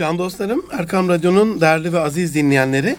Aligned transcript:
Can 0.00 0.18
dostlarım, 0.18 0.62
Erkam 0.72 1.08
Radyo'nun 1.08 1.60
değerli 1.60 1.92
ve 1.92 2.00
aziz 2.00 2.34
dinleyenleri, 2.34 2.96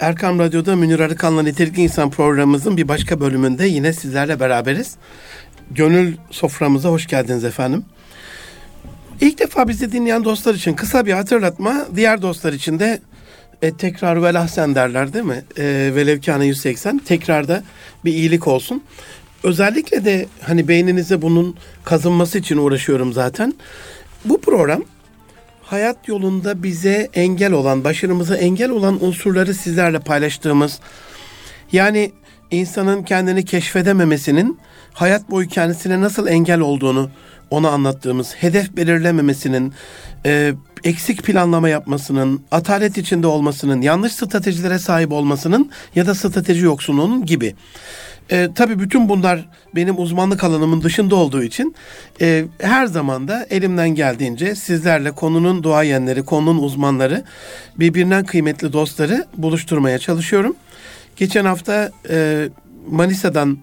Erkam 0.00 0.38
Radyo'da 0.38 0.76
Münir 0.76 1.00
Arıkan'la 1.00 1.42
Nitelikli 1.42 1.82
İnsan 1.82 2.10
programımızın 2.10 2.76
bir 2.76 2.88
başka 2.88 3.20
bölümünde 3.20 3.66
yine 3.66 3.92
sizlerle 3.92 4.40
beraberiz. 4.40 4.96
Gönül 5.70 6.16
soframıza 6.30 6.88
hoş 6.88 7.06
geldiniz 7.06 7.44
efendim. 7.44 7.84
İlk 9.20 9.38
defa 9.38 9.68
bizi 9.68 9.92
dinleyen 9.92 10.24
dostlar 10.24 10.54
için 10.54 10.74
kısa 10.74 11.06
bir 11.06 11.12
hatırlatma, 11.12 11.86
diğer 11.96 12.22
dostlar 12.22 12.52
için 12.52 12.78
de 12.78 13.00
e, 13.62 13.76
tekrar 13.76 14.22
ve 14.22 14.34
lahsen 14.34 14.74
derler 14.74 15.12
değil 15.12 15.24
mi? 15.24 15.44
E, 15.58 15.64
Velevkane 15.94 16.46
180, 16.46 16.98
tekrarda 16.98 17.62
bir 18.04 18.12
iyilik 18.12 18.48
olsun. 18.48 18.82
Özellikle 19.42 20.04
de 20.04 20.26
hani 20.40 20.68
beyninize 20.68 21.22
bunun 21.22 21.56
kazınması 21.84 22.38
için 22.38 22.56
uğraşıyorum 22.56 23.12
zaten. 23.12 23.54
Bu 24.24 24.40
program 24.40 24.84
hayat 25.72 26.08
yolunda 26.08 26.62
bize 26.62 27.08
engel 27.14 27.52
olan, 27.52 27.84
başarımıza 27.84 28.36
engel 28.36 28.70
olan 28.70 29.04
unsurları 29.04 29.54
sizlerle 29.54 29.98
paylaştığımız, 29.98 30.80
yani 31.72 32.12
insanın 32.50 33.02
kendini 33.02 33.44
keşfedememesinin 33.44 34.58
hayat 34.92 35.30
boyu 35.30 35.48
kendisine 35.48 36.00
nasıl 36.00 36.26
engel 36.26 36.60
olduğunu 36.60 37.10
ona 37.50 37.70
anlattığımız, 37.70 38.34
hedef 38.34 38.76
belirlememesinin, 38.76 39.72
e, 40.26 40.54
eksik 40.84 41.22
planlama 41.22 41.68
yapmasının, 41.68 42.42
atalet 42.50 42.98
içinde 42.98 43.26
olmasının, 43.26 43.82
yanlış 43.82 44.12
stratejilere 44.12 44.78
sahip 44.78 45.12
olmasının 45.12 45.70
ya 45.94 46.06
da 46.06 46.14
strateji 46.14 46.64
yoksunluğunun 46.64 47.26
gibi. 47.26 47.54
E, 48.30 48.48
tabii 48.54 48.78
bütün 48.78 49.08
bunlar 49.08 49.48
benim 49.74 49.98
uzmanlık 49.98 50.44
alanımın 50.44 50.82
dışında 50.82 51.16
olduğu 51.16 51.42
için 51.42 51.74
e, 52.20 52.44
her 52.60 52.86
zaman 52.86 53.28
da 53.28 53.46
elimden 53.50 53.88
geldiğince 53.88 54.54
sizlerle 54.54 55.10
konunun 55.10 55.62
duayenleri, 55.62 56.24
konunun 56.24 56.62
uzmanları, 56.62 57.24
birbirinden 57.78 58.24
kıymetli 58.24 58.72
dostları 58.72 59.26
buluşturmaya 59.36 59.98
çalışıyorum. 59.98 60.56
Geçen 61.16 61.44
hafta 61.44 61.90
e, 62.10 62.48
Manisa'dan 62.90 63.58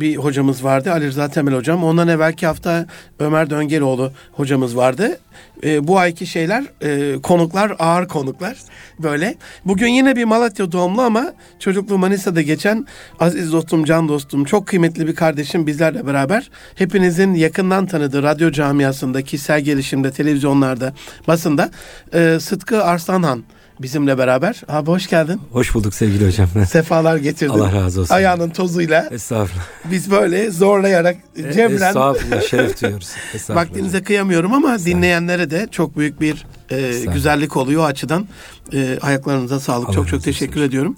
bir 0.00 0.16
hocamız 0.16 0.64
vardı 0.64 0.92
Ali 0.92 1.06
Rıza 1.06 1.28
Temel 1.28 1.54
hocam. 1.54 1.84
Ondan 1.84 2.08
evvelki 2.08 2.46
hafta 2.46 2.86
Ömer 3.18 3.50
Döngeloğlu 3.50 4.12
hocamız 4.32 4.76
vardı. 4.76 5.18
E, 5.64 5.88
bu 5.88 5.98
ayki 5.98 6.26
şeyler 6.26 6.64
e, 6.82 7.22
konuklar 7.22 7.76
ağır 7.78 8.08
konuklar 8.08 8.56
böyle. 8.98 9.34
Bugün 9.64 9.88
yine 9.88 10.16
bir 10.16 10.24
Malatya 10.24 10.72
doğumlu 10.72 11.02
ama 11.02 11.32
çocukluğu 11.58 11.98
Manisa'da 11.98 12.42
geçen 12.42 12.86
aziz 13.20 13.52
dostum, 13.52 13.84
can 13.84 14.08
dostum, 14.08 14.44
çok 14.44 14.66
kıymetli 14.66 15.06
bir 15.06 15.14
kardeşim 15.14 15.66
bizlerle 15.66 16.06
beraber. 16.06 16.50
Hepinizin 16.74 17.34
yakından 17.34 17.86
tanıdığı 17.86 18.22
radyo 18.22 18.50
camiasında, 18.50 19.22
kişisel 19.22 19.60
gelişimde, 19.60 20.10
televizyonlarda, 20.10 20.92
basında 21.28 21.70
e, 22.14 22.38
Sıtkı 22.40 22.84
Arslanhan 22.84 23.44
bizimle 23.80 24.18
beraber. 24.18 24.62
Abi 24.68 24.90
hoş 24.90 25.06
geldin. 25.06 25.40
Hoş 25.52 25.74
bulduk 25.74 25.94
sevgili 25.94 26.26
hocam. 26.26 26.48
Sefalar 26.70 27.16
getirdin. 27.16 27.52
Allah 27.52 27.72
razı 27.72 28.00
olsun. 28.00 28.14
Ayağının 28.14 28.50
tozuyla. 28.50 29.08
Estağfurullah. 29.10 29.64
Biz 29.84 30.10
böyle 30.10 30.50
zorlayarak 30.50 31.16
e, 31.36 31.52
cebren. 31.52 31.88
Estağfurullah 31.88 32.42
şeref 32.42 32.82
duyuyoruz. 32.82 33.10
Vaktinize 33.48 34.02
kıyamıyorum 34.02 34.52
ama 34.52 34.78
dinleyenlere 34.78 35.50
de 35.50 35.68
çok 35.70 35.96
büyük 35.96 36.20
bir 36.20 36.46
e, 36.70 37.04
güzellik 37.12 37.56
oluyor 37.56 37.82
o 37.82 37.84
açıdan. 37.84 38.28
E, 38.72 38.98
ayaklarınıza 39.02 39.60
sağlık. 39.60 39.88
Allah 39.88 39.94
çok 39.94 40.08
çok 40.08 40.22
teşekkür 40.22 40.56
olsun. 40.56 40.68
ediyorum. 40.68 40.96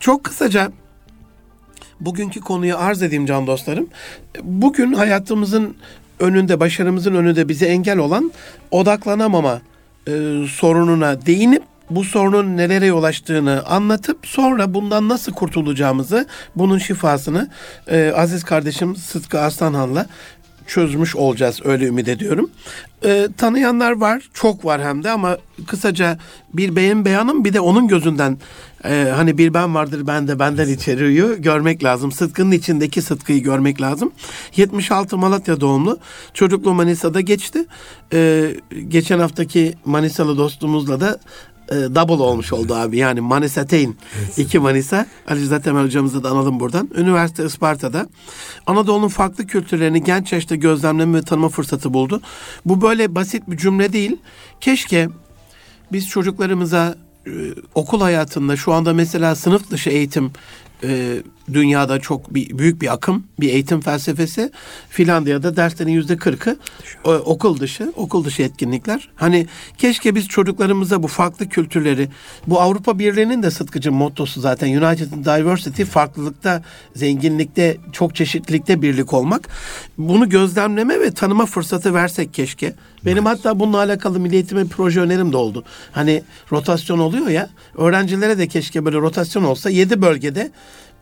Çok 0.00 0.24
kısaca 0.24 0.72
bugünkü 2.00 2.40
konuyu 2.40 2.76
arz 2.78 3.02
edeyim 3.02 3.26
can 3.26 3.46
dostlarım. 3.46 3.86
Bugün 4.42 4.92
hayatımızın 4.92 5.76
önünde, 6.20 6.60
başarımızın 6.60 7.14
önünde 7.14 7.48
bize 7.48 7.66
engel 7.66 7.98
olan 7.98 8.32
odaklanamama 8.70 9.60
e, 10.06 10.12
sorununa 10.48 11.26
değinip 11.26 11.62
bu 11.96 12.04
sorunun 12.04 12.56
nelere 12.56 12.86
yol 12.86 13.02
açtığını 13.02 13.62
anlatıp 13.66 14.18
sonra 14.22 14.74
bundan 14.74 15.08
nasıl 15.08 15.32
kurtulacağımızı, 15.32 16.26
bunun 16.56 16.78
şifasını 16.78 17.50
e, 17.86 18.12
aziz 18.16 18.44
kardeşim 18.44 18.96
Sıtkı 18.96 19.40
Aslanhan'la 19.40 20.06
çözmüş 20.66 21.16
olacağız 21.16 21.60
öyle 21.64 21.86
ümit 21.86 22.08
ediyorum. 22.08 22.50
E, 23.04 23.28
tanıyanlar 23.36 23.92
var, 23.92 24.28
çok 24.34 24.64
var 24.64 24.82
hem 24.82 25.04
de 25.04 25.10
ama 25.10 25.38
kısaca 25.66 26.18
bir 26.54 26.76
beyin 26.76 27.04
beyanım 27.04 27.44
bir 27.44 27.52
de 27.52 27.60
onun 27.60 27.88
gözünden 27.88 28.38
e, 28.84 29.12
hani 29.16 29.38
bir 29.38 29.54
ben 29.54 29.74
vardır 29.74 30.06
ben 30.06 30.28
de 30.28 30.38
benden 30.38 30.68
içeriyor 30.68 31.36
görmek 31.36 31.84
lazım. 31.84 32.12
Sıtkı'nın 32.12 32.50
içindeki 32.52 33.02
Sıtkı'yı 33.02 33.42
görmek 33.42 33.80
lazım. 33.80 34.12
76 34.56 35.18
Malatya 35.18 35.60
doğumlu. 35.60 35.98
Çocukluğu 36.34 36.74
Manisa'da 36.74 37.20
geçti. 37.20 37.64
E, 38.12 38.50
geçen 38.88 39.18
haftaki 39.18 39.74
Manisalı 39.84 40.38
dostumuzla 40.38 41.00
da 41.00 41.18
e, 41.72 41.94
double 41.94 42.22
olmuş 42.22 42.52
oldu 42.52 42.74
abi. 42.74 42.96
Yani 42.96 43.20
Manisa 43.20 43.66
Teyn. 43.66 43.96
Evet. 44.18 44.38
iki 44.38 44.58
Manisa. 44.58 45.06
Ali 45.28 45.40
Rıza 45.40 45.60
Temel 45.60 45.84
hocamızı 45.84 46.24
da 46.24 46.30
analım 46.30 46.60
buradan. 46.60 46.90
Üniversite 46.96 47.44
Isparta'da. 47.44 48.08
Anadolu'nun 48.66 49.08
farklı 49.08 49.46
kültürlerini 49.46 50.04
genç 50.04 50.32
yaşta 50.32 50.54
gözlemleme 50.54 51.18
ve 51.18 51.22
tanıma 51.22 51.48
fırsatı 51.48 51.94
buldu. 51.94 52.20
Bu 52.66 52.80
böyle 52.80 53.14
basit 53.14 53.42
bir 53.50 53.56
cümle 53.56 53.92
değil. 53.92 54.16
Keşke 54.60 55.08
biz 55.92 56.08
çocuklarımıza 56.08 56.94
e, 57.26 57.30
okul 57.74 58.00
hayatında 58.00 58.56
şu 58.56 58.72
anda 58.72 58.94
mesela 58.94 59.34
sınıf 59.34 59.70
dışı 59.70 59.90
eğitim 59.90 60.32
e, 60.84 61.22
dünyada 61.52 61.98
çok 61.98 62.34
bir, 62.34 62.58
büyük 62.58 62.82
bir 62.82 62.92
akım, 62.92 63.24
bir 63.40 63.48
eğitim 63.48 63.80
felsefesi. 63.80 64.50
Finlandiya'da 64.90 65.56
derslerin 65.56 65.90
yüzde 65.90 66.16
kırkı 66.16 66.56
okul 67.04 67.60
dışı, 67.60 67.92
okul 67.96 68.24
dışı 68.24 68.42
etkinlikler. 68.42 69.08
Hani 69.16 69.46
keşke 69.78 70.14
biz 70.14 70.28
çocuklarımıza 70.28 71.02
bu 71.02 71.08
farklı 71.08 71.48
kültürleri, 71.48 72.08
bu 72.46 72.60
Avrupa 72.60 72.98
Birliği'nin 72.98 73.42
de 73.42 73.50
sıtkıcı 73.50 73.92
mottosu 73.92 74.40
zaten 74.40 74.68
United 74.68 75.12
in 75.12 75.24
Diversity, 75.24 75.82
farklılıkta, 75.82 76.62
zenginlikte, 76.96 77.76
çok 77.92 78.14
çeşitlilikte 78.14 78.82
birlik 78.82 79.12
olmak. 79.12 79.48
Bunu 79.98 80.28
gözlemleme 80.28 81.00
ve 81.00 81.10
tanıma 81.10 81.46
fırsatı 81.46 81.94
versek 81.94 82.34
keşke. 82.34 82.74
Benim 83.04 83.26
evet. 83.26 83.38
hatta 83.38 83.60
bununla 83.60 83.78
alakalı 83.78 84.20
milli 84.20 84.34
eğitime 84.34 84.64
proje 84.64 85.00
önerim 85.00 85.32
de 85.32 85.36
oldu. 85.36 85.64
Hani 85.92 86.22
rotasyon 86.52 86.98
oluyor 86.98 87.28
ya, 87.28 87.50
öğrencilere 87.76 88.38
de 88.38 88.46
keşke 88.48 88.84
böyle 88.84 88.96
rotasyon 88.96 89.44
olsa 89.44 89.70
yedi 89.70 90.02
bölgede 90.02 90.50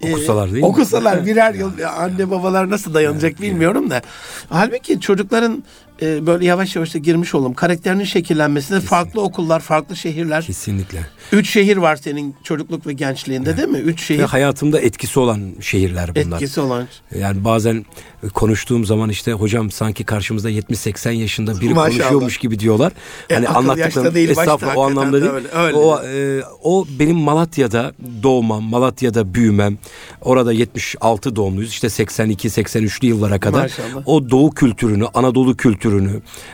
Okusalar 0.03 0.50
değil 0.53 0.62
mi? 0.62 0.66
Okusalar 0.66 1.27
birer 1.27 1.55
yıl 1.55 1.72
anne 1.99 2.31
babalar 2.31 2.71
nasıl 2.71 2.94
dayanacak 2.94 3.41
bilmiyorum 3.41 3.91
da. 3.91 4.03
Halbuki 4.49 5.00
çocukların 5.00 5.65
e, 6.03 6.27
böyle 6.27 6.44
yavaş 6.44 6.77
yavaş 6.77 6.94
da 6.94 6.99
girmiş 6.99 7.34
olalım. 7.34 7.55
Karakterinin 7.55 8.05
şekillenmesinde 8.05 8.78
Kesinlikle. 8.78 8.97
farklı 8.97 9.21
okullar, 9.21 9.61
farklı 9.61 9.97
şehirler. 9.97 10.44
Kesinlikle. 10.44 11.06
Üç 11.33 11.50
şehir 11.50 11.77
var 11.77 11.97
senin 11.97 12.34
çocukluk 12.44 12.87
ve 12.87 12.93
gençliğinde 12.93 13.50
evet. 13.50 13.59
değil 13.59 13.69
mi? 13.69 13.78
Üç 13.78 14.05
şehir. 14.05 14.19
Ve 14.19 14.25
hayatımda 14.25 14.81
etkisi 14.81 15.21
olan 15.21 15.53
şehirler 15.61 16.15
bunlar. 16.15 16.37
Etkisi 16.37 16.61
olan. 16.61 16.88
Yani 17.19 17.44
bazen 17.44 17.84
konuştuğum 18.34 18.84
zaman 18.84 19.11
işte 19.11 19.33
hocam 19.33 19.71
sanki 19.71 20.05
karşımızda 20.05 20.50
70-80 20.50 21.12
yaşında 21.12 21.61
biri 21.61 21.75
Maşallah. 21.75 21.99
konuşuyormuş 21.99 22.38
gibi 22.38 22.59
diyorlar. 22.59 22.93
E, 23.31 23.34
hani 23.34 23.49
anlattıklarım 23.49 24.17
estağfurullah 24.17 24.77
o 24.77 24.82
anlamda 24.84 25.21
değil. 25.21 25.32
Öyle, 25.32 25.49
öyle. 25.55 25.77
O, 25.77 26.03
e, 26.03 26.43
o 26.62 26.87
benim 26.99 27.17
Malatya'da 27.17 27.93
doğmam, 28.22 28.62
Malatya'da 28.62 29.34
büyümem. 29.34 29.78
Orada 30.21 30.53
76 30.53 31.37
doğumluyuz. 31.37 31.71
İşte 31.71 31.87
82-83'lü 31.87 33.06
yıllara 33.06 33.41
kadar 33.41 33.62
Maşallah. 33.62 34.03
o 34.06 34.31
doğu 34.31 34.50
kültürünü, 34.50 35.06
Anadolu 35.15 35.56
kültürünü, 35.56 35.90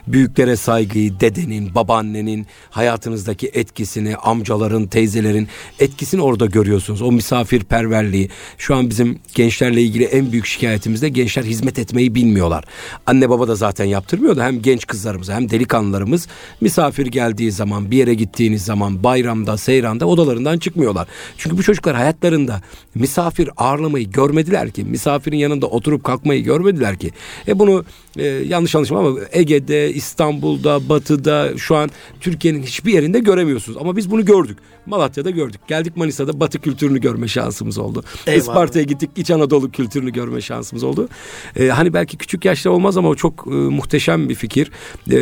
büyüklere 0.06 0.56
saygıyı, 0.56 1.20
dedenin, 1.20 1.74
babaannenin 1.74 2.46
hayatınızdaki 2.70 3.50
etkisini, 3.54 4.16
amcaların, 4.16 4.86
teyzelerin 4.86 5.48
etkisini 5.80 6.22
orada 6.22 6.46
görüyorsunuz. 6.46 7.02
O 7.02 7.12
misafirperverliği. 7.12 8.30
Şu 8.58 8.74
an 8.74 8.90
bizim 8.90 9.18
gençlerle 9.34 9.82
ilgili 9.82 10.04
en 10.04 10.32
büyük 10.32 10.46
şikayetimiz 10.46 11.02
de 11.02 11.08
gençler 11.08 11.44
hizmet 11.44 11.78
etmeyi 11.78 12.14
bilmiyorlar. 12.14 12.64
Anne 13.06 13.30
baba 13.30 13.48
da 13.48 13.54
zaten 13.54 13.84
yaptırmıyor 13.84 14.36
da 14.36 14.44
hem 14.44 14.62
genç 14.62 14.86
kızlarımız 14.86 15.28
hem 15.28 15.50
delikanlılarımız 15.50 16.28
misafir 16.60 17.06
geldiği 17.06 17.52
zaman, 17.52 17.90
bir 17.90 17.96
yere 17.96 18.14
gittiğiniz 18.14 18.64
zaman, 18.64 19.04
bayramda, 19.04 19.56
seyranda 19.56 20.06
odalarından 20.06 20.58
çıkmıyorlar. 20.58 21.08
Çünkü 21.36 21.58
bu 21.58 21.62
çocuklar 21.62 21.96
hayatlarında 21.96 22.60
misafir 22.94 23.50
ağırlamayı 23.56 24.10
görmediler 24.10 24.70
ki. 24.70 24.84
Misafirin 24.84 25.36
yanında 25.36 25.66
oturup 25.66 26.04
kalkmayı 26.04 26.44
görmediler 26.44 26.96
ki. 26.96 27.10
E 27.48 27.58
bunu 27.58 27.84
e, 28.16 28.26
yanlış 28.26 28.74
anlaşılma 28.74 29.00
ama 29.00 29.18
Ege'de, 29.32 29.92
İstanbul'da, 29.92 30.88
Batı'da 30.88 31.58
şu 31.58 31.76
an 31.76 31.90
Türkiye'nin 32.20 32.62
hiçbir 32.62 32.92
yerinde 32.92 33.18
göremiyorsunuz. 33.18 33.78
Ama 33.80 33.96
biz 33.96 34.10
bunu 34.10 34.24
gördük. 34.24 34.58
Malatya'da 34.86 35.30
gördük. 35.30 35.60
Geldik 35.68 35.96
Manisa'da 35.96 36.40
Batı 36.40 36.58
kültürünü 36.58 37.00
görme 37.00 37.28
şansımız 37.28 37.78
oldu. 37.78 38.04
Eyvallah. 38.26 38.42
Isparta'ya 38.42 38.84
gittik 38.84 39.10
İç 39.16 39.30
Anadolu 39.30 39.70
kültürünü 39.70 40.12
görme 40.12 40.40
şansımız 40.40 40.84
oldu. 40.84 41.08
Ee, 41.56 41.68
hani 41.68 41.94
belki 41.94 42.16
küçük 42.16 42.44
yaşta 42.44 42.70
olmaz 42.70 42.96
ama 42.96 43.08
o 43.08 43.14
çok 43.14 43.46
e, 43.46 43.50
muhteşem 43.50 44.28
bir 44.28 44.34
fikir. 44.34 44.70
Ee, 45.10 45.16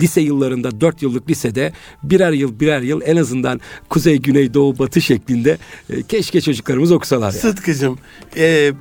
lise 0.00 0.20
yıllarında 0.20 0.80
dört 0.80 1.02
yıllık 1.02 1.30
lisede 1.30 1.72
birer 2.02 2.32
yıl 2.32 2.60
birer 2.60 2.80
yıl 2.80 3.00
en 3.04 3.16
azından 3.16 3.60
kuzey, 3.88 4.18
güney, 4.18 4.54
doğu, 4.54 4.78
batı 4.78 5.00
şeklinde 5.00 5.58
e, 5.90 6.02
keşke 6.02 6.40
çocuklarımız 6.40 6.92
okusalar. 6.92 7.30
Yani. 7.30 7.40
Sıtkı'cığım 7.40 7.98
e, 8.36 8.72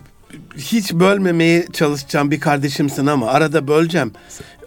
hiç 0.58 0.94
bölmemeye 0.94 1.68
çalışacağım 1.74 2.32
bir 2.32 2.40
kardeşimsin 2.40 3.06
ama 3.06 3.28
arada 3.28 3.68
böleceğim. 3.68 4.12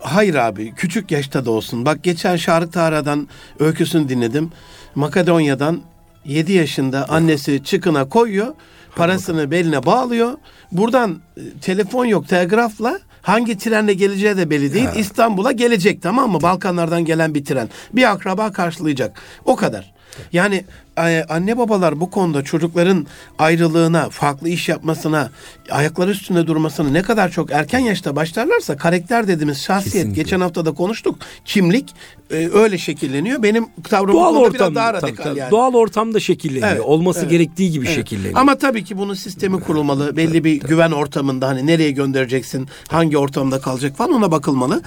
Hayır 0.00 0.34
abi 0.34 0.74
küçük 0.74 1.10
yaşta 1.10 1.44
da 1.44 1.50
olsun. 1.50 1.86
Bak 1.86 2.02
geçen 2.02 2.36
Şarık 2.36 2.72
Tara'dan 2.72 3.28
öyküsünü 3.58 4.08
dinledim. 4.08 4.50
Makedonya'dan 4.94 5.80
7 6.24 6.52
yaşında 6.52 7.08
annesi 7.08 7.64
çıkına 7.64 8.08
koyuyor. 8.08 8.54
Parasını 8.96 9.50
beline 9.50 9.86
bağlıyor. 9.86 10.38
Buradan 10.72 11.20
e, 11.36 11.40
telefon 11.60 12.04
yok 12.04 12.28
telgrafla 12.28 12.98
hangi 13.22 13.58
trenle 13.58 13.94
geleceği 13.94 14.36
de 14.36 14.50
belli 14.50 14.74
değil. 14.74 14.88
İstanbul'a 14.96 15.52
gelecek 15.52 16.02
tamam 16.02 16.30
mı? 16.30 16.42
Balkanlardan 16.42 17.04
gelen 17.04 17.34
bir 17.34 17.44
tren. 17.44 17.68
Bir 17.92 18.10
akraba 18.10 18.52
karşılayacak. 18.52 19.20
O 19.44 19.56
kadar. 19.56 19.92
Yani 20.32 20.64
e, 20.98 21.24
anne 21.28 21.58
babalar 21.58 22.00
bu 22.00 22.10
konuda 22.10 22.44
çocukların 22.44 23.06
ayrılığına, 23.38 24.10
farklı 24.10 24.48
iş 24.48 24.68
yapmasına, 24.68 25.30
ayakları 25.70 26.10
üstünde 26.10 26.46
durmasına 26.46 26.88
ne 26.90 27.02
kadar 27.02 27.28
çok 27.28 27.52
erken 27.52 27.78
yaşta 27.78 28.16
başlarlarsa 28.16 28.76
karakter 28.76 29.28
dediğimiz 29.28 29.62
şahsiyet 29.62 29.92
Kesinlikle. 29.92 30.22
geçen 30.22 30.40
hafta 30.40 30.64
da 30.64 30.72
konuştuk. 30.72 31.18
Kimlik 31.44 31.94
e, 32.30 32.48
öyle 32.54 32.78
şekilleniyor. 32.78 33.42
Benim 33.42 33.66
tavrım 33.88 34.12
doğal 34.12 34.36
ortam, 34.36 34.54
biraz 34.54 34.74
daha 34.74 34.92
radikal 34.92 35.08
tabii, 35.08 35.22
tabii. 35.22 35.38
yani. 35.38 35.50
Doğal 35.50 35.74
ortamda 35.74 36.20
şekilleniyor. 36.20 36.72
Evet, 36.72 36.80
Olması 36.80 37.20
evet, 37.20 37.30
gerektiği 37.30 37.70
gibi 37.70 37.86
evet. 37.86 37.96
şekilleniyor. 37.96 38.40
Ama 38.40 38.58
tabii 38.58 38.84
ki 38.84 38.98
bunun 38.98 39.14
sistemi 39.14 39.60
kurulmalı. 39.60 40.16
Belli 40.16 40.44
bir 40.44 40.60
tabii. 40.60 40.68
güven 40.68 40.90
ortamında 40.90 41.48
hani 41.48 41.66
nereye 41.66 41.90
göndereceksin, 41.90 42.68
hangi 42.88 43.18
ortamda 43.18 43.60
kalacak 43.60 43.96
falan 43.96 44.12
ona 44.12 44.30
bakılmalı. 44.30 44.82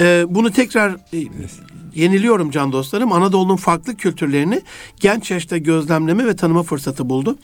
Ee, 0.00 0.24
bunu 0.28 0.52
tekrar 0.52 0.90
e, 0.90 1.18
yeniliyorum 1.98 2.50
can 2.50 2.72
dostlarım. 2.72 3.12
Anadolu'nun 3.12 3.56
farklı 3.56 3.96
kültürlerini 3.96 4.62
genç 5.00 5.30
yaşta 5.30 5.58
gözlemleme 5.58 6.26
ve 6.26 6.36
tanıma 6.36 6.62
fırsatı 6.62 7.08
buldu. 7.08 7.36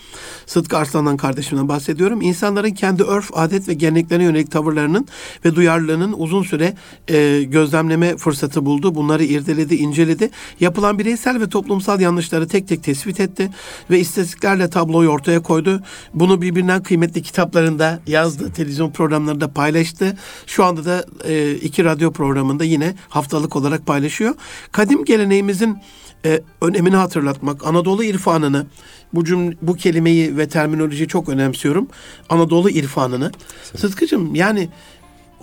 Sıtkı 0.47 0.79
Arslan'dan 0.79 1.17
kardeşimden 1.17 1.69
bahsediyorum. 1.69 2.23
İnsanların 2.23 2.71
kendi 2.71 3.03
örf, 3.03 3.31
adet 3.35 3.69
ve 3.69 3.75
geleneklerine 3.75 4.25
yönelik 4.25 4.51
tavırlarının 4.51 5.07
ve 5.45 5.55
duyarlılığının 5.55 6.15
uzun 6.17 6.43
süre 6.43 6.75
e, 7.09 7.43
gözlemleme 7.43 8.17
fırsatı 8.17 8.67
buldu. 8.67 8.95
Bunları 8.95 9.25
irdeledi, 9.25 9.75
inceledi. 9.75 10.31
Yapılan 10.61 10.99
bireysel 10.99 11.41
ve 11.41 11.49
toplumsal 11.49 12.01
yanlışları 12.01 12.49
tek 12.49 12.69
tek 12.69 12.83
tespit 12.83 13.21
etti 13.21 13.51
ve 13.91 14.01
istatistiklerle 14.01 14.71
tabloyu 14.71 15.09
ortaya 15.09 15.43
koydu. 15.43 15.83
Bunu 16.15 16.43
birbirinden 16.43 16.83
kıymetli 16.83 17.23
kitaplarında 17.23 18.01
yazdı, 18.07 18.53
televizyon 18.53 18.91
programlarında 18.91 19.53
paylaştı. 19.53 20.17
Şu 20.47 20.65
anda 20.65 20.85
da 20.85 21.05
e, 21.25 21.55
iki 21.55 21.85
radyo 21.85 22.13
programında 22.13 22.65
yine 22.65 22.95
haftalık 23.09 23.57
olarak 23.57 23.87
paylaşıyor. 23.87 24.35
Kadim 24.73 25.05
geleneğimizin 25.05 25.79
e, 26.25 26.41
önemini 26.61 26.97
hatırlatmak, 26.97 27.67
Anadolu 27.67 28.05
irfanını, 28.05 28.67
bu 29.13 29.25
cümle, 29.25 29.57
bu 29.63 29.75
kelimeyi 29.75 30.37
ve 30.37 30.49
terminolojiyi 30.49 31.09
çok 31.09 31.29
önemsiyorum. 31.29 31.89
Anadolu 32.29 32.71
irfanını. 32.71 33.33
Sıtkıcım 33.77 34.35
yani 34.35 34.69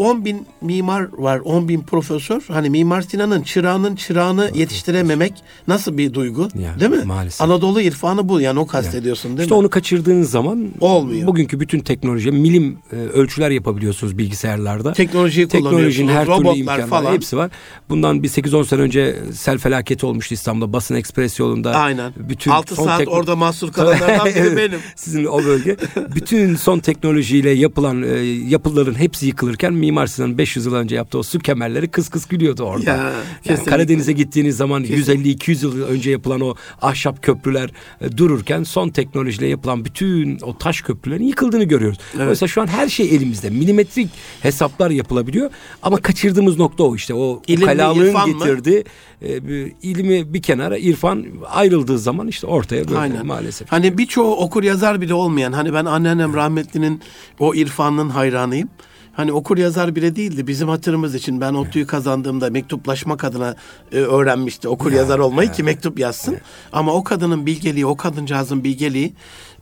10 0.01 0.25
bin 0.25 0.47
mimar 0.61 1.07
var, 1.17 1.39
10 1.39 1.67
bin 1.67 1.81
profesör. 1.81 2.41
Hani 2.47 2.69
Mimar 2.69 3.01
Sinan'ın 3.01 3.41
çırağının 3.41 3.95
çırağını 3.95 4.51
yetiştirememek 4.53 5.33
nasıl 5.67 5.97
bir 5.97 6.13
duygu 6.13 6.47
yani, 6.55 6.79
değil 6.79 6.91
mi? 6.91 7.03
Maalesef. 7.05 7.41
Anadolu 7.41 7.81
irfanı 7.81 8.29
bu 8.29 8.41
yani 8.41 8.59
o 8.59 8.67
kastediyorsun 8.67 9.23
değil 9.23 9.33
işte 9.33 9.41
mi? 9.41 9.45
İşte 9.45 9.53
onu 9.53 9.69
kaçırdığınız 9.69 10.31
zaman 10.31 10.69
olmuyor. 10.79 11.27
Bugünkü 11.27 11.59
bütün 11.59 11.79
teknoloji, 11.79 12.31
milim 12.31 12.77
e, 12.91 12.95
ölçüler 12.95 13.51
yapabiliyorsunuz 13.51 14.17
bilgisayarlarda. 14.17 14.93
Teknolojiyi 14.93 15.47
Teknolojinin 15.47 16.11
her 16.11 16.25
türlü 16.25 16.87
falan. 16.87 17.13
hepsi 17.13 17.37
var. 17.37 17.51
Bundan 17.89 18.23
bir 18.23 18.29
8-10 18.29 18.65
sene 18.65 18.81
önce 18.81 19.19
sel 19.33 19.57
felaketi 19.57 20.05
olmuştu 20.05 20.33
İstanbul'da 20.33 20.73
basın 20.73 20.95
ekspres 20.95 21.39
yolunda. 21.39 21.75
Aynen. 21.75 22.13
Bütün 22.17 22.51
6 22.51 22.75
son 22.75 22.85
saat 22.85 22.99
tekno... 22.99 23.13
orada 23.13 23.35
mahsur 23.35 23.71
kalanlardan 23.73 24.25
biri 24.25 24.57
benim. 24.57 24.79
Sizin 24.95 25.25
o 25.25 25.43
bölge. 25.43 25.77
bütün 26.15 26.55
son 26.55 26.79
teknolojiyle 26.79 27.49
yapılan 27.49 28.03
e, 28.03 28.07
yapıların 28.47 28.95
hepsi 28.95 29.27
yıkılırken 29.27 29.73
Mimar 29.73 29.90
Sinan 30.05 30.37
500 30.37 30.65
yıl 30.65 30.73
önce 30.73 30.95
yaptığı 30.95 31.17
o 31.17 31.23
su 31.23 31.39
kemerleri 31.39 31.87
kıs 31.87 32.09
kıs 32.09 32.27
gülüyordu 32.27 32.63
orada. 32.63 32.89
Ya, 32.89 33.11
yani 33.45 33.65
Karadeniz'e 33.65 34.11
gittiğiniz 34.13 34.57
zaman 34.57 34.83
150-200 34.83 35.65
yıl 35.65 35.81
önce 35.81 36.11
yapılan 36.11 36.41
o 36.41 36.55
ahşap 36.81 37.23
köprüler 37.23 37.69
e, 38.01 38.17
dururken 38.17 38.63
son 38.63 38.89
teknolojiyle 38.89 39.47
yapılan 39.47 39.85
bütün 39.85 40.39
o 40.41 40.57
taş 40.57 40.81
köprülerin 40.81 41.23
yıkıldığını 41.23 41.63
görüyoruz. 41.63 41.97
Evet. 42.17 42.29
Oysa 42.29 42.47
şu 42.47 42.61
an 42.61 42.67
her 42.67 42.89
şey 42.89 43.15
elimizde. 43.15 43.49
Milimetrik 43.49 44.09
hesaplar 44.41 44.89
yapılabiliyor 44.89 45.51
ama 45.81 45.97
kaçırdığımız 45.97 46.59
nokta 46.59 46.83
o 46.83 46.95
işte. 46.95 47.13
O, 47.13 47.41
İlim 47.47 47.67
kalalığın 47.67 48.15
getirdi. 48.25 48.83
E, 49.25 49.47
bir, 49.47 49.73
ilmi 49.81 50.33
bir 50.33 50.41
kenara 50.41 50.77
irfan 50.77 51.25
ayrıldığı 51.49 51.99
zaman 51.99 52.27
işte 52.27 52.47
ortaya 52.47 52.87
böyle 52.87 52.99
Aynen. 52.99 53.25
maalesef. 53.25 53.71
Hani 53.71 53.97
birçoğu 53.97 54.35
okur 54.35 54.63
yazar 54.63 55.01
bile 55.01 55.13
olmayan 55.13 55.51
hani 55.51 55.73
ben 55.73 55.85
anneannem 55.85 56.33
rahmetlinin 56.33 57.01
o 57.39 57.55
irfanın 57.55 58.09
hayranıyım 58.09 58.69
hani 59.13 59.31
okur 59.31 59.57
yazar 59.57 59.95
bile 59.95 60.15
değildi. 60.15 60.47
Bizim 60.47 60.69
hatırımız 60.69 61.15
için 61.15 61.41
ben 61.41 61.53
ODTÜ'yü 61.53 61.87
kazandığımda 61.87 62.49
mektuplaşmak 62.49 63.23
adına 63.23 63.55
e, 63.91 63.97
öğrenmişti 63.97 64.67
okur 64.67 64.91
ya, 64.91 64.97
yazar 64.97 65.19
olmayı 65.19 65.47
ya. 65.47 65.53
ki 65.53 65.63
mektup 65.63 65.99
yazsın. 65.99 66.31
Ya. 66.31 66.39
Ama 66.73 66.93
o 66.93 67.03
kadının 67.03 67.45
bilgeliği, 67.45 67.85
o 67.85 67.97
kadıncağızın 67.97 68.63
bilgeliği 68.63 69.13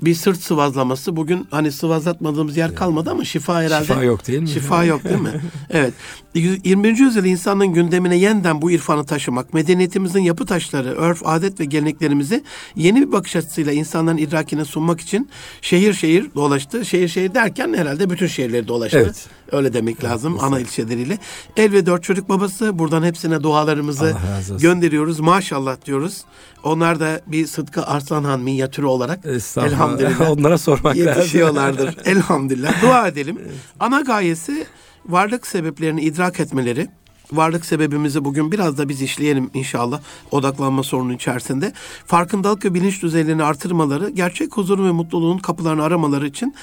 bir 0.01 0.15
sırt 0.15 0.41
sıvazlaması. 0.41 1.15
Bugün 1.15 1.47
hani 1.51 1.71
sıvazlatmadığımız 1.71 2.57
yer 2.57 2.75
kalmadı 2.75 3.11
ama 3.11 3.25
şifa 3.25 3.61
herhalde. 3.61 3.85
Şifa 3.85 4.03
yok 4.03 4.27
değil 4.27 4.39
mi? 4.39 4.49
Şifa 4.49 4.83
yok 4.83 5.03
değil 5.03 5.21
mi? 5.21 5.41
evet. 5.69 5.93
21. 6.35 6.97
yüzyıl 6.97 7.25
insanın 7.25 7.67
gündemine 7.67 8.17
yeniden 8.17 8.61
bu 8.61 8.71
irfanı 8.71 9.05
taşımak, 9.05 9.53
medeniyetimizin 9.53 10.19
yapı 10.19 10.45
taşları, 10.45 10.89
örf, 10.95 11.21
adet 11.25 11.59
ve 11.59 11.65
geleneklerimizi 11.65 12.43
yeni 12.75 13.01
bir 13.01 13.11
bakış 13.11 13.35
açısıyla 13.35 13.71
insanların 13.71 14.17
idrakine 14.17 14.65
sunmak 14.65 15.01
için 15.01 15.29
şehir 15.61 15.93
şehir 15.93 16.35
dolaştı. 16.35 16.85
Şehir 16.85 17.07
şehir 17.07 17.33
derken 17.33 17.73
herhalde 17.73 18.09
bütün 18.09 18.27
şehirleri 18.27 18.67
dolaştı. 18.67 18.99
Evet. 18.99 19.27
Öyle 19.51 19.73
demek 19.73 20.03
lazım 20.03 20.33
evet, 20.33 20.43
ana 20.43 20.59
ilçeleriyle. 20.59 21.17
El 21.57 21.71
ve 21.71 21.85
dört 21.85 22.03
çocuk 22.03 22.29
babası. 22.29 22.79
Buradan 22.79 23.03
hepsine 23.03 23.43
dualarımızı 23.43 24.15
gönderiyoruz. 24.59 25.19
Maşallah 25.19 25.85
diyoruz. 25.85 26.23
Onlar 26.63 26.99
da 26.99 27.21
bir 27.27 27.47
Sıtkı 27.47 27.85
Arslanhan 27.85 28.39
minyatürü 28.39 28.85
olarak 28.85 29.25
elhamdülillah 29.57 30.29
onlara 30.31 30.57
sormak 30.57 30.95
yetişiyorlardır. 30.95 31.97
elhamdülillah. 32.05 32.81
Dua 32.81 33.07
edelim. 33.07 33.41
Ana 33.79 34.01
gayesi 34.01 34.65
varlık 35.05 35.47
sebeplerini 35.47 36.01
idrak 36.01 36.39
etmeleri 36.39 36.87
varlık 37.31 37.65
sebebimizi 37.65 38.25
bugün 38.25 38.51
biraz 38.51 38.77
da 38.77 38.89
biz 38.89 39.01
işleyelim 39.01 39.49
inşallah 39.53 40.01
odaklanma 40.31 40.83
sorunu 40.83 41.13
içerisinde. 41.13 41.73
Farkındalık 42.05 42.65
ve 42.65 42.73
bilinç 42.73 43.03
düzeylerini 43.03 43.43
artırmaları, 43.43 44.09
gerçek 44.09 44.57
huzur 44.57 44.85
ve 44.85 44.91
mutluluğun 44.91 45.37
kapılarını 45.37 45.83
aramaları 45.83 46.27
için 46.27 46.55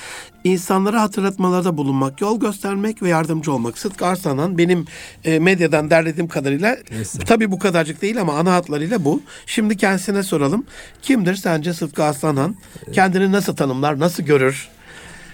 insanlara 0.45 1.03
hatırlatmalarda 1.03 1.77
bulunmak, 1.77 2.21
yol 2.21 2.41
göstermek 2.41 3.03
ve 3.03 3.09
yardımcı 3.09 3.53
olmak. 3.53 3.79
Sıtkı 3.79 4.07
Arslan'ın 4.07 4.59
benim 4.59 4.85
e, 5.25 5.39
medyadan 5.39 5.91
derlediğim 5.91 6.29
kadarıyla 6.29 6.77
Neyse. 6.91 7.19
tabii 7.19 7.51
bu 7.51 7.59
kadarcık 7.59 8.03
değil 8.03 8.21
ama 8.21 8.33
ana 8.39 8.55
hatlarıyla 8.55 9.05
bu. 9.05 9.23
Şimdi 9.47 9.77
kendisine 9.77 10.23
soralım. 10.23 10.65
Kimdir 11.03 11.35
sence 11.35 11.75
Sıtkı 11.75 12.05
Arslanhan? 12.05 12.57
Kendini 12.93 13.33
nasıl 13.33 13.57
tanımlar, 13.57 13.99
nasıl 13.99 14.23
görür? 14.23 14.69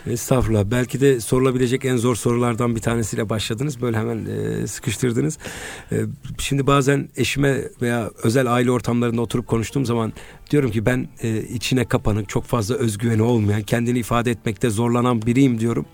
Estağfurullah. 0.07 0.65
Belki 0.71 1.01
de 1.01 1.21
sorulabilecek 1.21 1.85
en 1.85 1.97
zor 1.97 2.17
sorulardan 2.17 2.77
bir 2.77 2.81
tanesiyle 2.81 3.29
başladınız. 3.29 3.81
Böyle 3.81 3.97
hemen 3.97 4.27
e, 4.27 4.67
sıkıştırdınız. 4.67 5.39
E, 5.93 5.97
şimdi 6.39 6.67
bazen 6.67 7.09
eşime 7.17 7.61
veya 7.83 8.11
özel 8.23 8.53
aile 8.53 8.71
ortamlarında 8.71 9.21
oturup 9.21 9.47
konuştuğum 9.47 9.87
zaman 9.87 10.13
diyorum 10.51 10.71
ki 10.71 10.87
ben 10.87 11.09
e, 11.23 11.43
içine 11.43 11.85
kapanık, 11.85 12.29
çok 12.29 12.45
fazla 12.45 12.75
özgüveni 12.75 13.23
olmayan, 13.23 13.63
kendini 13.63 13.99
ifade 13.99 14.31
etmekte 14.31 14.71
zorlanan 14.71 15.23
biriyim 15.23 15.61
diyorum 15.61 15.87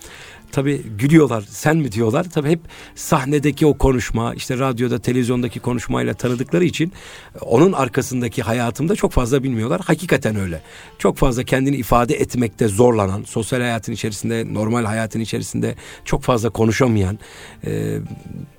tabii 0.53 0.83
gülüyorlar. 0.99 1.45
Sen 1.49 1.77
mi 1.77 1.93
diyorlar? 1.93 2.27
Tabii 2.31 2.51
hep 2.51 2.61
sahnedeki 2.95 3.67
o 3.67 3.79
konuşma, 3.79 4.35
işte 4.35 4.59
radyoda, 4.59 4.99
televizyondaki 4.99 5.61
konuşmayla 5.61 6.15
tanıdıkları 6.15 6.65
için 6.65 6.93
onun 7.41 7.73
arkasındaki 7.73 8.43
hayatımda 8.43 8.95
çok 8.97 9.13
fazla 9.13 9.43
bilmiyorlar. 9.43 9.81
Hakikaten 9.85 10.37
öyle. 10.37 10.61
Çok 10.99 11.17
fazla 11.17 11.43
kendini 11.45 11.77
ifade 11.77 12.15
etmekte 12.15 12.69
zorlanan, 12.69 13.23
sosyal 13.23 13.61
hayatın 13.61 13.93
içerisinde, 13.93 14.55
normal 14.55 14.85
hayatın 14.85 15.21
içerisinde 15.21 15.75
çok 16.05 16.23
fazla 16.23 16.51
konuşamayan, 16.51 17.19
e, 17.67 17.99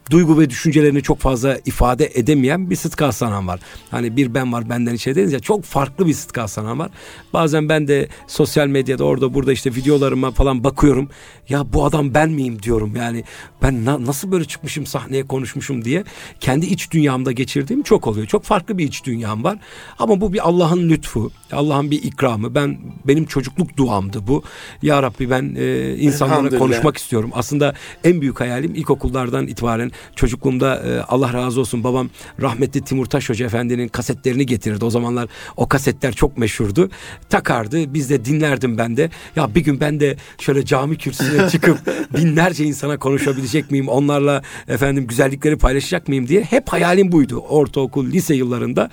duygu 0.10 0.40
ve 0.40 0.50
düşüncelerini 0.50 1.02
çok 1.02 1.20
fazla 1.20 1.58
ifade 1.66 2.12
edemeyen 2.14 2.70
bir 2.70 2.76
Sıtkı 2.76 3.06
Aslanhan 3.06 3.48
var. 3.48 3.60
Hani 3.92 4.16
bir 4.16 4.34
ben 4.34 4.54
var 4.54 4.70
benden 4.70 4.94
içeri 4.94 5.32
ya 5.32 5.40
çok 5.40 5.64
farklı 5.64 6.06
bir 6.08 6.14
Sıtkı 6.14 6.42
Aslanhan 6.42 6.80
var. 6.80 6.92
Bazen 7.34 7.70
ben 7.70 7.88
de 7.88 8.08
sosyal 8.28 8.68
medyada 8.68 9.04
orada 9.04 9.34
burada 9.34 9.52
işte 9.52 9.76
videolarıma 9.76 10.32
falan 10.32 10.64
bakıyorum. 10.64 11.10
Ya 11.50 11.74
bu 11.74 11.86
adam 11.86 12.14
ben 12.14 12.30
miyim 12.30 12.64
diyorum 12.64 12.96
yani 12.96 13.24
ben 13.62 13.86
na- 13.86 14.06
nasıl 14.06 14.32
böyle 14.32 14.46
çıkmışım 14.46 14.86
sahneye 14.86 15.28
konuşmuşum 15.28 15.86
diye 15.86 16.04
kendi 16.40 16.66
iç 16.66 16.92
dünyamda 16.92 17.32
geçirdiğim 17.32 17.84
çok 17.84 18.08
oluyor. 18.08 18.28
Çok 18.28 18.44
farklı 18.44 18.78
bir 18.78 18.88
iç 18.88 19.04
dünyam 19.06 19.44
var. 19.44 19.58
Ama 20.00 20.22
bu 20.22 20.34
bir 20.34 20.48
Allah'ın 20.48 20.90
lütfu, 20.90 21.32
Allah'ın 21.52 21.92
bir 21.92 22.04
ikramı. 22.04 22.56
Ben 22.56 22.78
benim 23.08 23.26
çocukluk 23.26 23.78
duamdı 23.78 24.28
bu. 24.28 24.44
Ya 24.82 25.04
Rabbi 25.04 25.30
ben 25.30 25.56
e, 25.58 25.96
insanlara 25.96 26.58
konuşmak 26.58 26.98
istiyorum. 26.98 27.30
Aslında 27.34 27.74
en 28.04 28.22
büyük 28.22 28.40
hayalim 28.40 28.76
ilkokullardan 28.76 29.48
itibaren 29.48 29.92
çocukluğumda 30.16 30.76
e, 30.76 31.02
Allah 31.02 31.34
razı 31.34 31.60
olsun 31.60 31.84
babam 31.84 32.10
rahmetli 32.42 32.82
Timur 32.82 33.06
Taş 33.06 33.30
Hoca 33.30 33.46
Efendi'nin 33.46 33.88
kasetlerini 33.88 34.46
getirirdi. 34.46 34.86
O 34.86 34.90
zamanlar 34.90 35.30
o 35.58 35.68
kasetler 35.68 36.14
çok 36.14 36.38
meşhurdu. 36.38 36.90
Takardı. 37.30 37.94
Biz 37.94 38.10
de 38.10 38.26
dinlerdim 38.26 38.78
ben 38.78 38.98
de. 38.98 39.10
Ya 39.36 39.56
bir 39.56 39.62
gün 39.62 39.80
ben 39.80 40.00
de 40.00 40.18
şöyle 40.40 40.66
cami 40.66 40.98
kürsüsüne 40.98 41.50
çıkıp 41.52 41.78
binlerce 42.18 42.66
insana 42.66 42.98
konuşabilecek 42.98 43.72
miyim? 43.72 43.88
Onlarla 43.88 44.42
efendim 44.68 45.08
güzellikleri 45.08 45.58
paylaşacak 45.58 46.08
mıyım 46.08 46.28
diye 46.28 46.42
hep 46.42 46.70
hayalim 46.70 47.12
buydu. 47.12 47.38
Ortaokul, 47.38 48.06
lise 48.06 48.36
yıllarında. 48.36 48.90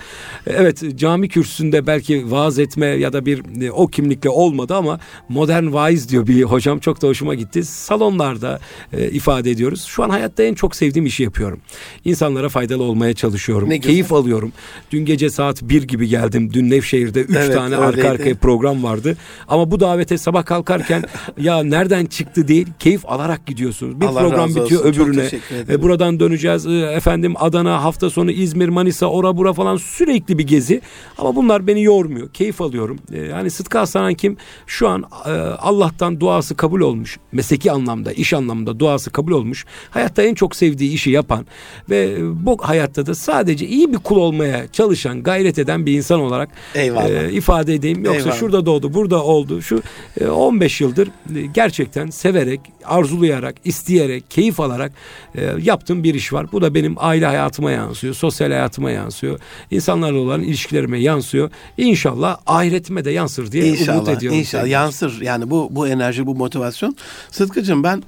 Evet 0.47 0.97
cami 0.97 1.29
kürsüsünde 1.29 1.87
belki 1.87 2.31
vaaz 2.31 2.59
etme 2.59 2.85
ya 2.85 3.13
da 3.13 3.25
bir 3.25 3.61
e, 3.61 3.71
o 3.71 3.87
kimlikle 3.87 4.29
olmadı 4.29 4.75
ama 4.75 4.99
modern 5.29 5.73
vaiz 5.73 6.09
diyor 6.09 6.27
bir 6.27 6.43
hocam 6.43 6.79
çok 6.79 7.01
da 7.01 7.07
hoşuma 7.07 7.35
gitti. 7.35 7.63
Salonlarda 7.63 8.59
e, 8.93 9.09
ifade 9.09 9.51
ediyoruz. 9.51 9.85
Şu 9.85 10.03
an 10.03 10.09
hayatta 10.09 10.43
en 10.43 10.53
çok 10.53 10.75
sevdiğim 10.75 10.96
işi 11.05 11.23
yapıyorum. 11.23 11.59
İnsanlara 12.05 12.49
faydalı 12.49 12.83
olmaya 12.83 13.13
çalışıyorum. 13.13 13.69
Ne 13.69 13.79
Keyif 13.79 14.05
güzel. 14.05 14.17
alıyorum. 14.17 14.51
Dün 14.91 15.05
gece 15.05 15.29
saat 15.29 15.61
bir 15.61 15.83
gibi 15.83 16.07
geldim. 16.07 16.53
Dün 16.53 16.69
Nevşehir'de 16.69 17.21
üç 17.21 17.35
evet, 17.37 17.53
tane 17.53 17.75
öyleydi. 17.75 17.97
arka 17.97 18.09
arkaya 18.09 18.35
program 18.35 18.83
vardı. 18.83 19.17
Ama 19.47 19.71
bu 19.71 19.79
davete 19.79 20.17
sabah 20.17 20.45
kalkarken 20.45 21.03
ya 21.37 21.63
nereden 21.63 22.05
çıktı 22.05 22.47
değil 22.47 22.67
keyif 22.79 23.05
alarak 23.05 23.45
gidiyorsunuz. 23.45 24.01
Bir 24.01 24.05
Allah 24.05 24.19
program 24.19 24.49
bitiyor 24.49 24.85
olsun. 24.85 25.01
öbürüne. 25.01 25.29
E, 25.69 25.81
buradan 25.81 26.19
döneceğiz. 26.19 26.67
E, 26.67 26.79
efendim 26.79 27.33
Adana 27.39 27.83
hafta 27.83 28.09
sonu 28.09 28.31
İzmir, 28.31 28.69
Manisa, 28.69 29.05
ora 29.05 29.37
bura 29.37 29.53
falan 29.53 29.77
sürekli 29.77 30.37
bir 30.37 30.47
gezi. 30.47 30.81
Ama 31.17 31.35
bunlar 31.35 31.67
beni 31.67 31.83
yormuyor. 31.83 32.29
Keyif 32.29 32.61
alıyorum. 32.61 32.99
E, 33.13 33.19
yani 33.19 33.51
Sıtkı 33.51 33.79
Aslan 33.79 34.13
kim? 34.13 34.37
Şu 34.67 34.87
an 34.87 35.03
e, 35.25 35.31
Allah'tan 35.39 36.19
duası 36.19 36.55
kabul 36.55 36.81
olmuş. 36.81 37.17
Mesleki 37.31 37.71
anlamda, 37.71 38.11
iş 38.11 38.33
anlamında 38.33 38.79
duası 38.79 39.11
kabul 39.11 39.31
olmuş. 39.31 39.65
Hayatta 39.89 40.23
en 40.23 40.33
çok 40.33 40.55
sevdiği 40.77 40.93
işi 40.93 41.11
yapan 41.11 41.45
ve 41.89 42.17
bu 42.45 42.57
hayatta 42.61 43.05
da 43.05 43.15
sadece 43.15 43.67
iyi 43.67 43.93
bir 43.93 43.97
kul 43.97 44.17
olmaya 44.17 44.67
çalışan, 44.67 45.23
gayret 45.23 45.59
eden 45.59 45.85
bir 45.85 45.93
insan 45.93 46.19
olarak 46.19 46.49
e, 46.75 47.31
ifade 47.31 47.73
edeyim. 47.73 48.05
Yoksa 48.05 48.19
Eyvallah. 48.19 48.39
şurada 48.39 48.65
doğdu, 48.65 48.93
burada 48.93 49.23
oldu. 49.23 49.61
Şu 49.61 49.81
e, 50.21 50.27
15 50.27 50.81
yıldır 50.81 51.07
e, 51.07 51.41
gerçekten 51.53 52.09
severek, 52.09 52.59
arzulayarak, 52.85 53.55
isteyerek, 53.63 54.31
keyif 54.31 54.59
alarak 54.59 54.91
e, 55.35 55.53
yaptığım 55.61 56.03
bir 56.03 56.15
iş 56.15 56.33
var. 56.33 56.51
Bu 56.51 56.61
da 56.61 56.73
benim 56.73 56.95
aile 56.97 57.25
hayatıma 57.25 57.71
yansıyor, 57.71 58.13
sosyal 58.13 58.51
hayatıma 58.51 58.91
yansıyor, 58.91 59.39
insanlarla 59.71 60.19
olan 60.19 60.41
ilişkilerime 60.41 60.99
yansıyor. 60.99 61.51
İnşallah 61.77 62.37
ahiretime 62.45 63.05
de 63.05 63.11
yansır 63.11 63.51
diye 63.51 63.67
inşallah, 63.67 63.97
umut 63.97 64.09
ediyorum. 64.09 64.39
İnşallah 64.39 64.67
yansır. 64.67 65.21
Yani 65.21 65.49
bu 65.49 65.67
bu 65.71 65.87
enerji, 65.87 66.25
bu 66.25 66.35
motivasyon. 66.35 66.95
Sıtkıcığım 67.31 67.83
ben 67.83 68.03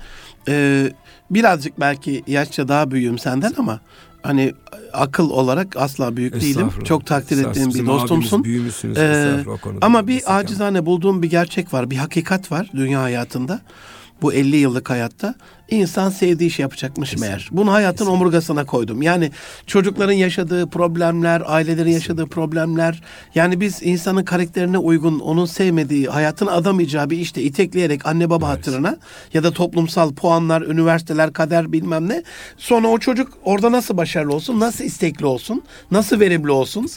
e, 0.47 0.91
birazcık 1.31 1.79
belki 1.79 2.24
yaşça 2.27 2.67
daha 2.67 2.91
büyüğüm 2.91 3.19
senden 3.19 3.53
ama 3.57 3.79
hani 4.24 4.53
akıl 4.93 5.29
olarak 5.29 5.77
asla 5.77 6.17
büyük 6.17 6.33
değilim. 6.41 6.69
Çok 6.83 7.05
takdir 7.05 7.38
ettiğim 7.50 7.69
bir 7.69 7.74
dostumsun. 7.88 8.43
Ee, 8.98 9.43
ama 9.81 10.07
bir 10.07 10.38
acizane 10.39 10.86
bulduğum 10.86 11.24
bir 11.24 11.29
gerçek 11.29 11.74
var, 11.74 11.89
bir 11.91 11.98
hakikat 11.98 12.51
var 12.51 12.67
dünya 12.74 13.01
hayatında 13.01 13.62
bu 14.21 14.33
50 14.33 14.55
yıllık 14.55 14.89
hayatta 14.89 15.35
insan 15.71 16.09
sevdiği 16.09 16.49
iş 16.49 16.59
yapacakmış 16.59 17.09
Kesinlikle. 17.09 17.29
meğer. 17.29 17.49
Bunu 17.51 17.71
hayatın 17.71 17.97
Kesinlikle. 17.97 18.21
omurgasına 18.21 18.65
koydum. 18.65 19.01
Yani 19.01 19.31
çocukların 19.67 20.13
yaşadığı 20.13 20.69
problemler, 20.69 21.43
ailelerin 21.45 21.91
yaşadığı 21.91 22.27
problemler. 22.27 23.01
Yani 23.35 23.61
biz 23.61 23.83
insanın 23.83 24.23
karakterine 24.23 24.77
uygun, 24.77 25.19
onun 25.19 25.45
sevmediği, 25.45 26.07
hayatın 26.07 26.47
adamayacağı 26.47 27.09
bir 27.09 27.17
işte 27.17 27.41
itekleyerek 27.41 28.05
anne 28.05 28.29
baba 28.29 28.47
evet. 28.47 28.57
hatırına 28.57 28.97
ya 29.33 29.43
da 29.43 29.51
toplumsal 29.51 30.13
puanlar, 30.13 30.61
üniversiteler, 30.61 31.33
kader 31.33 31.71
bilmem 31.71 32.09
ne. 32.09 32.23
Sonra 32.57 32.88
o 32.88 32.99
çocuk 32.99 33.33
orada 33.43 33.71
nasıl 33.71 33.97
başarılı 33.97 34.33
olsun, 34.33 34.59
nasıl 34.59 34.83
istekli 34.83 35.25
olsun, 35.25 35.63
nasıl 35.91 36.19
verimli 36.19 36.51
olsun. 36.51 36.88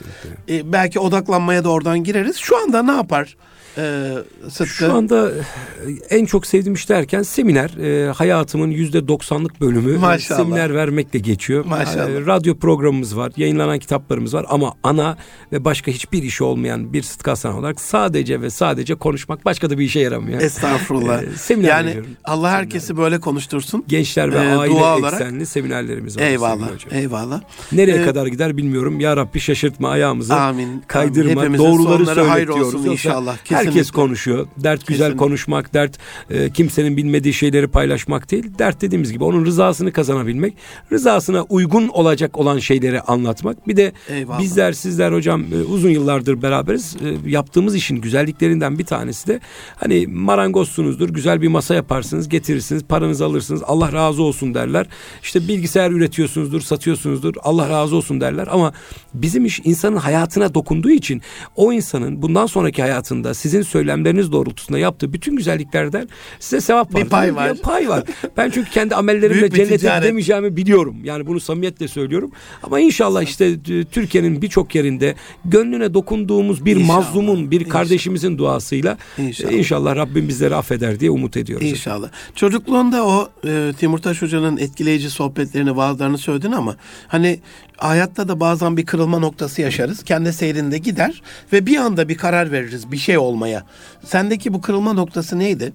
Ee, 0.49 0.73
belki 0.73 1.01
odaklanmaya 1.01 1.65
da 1.65 1.69
oradan 1.69 2.05
gireriz. 2.05 2.37
Şu 2.37 2.63
anda 2.63 2.83
ne 2.83 2.93
yapar? 2.93 3.37
E, 3.79 4.13
Sıtkı? 4.49 4.67
Şu 4.67 4.93
anda 4.93 5.31
e, 5.31 6.17
en 6.17 6.25
çok 6.25 6.47
sevdiğim 6.47 6.75
iş 6.75 6.89
derken 6.89 7.23
seminer. 7.23 7.71
E, 7.71 8.13
hayatımın 8.13 8.71
yüzde 8.71 9.09
doksanlık 9.09 9.61
bölümü 9.61 9.95
e, 9.95 9.99
Maşallah. 9.99 10.39
seminer 10.39 10.75
vermekle 10.75 11.19
geçiyor. 11.19 11.65
Maşallah. 11.65 12.11
E, 12.11 12.27
radyo 12.27 12.59
programımız 12.59 13.17
var, 13.17 13.33
yayınlanan 13.37 13.79
kitaplarımız 13.79 14.35
var 14.35 14.47
ama 14.49 14.75
ana 14.83 15.17
ve 15.53 15.65
başka 15.65 15.91
hiçbir 15.91 16.23
işi 16.23 16.45
olmayan 16.45 16.93
bir 16.93 17.03
Sıtkı 17.03 17.31
Aslan 17.31 17.55
olarak 17.55 17.81
sadece 17.81 18.41
ve 18.41 18.51
sadece 18.51 18.95
konuşmak 18.95 19.45
başka 19.45 19.71
da 19.71 19.79
bir 19.79 19.85
işe 19.85 20.01
yaramıyor. 20.01 20.41
Estağfurullah. 20.41 21.23
E, 21.23 21.27
seminer 21.37 21.69
yani 21.69 21.87
veriyorum. 21.87 22.11
Allah 22.25 22.51
herkesi 22.51 22.87
seminer. 22.87 23.05
böyle 23.05 23.21
konuştursun. 23.21 23.85
Gençler 23.89 24.33
ve 24.33 24.37
ee, 24.37 24.57
aile 24.57 24.75
dua 24.75 24.99
eksenli 24.99 25.47
seminerlerimiz 25.47 26.17
var. 26.17 26.23
Eyvallah. 26.23 26.69
Eyvallah. 26.91 27.41
Nereye 27.73 28.03
ee, 28.03 28.05
kadar 28.05 28.27
gider 28.27 28.57
bilmiyorum. 28.57 29.01
Ya 29.01 29.17
Rabbi 29.17 29.41
şaşırtma 29.41 29.91
ayağımızı. 29.91 30.35
Amin. 30.35 30.85
Kaydırma. 30.87 31.41
Amin. 31.41 31.59
Doğruları 31.59 32.07
söyletiyoruz. 32.07 32.75
olsun 32.75 32.91
inşallah. 32.91 33.37
Kesinlikle. 33.37 33.62
Herkes 33.67 33.91
konuşuyor. 33.91 34.47
Dert 34.57 34.87
güzel 34.87 34.99
Kesinlikle. 35.07 35.25
konuşmak, 35.25 35.75
dert 35.75 35.99
e, 36.31 36.51
kimsenin 36.51 36.97
bilmediği 36.97 37.35
şeyleri 37.35 37.69
paylaşmak 37.69 38.31
değil. 38.31 38.45
Dert 38.59 38.81
dediğimiz 38.81 39.13
gibi 39.13 39.25
onun 39.25 39.47
rızasını 39.47 39.93
kazanabilmek, 39.93 40.55
rızasına 40.93 41.43
uygun 41.43 41.89
olacak 41.89 42.39
olan 42.39 42.59
şeyleri 42.59 43.01
anlatmak. 43.01 43.69
Bir 43.69 43.77
de 43.77 43.93
Eyvallah. 44.09 44.39
bizler 44.41 44.73
sizler 44.73 45.13
hocam 45.13 45.45
e, 45.53 45.57
uzun 45.57 45.91
yıllardır 45.91 46.43
beraberiz. 46.43 46.97
E, 47.27 47.31
yaptığımız 47.31 47.75
işin 47.75 47.97
güzelliklerinden 47.97 48.79
bir 48.79 48.85
tanesi 48.85 49.27
de 49.27 49.41
hani 49.77 50.07
marangozsunuzdur. 50.07 51.09
Güzel 51.09 51.43
bir 51.43 51.49
masa 51.49 51.75
yaparsınız, 51.75 52.29
getirirsiniz, 52.29 52.85
paranızı 52.85 53.25
alırsınız. 53.25 53.63
Allah 53.67 53.93
razı 53.93 54.23
olsun 54.23 54.55
derler. 54.55 54.87
İşte 55.23 55.49
bilgisayar 55.49 55.91
üretiyorsunuzdur, 55.91 56.61
satıyorsunuzdur. 56.61 57.35
Allah 57.43 57.69
razı 57.69 57.97
olsun 57.97 58.21
derler 58.21 58.49
ama 58.51 58.73
bizim 59.15 59.45
iş 59.45 59.61
insanın 59.65 59.97
hayatına 59.97 60.55
dokunduğu 60.55 60.91
için 60.91 61.23
o 61.57 61.73
insanın 61.73 62.23
bundan 62.23 62.47
sonraki 62.47 62.83
hayatında 62.83 63.35
siz 63.35 63.52
sizin 63.53 63.63
söylemleriniz 63.63 64.33
doğrultusunda 64.33 64.79
yaptığı 64.79 65.13
bütün 65.13 65.37
güzelliklerden 65.37 66.09
size 66.41 66.61
sevap 66.61 66.95
var. 66.95 67.05
Bir 67.05 67.09
pay 67.09 67.35
var. 67.37 67.55
Bir 67.55 67.61
pay 67.61 67.89
var. 67.89 68.05
Ben 68.37 68.51
çünkü 68.51 68.71
kendi 68.71 68.95
amellerimle 68.95 69.51
cennete 69.51 69.79
ticaret. 69.79 70.03
gidemeyeceğimi 70.03 70.57
biliyorum. 70.57 70.97
Yani 71.05 71.27
bunu 71.27 71.41
samimiyetle 71.41 71.89
söylüyorum. 71.89 72.31
Ama 72.63 72.81
inşallah 72.81 73.23
işte 73.23 73.47
e, 73.47 73.85
Türkiye'nin 73.85 74.43
birçok 74.43 74.75
yerinde 74.75 75.15
gönlüne 75.45 75.95
dokunduğumuz 75.95 76.65
bir 76.65 76.77
inşallah. 76.77 76.97
mazlumun, 76.97 77.51
bir 77.51 77.61
inşallah. 77.61 77.73
kardeşimizin 77.73 78.39
duasıyla 78.39 78.99
inşallah. 79.19 79.53
inşallah 79.53 79.97
Rabbim 79.97 80.29
bizleri 80.29 80.55
affeder 80.55 81.01
diye 81.01 81.11
umut 81.11 81.37
ediyoruz. 81.37 81.71
İnşallah. 81.71 82.09
Çocukluğunda 82.35 83.07
o 83.07 83.29
e, 83.47 83.73
Timurtaş 83.79 84.23
Hoca'nın 84.23 84.57
etkileyici 84.57 85.11
sohbetlerini, 85.11 85.77
vaazlarını 85.77 86.19
söyledin 86.19 86.53
ama 86.53 86.77
hani 87.09 87.41
hayatta 87.89 88.29
da 88.29 88.41
bazen 88.41 88.77
bir 88.77 88.87
kırılma 88.87 89.19
noktası 89.19 89.63
yaşarız. 89.63 90.03
Kendi 90.03 90.33
seyrinde 90.33 90.79
gider 90.79 91.23
ve 91.53 91.67
bir 91.67 91.77
anda 91.77 92.09
bir 92.09 92.17
karar 92.17 92.53
veririz 92.53 92.93
bir 92.93 92.97
şey 92.97 93.19
olmaya. 93.19 93.67
Sendeki 94.05 94.55
bu 94.55 94.61
kırılma 94.61 94.93
noktası 94.93 95.39
neydi? 95.39 95.73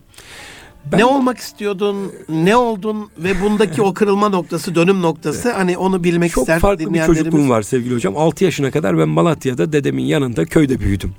Ben, 0.92 1.00
ne 1.00 1.06
olmak 1.06 1.38
istiyordun, 1.38 2.12
ne 2.30 2.56
oldun 2.56 3.10
ve 3.18 3.42
bundaki 3.42 3.82
o 3.82 3.94
kırılma 3.94 4.30
noktası, 4.30 4.76
dönüm 4.76 5.02
noktası 5.02 5.52
hani 5.52 5.78
onu 5.78 6.04
bilmek 6.04 6.32
çok 6.32 6.42
ister 6.42 6.56
Çok 6.56 6.62
farklı 6.62 6.94
bir 6.94 7.06
çocukluğum 7.06 7.50
var 7.50 7.62
sevgili 7.62 7.96
hocam. 7.96 8.18
6 8.18 8.44
yaşına 8.44 8.72
kadar 8.72 8.98
ben 8.98 9.10
Malatya'da 9.10 9.74
dedemin 9.74 10.04
yanında 10.04 10.46
köyde 10.46 10.80
büyüdüm. 10.80 11.14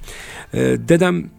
Ee, 0.54 0.58
dedem 0.60 1.30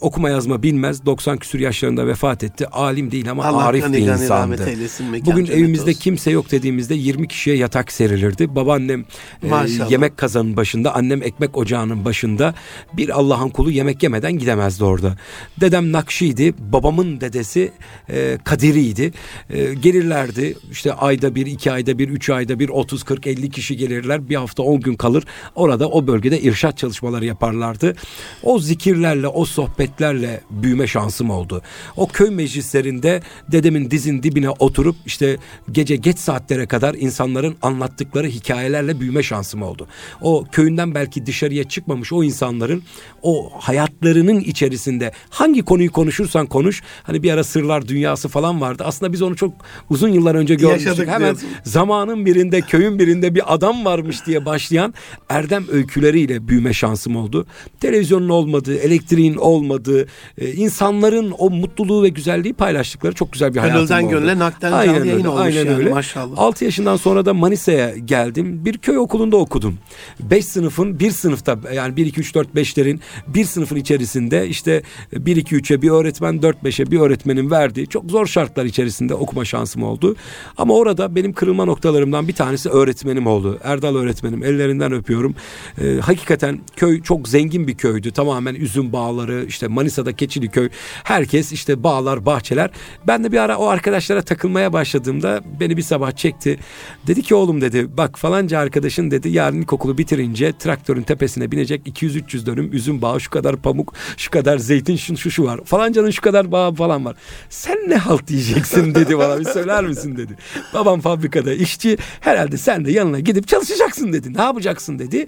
okuma 0.00 0.30
yazma 0.30 0.62
bilmez. 0.62 1.06
90 1.06 1.38
küsür 1.38 1.60
yaşlarında 1.60 2.06
vefat 2.06 2.44
etti. 2.44 2.66
Alim 2.66 3.10
değil 3.10 3.30
ama 3.30 3.44
Allah 3.44 3.64
arif 3.64 3.92
bir 3.92 3.98
insandı. 3.98 4.68
Eylesin, 4.68 5.26
Bugün 5.26 5.46
evimizde 5.46 5.90
olsun. 5.90 6.00
kimse 6.00 6.30
yok 6.30 6.50
dediğimizde 6.50 6.94
20 6.94 7.28
kişiye 7.28 7.56
yatak 7.56 7.92
serilirdi. 7.92 8.54
Babaannem 8.54 9.04
e, 9.42 9.48
yemek 9.88 10.16
kazanın 10.16 10.56
başında, 10.56 10.94
annem 10.94 11.22
ekmek 11.22 11.56
ocağının 11.56 12.04
başında. 12.04 12.54
Bir 12.92 13.08
Allah'ın 13.08 13.48
kulu 13.48 13.70
yemek 13.70 14.02
yemeden 14.02 14.32
gidemezdi 14.32 14.84
orada. 14.84 15.16
Dedem 15.60 15.92
Nakşi'ydi. 15.92 16.54
Babamın 16.58 17.20
dedesi 17.20 17.72
e, 18.10 18.38
Kadiri'ydi. 18.44 19.12
E, 19.50 19.74
gelirlerdi. 19.74 20.56
İşte 20.70 20.92
ayda 20.92 21.34
bir, 21.34 21.46
iki 21.46 21.72
ayda 21.72 21.98
bir, 21.98 22.08
üç 22.08 22.30
ayda 22.30 22.58
bir, 22.58 22.68
30, 22.68 23.02
40, 23.02 23.26
50 23.26 23.50
kişi 23.50 23.76
gelirler. 23.76 24.28
Bir 24.28 24.36
hafta 24.36 24.62
10 24.62 24.80
gün 24.80 24.94
kalır. 24.94 25.24
Orada 25.54 25.88
o 25.88 26.06
bölgede 26.06 26.40
irşat 26.40 26.78
çalışmaları 26.78 27.24
yaparlardı. 27.24 27.96
O 28.42 28.58
zikirlerle, 28.58 29.28
o 29.28 29.44
sohbet 29.44 29.73
sohbetlerle 29.74 30.40
büyüme 30.50 30.86
şansım 30.86 31.30
oldu. 31.30 31.62
O 31.96 32.08
köy 32.08 32.30
meclislerinde 32.30 33.22
dedemin 33.52 33.90
dizin 33.90 34.22
dibine 34.22 34.50
oturup 34.50 34.96
işte 35.06 35.36
gece 35.72 35.96
geç 35.96 36.18
saatlere 36.18 36.66
kadar 36.66 36.94
insanların 36.94 37.56
anlattıkları 37.62 38.26
hikayelerle 38.26 39.00
büyüme 39.00 39.22
şansım 39.22 39.62
oldu. 39.62 39.86
O 40.20 40.44
köyünden 40.52 40.94
belki 40.94 41.26
dışarıya 41.26 41.64
çıkmamış 41.64 42.12
o 42.12 42.24
insanların 42.24 42.82
o 43.22 43.50
hayatlarının 43.58 44.40
içerisinde 44.40 45.12
hangi 45.30 45.62
konuyu 45.62 45.92
konuşursan 45.92 46.46
konuş 46.46 46.82
hani 47.02 47.22
bir 47.22 47.30
ara 47.30 47.44
sırlar 47.44 47.88
dünyası 47.88 48.28
falan 48.28 48.60
vardı. 48.60 48.82
Aslında 48.86 49.12
biz 49.12 49.22
onu 49.22 49.36
çok 49.36 49.52
uzun 49.90 50.08
yıllar 50.08 50.34
önce 50.34 50.54
görmüştük. 50.54 50.86
Yaşadık 50.86 51.08
Hemen 51.08 51.20
diyorsun. 51.20 51.48
zamanın 51.64 52.26
birinde 52.26 52.60
köyün 52.60 52.98
birinde 52.98 53.34
bir 53.34 53.54
adam 53.54 53.84
varmış 53.84 54.26
diye 54.26 54.44
başlayan 54.44 54.94
erdem 55.28 55.64
öyküleriyle 55.72 56.48
büyüme 56.48 56.72
şansım 56.72 57.16
oldu. 57.16 57.46
Televizyonun 57.80 58.28
olmadığı, 58.28 58.76
elektriğin 58.76 59.34
olmadığı 59.34 59.63
olmadığı, 59.64 60.06
e, 60.38 60.52
insanların 60.52 61.34
o 61.38 61.50
mutluluğu 61.50 62.02
ve 62.02 62.08
güzelliği 62.08 62.54
paylaştıkları 62.54 63.14
çok 63.14 63.32
güzel 63.32 63.54
bir 63.54 63.60
hayatım 63.60 63.80
Gönülden 63.80 64.02
oldu. 64.02 64.10
Gönülden 64.10 64.38
nakden 64.38 64.72
aynen 64.72 64.94
öyle, 64.94 65.08
yayın 65.10 65.24
olmuş 65.24 65.42
aynen 65.42 65.56
yani 65.56 65.76
öyle. 65.76 65.90
maşallah. 65.90 66.38
6 66.38 66.64
yaşından 66.64 66.96
sonra 66.96 67.26
da 67.26 67.34
Manisa'ya 67.34 67.96
geldim. 67.96 68.64
Bir 68.64 68.78
köy 68.78 68.98
okulunda 68.98 69.36
okudum. 69.36 69.78
5 70.20 70.44
sınıfın 70.44 70.98
bir 71.00 71.10
sınıfta 71.10 71.58
yani 71.74 71.96
1 71.96 72.06
2 72.06 72.20
3 72.20 72.34
4 72.34 72.48
5'lerin 72.54 73.00
bir 73.26 73.44
sınıfın 73.44 73.76
içerisinde 73.76 74.48
işte 74.48 74.82
1 75.12 75.36
2 75.36 75.56
3'e 75.56 75.82
bir 75.82 75.90
öğretmen 75.90 76.42
4 76.42 76.56
5'e 76.56 76.90
bir 76.90 77.00
öğretmenin 77.00 77.50
verdiği 77.50 77.86
çok 77.86 78.10
zor 78.10 78.26
şartlar 78.26 78.64
içerisinde 78.64 79.14
okuma 79.14 79.44
şansım 79.44 79.82
oldu. 79.82 80.16
Ama 80.56 80.74
orada 80.74 81.14
benim 81.14 81.32
kırılma 81.32 81.64
noktalarımdan 81.64 82.28
bir 82.28 82.32
tanesi 82.32 82.68
öğretmenim 82.68 83.26
oldu. 83.26 83.58
Erdal 83.64 83.96
öğretmenim 83.96 84.44
ellerinden 84.44 84.92
öpüyorum. 84.92 85.34
Ee, 85.80 86.00
hakikaten 86.00 86.60
köy 86.76 87.02
çok 87.02 87.28
zengin 87.28 87.68
bir 87.68 87.74
köydü. 87.74 88.10
Tamamen 88.10 88.54
üzüm 88.54 88.92
bağları 88.92 89.44
işte 89.54 89.68
Manisa'da 89.68 90.12
Keçili 90.12 90.48
köy. 90.48 90.68
Herkes 91.04 91.52
işte 91.52 91.82
bağlar, 91.82 92.26
bahçeler. 92.26 92.70
Ben 93.06 93.24
de 93.24 93.32
bir 93.32 93.38
ara 93.38 93.58
o 93.58 93.66
arkadaşlara 93.66 94.22
takılmaya 94.22 94.72
başladığımda 94.72 95.40
beni 95.60 95.76
bir 95.76 95.82
sabah 95.82 96.12
çekti. 96.12 96.58
Dedi 97.06 97.22
ki 97.22 97.34
oğlum 97.34 97.60
dedi 97.60 97.96
bak 97.96 98.18
falanca 98.18 98.58
arkadaşın 98.58 99.10
dedi 99.10 99.28
yarın 99.28 99.62
ilkokulu 99.62 99.98
bitirince 99.98 100.52
traktörün 100.58 101.02
tepesine 101.02 101.52
binecek 101.52 101.86
200-300 101.86 102.46
dönüm 102.46 102.72
üzüm 102.72 103.02
bağı 103.02 103.20
şu 103.20 103.30
kadar 103.30 103.56
pamuk 103.56 103.94
şu 104.16 104.30
kadar 104.30 104.58
zeytin 104.58 104.96
şu, 104.96 105.16
şu 105.16 105.30
şu 105.30 105.44
var. 105.44 105.60
Falancanın 105.64 106.10
şu 106.10 106.22
kadar 106.22 106.52
bağı 106.52 106.74
falan 106.74 107.04
var. 107.04 107.16
Sen 107.50 107.78
ne 107.88 107.96
halt 107.96 108.28
diyeceksin 108.28 108.94
dedi 108.94 109.18
bana 109.18 109.40
bir 109.40 109.44
söyler 109.44 109.84
misin 109.84 110.16
dedi. 110.16 110.36
Babam 110.74 111.00
fabrikada 111.00 111.54
işçi 111.54 111.98
herhalde 112.20 112.56
sen 112.56 112.84
de 112.84 112.92
yanına 112.92 113.20
gidip 113.20 113.48
çalışacaksın 113.48 114.12
dedi. 114.12 114.34
Ne 114.34 114.42
yapacaksın 114.42 114.98
dedi 114.98 115.26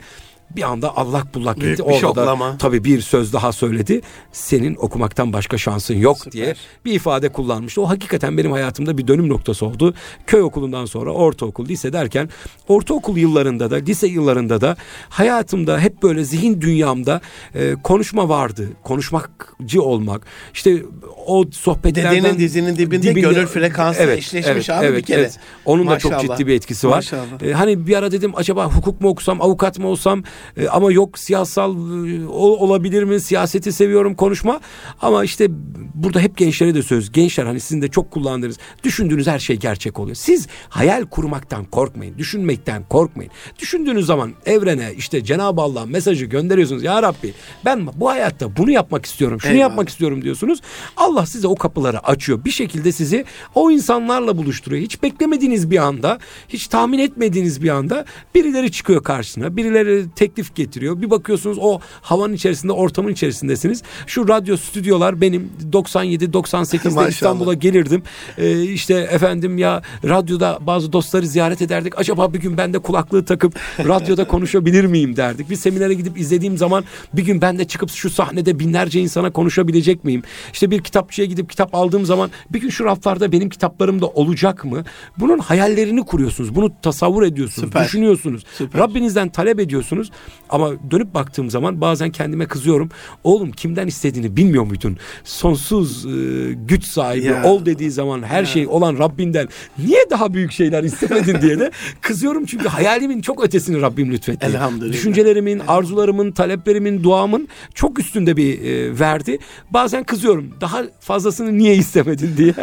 bir 0.50 0.62
anda 0.62 0.96
allak 0.96 1.34
bullak 1.34 1.56
gitti. 1.56 1.66
Büyük 1.66 1.88
bir 1.88 1.94
şoklama. 1.94 2.58
tabii 2.58 2.84
bir 2.84 3.00
söz 3.00 3.32
daha 3.32 3.52
söyledi. 3.52 4.00
Senin 4.32 4.76
okumaktan 4.76 5.32
başka 5.32 5.58
şansın 5.58 5.94
yok 5.94 6.18
Süper. 6.18 6.32
diye 6.32 6.54
bir 6.84 6.92
ifade 6.92 7.28
kullanmıştı. 7.28 7.82
O 7.82 7.88
hakikaten 7.88 8.38
benim 8.38 8.52
hayatımda 8.52 8.98
bir 8.98 9.06
dönüm 9.06 9.28
noktası 9.28 9.66
oldu. 9.66 9.94
Köy 10.26 10.42
okulundan 10.42 10.84
sonra 10.84 11.10
ortaokul, 11.10 11.68
lise 11.68 11.92
derken 11.92 12.28
ortaokul 12.68 13.16
yıllarında 13.16 13.70
da, 13.70 13.76
lise 13.76 14.06
yıllarında 14.06 14.60
da 14.60 14.76
hayatımda 15.08 15.80
hep 15.80 16.02
böyle 16.02 16.24
zihin 16.24 16.60
dünyamda 16.60 17.20
e, 17.54 17.74
konuşma 17.82 18.28
vardı. 18.28 18.68
Konuşmakcı 18.82 19.82
olmak. 19.82 20.26
İşte 20.54 20.82
o 21.26 21.44
sohbetlerden... 21.50 22.24
Dedenin 22.24 22.38
dizinin 22.38 22.76
dibinde, 22.76 23.02
dibinde 23.02 23.20
gönül 23.20 23.46
frekansı 23.46 24.02
evet, 24.02 24.18
eşleşmiş 24.18 24.52
evet, 24.68 24.70
abi 24.70 24.86
evet, 24.86 24.98
bir 24.98 25.06
kere. 25.06 25.20
Evet. 25.20 25.38
Onun 25.64 25.84
Maşallah. 25.84 26.14
da 26.14 26.20
çok 26.20 26.36
ciddi 26.36 26.46
bir 26.46 26.54
etkisi 26.54 26.88
var. 26.88 27.10
Ee, 27.42 27.52
hani 27.52 27.86
bir 27.86 27.96
ara 27.96 28.12
dedim 28.12 28.32
acaba 28.36 28.64
hukuk 28.66 29.00
mu 29.00 29.08
okusam, 29.08 29.42
avukat 29.42 29.78
mı 29.78 29.88
olsam 29.88 30.22
e, 30.56 30.68
ama 30.68 30.92
yok 30.92 31.18
siyasal 31.18 31.74
e, 32.08 32.26
olabilir 32.28 33.02
mi? 33.02 33.20
Siyaseti 33.20 33.72
seviyorum 33.72 34.14
konuşma. 34.14 34.60
Ama 35.02 35.24
işte 35.24 35.46
burada 35.94 36.20
hep 36.20 36.36
gençlere 36.36 36.74
de 36.74 36.82
söz. 36.82 37.12
Gençler 37.12 37.46
hani 37.46 37.60
sizin 37.60 37.82
de 37.82 37.88
çok 37.88 38.10
kullandığınız 38.10 38.58
düşündüğünüz 38.84 39.26
her 39.26 39.38
şey 39.38 39.56
gerçek 39.56 39.98
oluyor. 39.98 40.16
Siz 40.16 40.46
hayal 40.68 41.04
kurmaktan 41.04 41.64
korkmayın. 41.64 42.18
Düşünmekten 42.18 42.82
korkmayın. 42.88 43.32
Düşündüğünüz 43.58 44.06
zaman 44.06 44.32
evrene 44.46 44.94
işte 44.96 45.24
Cenab-ı 45.24 45.60
Allah 45.60 45.86
mesajı 45.86 46.26
gönderiyorsunuz. 46.26 46.82
Ya 46.82 47.02
Rabbi 47.02 47.34
ben 47.64 47.86
bu 47.94 48.10
hayatta 48.10 48.56
bunu 48.56 48.70
yapmak 48.70 49.06
istiyorum. 49.06 49.40
Şunu 49.40 49.52
Eyvallah. 49.52 49.68
yapmak 49.68 49.88
istiyorum 49.88 50.22
diyorsunuz. 50.22 50.60
Allah 50.96 51.26
size 51.26 51.48
o 51.48 51.54
kapıları 51.54 52.06
açıyor. 52.06 52.44
Bir 52.44 52.50
şekilde 52.50 52.92
sizi 52.92 53.24
o 53.54 53.70
insanlarla 53.70 54.38
buluşturuyor. 54.38 54.82
Hiç 54.82 55.02
beklemediğiniz 55.02 55.70
bir 55.70 55.78
anda, 55.78 56.18
hiç 56.48 56.66
tahmin 56.66 56.98
etmediğiniz 56.98 57.62
bir 57.62 57.68
anda 57.68 58.04
birileri 58.34 58.72
çıkıyor 58.72 59.02
karşısına. 59.02 59.56
Birileri 59.56 60.06
teklif 60.26 60.54
getiriyor. 60.54 61.02
Bir 61.02 61.10
bakıyorsunuz 61.10 61.58
o 61.60 61.80
havanın 62.02 62.32
içerisinde, 62.32 62.72
ortamın 62.72 63.12
içerisindesiniz. 63.12 63.82
Şu 64.06 64.28
radyo 64.28 64.56
stüdyolar 64.56 65.20
benim 65.20 65.50
97 65.72 66.24
98'de 66.24 67.08
İstanbul'a 67.10 67.54
gelirdim. 67.54 68.02
Ee, 68.38 68.62
işte 68.62 68.94
efendim 68.94 69.58
ya 69.58 69.82
radyoda 70.04 70.58
bazı 70.60 70.92
dostları 70.92 71.26
ziyaret 71.26 71.62
ederdik. 71.62 71.98
Acaba 71.98 72.34
bir 72.34 72.40
gün 72.40 72.56
ben 72.56 72.72
de 72.72 72.78
kulaklığı 72.78 73.24
takıp 73.24 73.54
radyoda 73.78 74.28
konuşabilir 74.28 74.84
miyim 74.84 75.16
derdik. 75.16 75.50
Bir 75.50 75.56
seminere 75.56 75.94
gidip 75.94 76.18
izlediğim 76.18 76.56
zaman 76.56 76.84
bir 77.12 77.24
gün 77.24 77.40
ben 77.40 77.58
de 77.58 77.64
çıkıp 77.64 77.90
şu 77.90 78.10
sahnede 78.10 78.58
binlerce 78.58 79.00
insana 79.00 79.30
konuşabilecek 79.32 80.04
miyim? 80.04 80.22
İşte 80.52 80.70
bir 80.70 80.82
kitapçıya 80.82 81.26
gidip 81.26 81.50
kitap 81.50 81.74
aldığım 81.74 82.06
zaman 82.06 82.30
bir 82.50 82.60
gün 82.60 82.70
şu 82.70 82.84
raflarda 82.84 83.32
benim 83.32 83.48
kitaplarım 83.48 84.00
da 84.00 84.06
olacak 84.06 84.64
mı? 84.64 84.84
Bunun 85.18 85.38
hayallerini 85.38 86.04
kuruyorsunuz. 86.06 86.54
Bunu 86.54 86.72
tasavvur 86.82 87.22
ediyorsunuz. 87.22 87.68
Süper. 87.68 87.84
Düşünüyorsunuz. 87.84 88.44
Süper. 88.58 88.80
Rabbinizden 88.80 89.28
talep 89.28 89.60
ediyorsunuz. 89.60 90.10
Ama 90.48 90.70
dönüp 90.90 91.14
baktığım 91.14 91.50
zaman 91.50 91.80
bazen 91.80 92.10
kendime 92.10 92.46
kızıyorum. 92.46 92.88
Oğlum 93.24 93.52
kimden 93.52 93.86
istediğini 93.86 94.36
bilmiyor 94.36 94.64
muydun? 94.64 94.96
Sonsuz 95.24 96.06
e, 96.06 96.08
güç 96.52 96.84
sahibi 96.84 97.24
ya. 97.24 97.44
ol 97.44 97.66
dediği 97.66 97.90
zaman 97.90 98.22
her 98.22 98.40
ya. 98.40 98.46
şey 98.46 98.66
olan 98.66 98.98
Rabbinden 98.98 99.48
niye 99.78 100.04
daha 100.10 100.34
büyük 100.34 100.52
şeyler 100.52 100.82
istemedin 100.84 101.42
diye 101.42 101.58
de 101.58 101.70
kızıyorum. 102.00 102.46
Çünkü 102.46 102.68
hayalimin 102.68 103.20
çok 103.20 103.44
ötesini 103.44 103.80
Rabbim 103.80 104.12
lütfetti. 104.12 104.46
Elhamdülillah. 104.46 104.92
Düşüncelerimin, 104.92 105.62
arzularımın, 105.68 106.32
taleplerimin, 106.32 107.02
duamın 107.02 107.48
çok 107.74 107.98
üstünde 107.98 108.36
bir 108.36 108.62
e, 108.62 108.98
verdi. 108.98 109.38
Bazen 109.70 110.04
kızıyorum. 110.04 110.50
Daha 110.60 110.82
fazlasını 111.00 111.58
niye 111.58 111.74
istemedin 111.74 112.36
diye. 112.36 112.54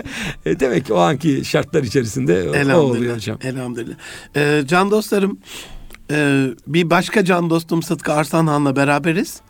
E, 0.45 0.59
demek 0.59 0.85
ki 0.85 0.93
o 0.93 0.97
anki 0.97 1.45
şartlar 1.45 1.83
içerisinde 1.83 2.73
o 2.75 2.77
oluyor 2.77 3.15
hocam. 3.15 3.37
Elhamdülillah. 3.43 3.95
Ee, 4.35 4.63
can 4.67 4.91
dostlarım 4.91 5.39
e, 6.11 6.47
bir 6.67 6.89
başka 6.89 7.25
can 7.25 7.49
dostum 7.49 7.83
Sıtkı 7.83 8.13
Arslanhan'la 8.13 8.75
beraberiz. 8.75 9.41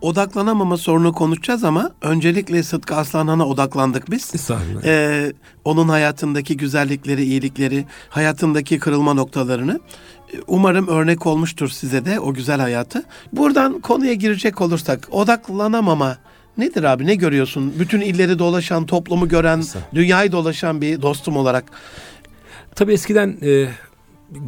Odaklanamama 0.00 0.76
sorunu 0.76 1.12
konuşacağız 1.12 1.64
ama 1.64 1.90
öncelikle 2.02 2.62
Sıtkı 2.62 2.96
Arslanhan'a 2.96 3.46
odaklandık 3.46 4.10
biz. 4.10 4.30
Ee, 4.84 5.32
onun 5.64 5.88
hayatındaki 5.88 6.56
güzellikleri, 6.56 7.24
iyilikleri, 7.24 7.86
hayatındaki 8.08 8.78
kırılma 8.78 9.14
noktalarını. 9.14 9.80
Umarım 10.46 10.88
örnek 10.88 11.26
olmuştur 11.26 11.68
size 11.68 12.04
de 12.04 12.20
o 12.20 12.34
güzel 12.34 12.60
hayatı. 12.60 13.02
Buradan 13.32 13.80
konuya 13.80 14.14
girecek 14.14 14.60
olursak 14.60 15.08
odaklanamama 15.10 16.16
Nedir 16.58 16.84
abi 16.84 17.06
ne 17.06 17.14
görüyorsun? 17.14 17.74
Bütün 17.78 18.00
illeri 18.00 18.38
dolaşan, 18.38 18.86
toplumu 18.86 19.28
gören, 19.28 19.62
dünyayı 19.94 20.32
dolaşan 20.32 20.80
bir 20.80 21.02
dostum 21.02 21.36
olarak. 21.36 21.64
Tabii 22.74 22.92
eskiden 22.92 23.36
e, 23.42 23.68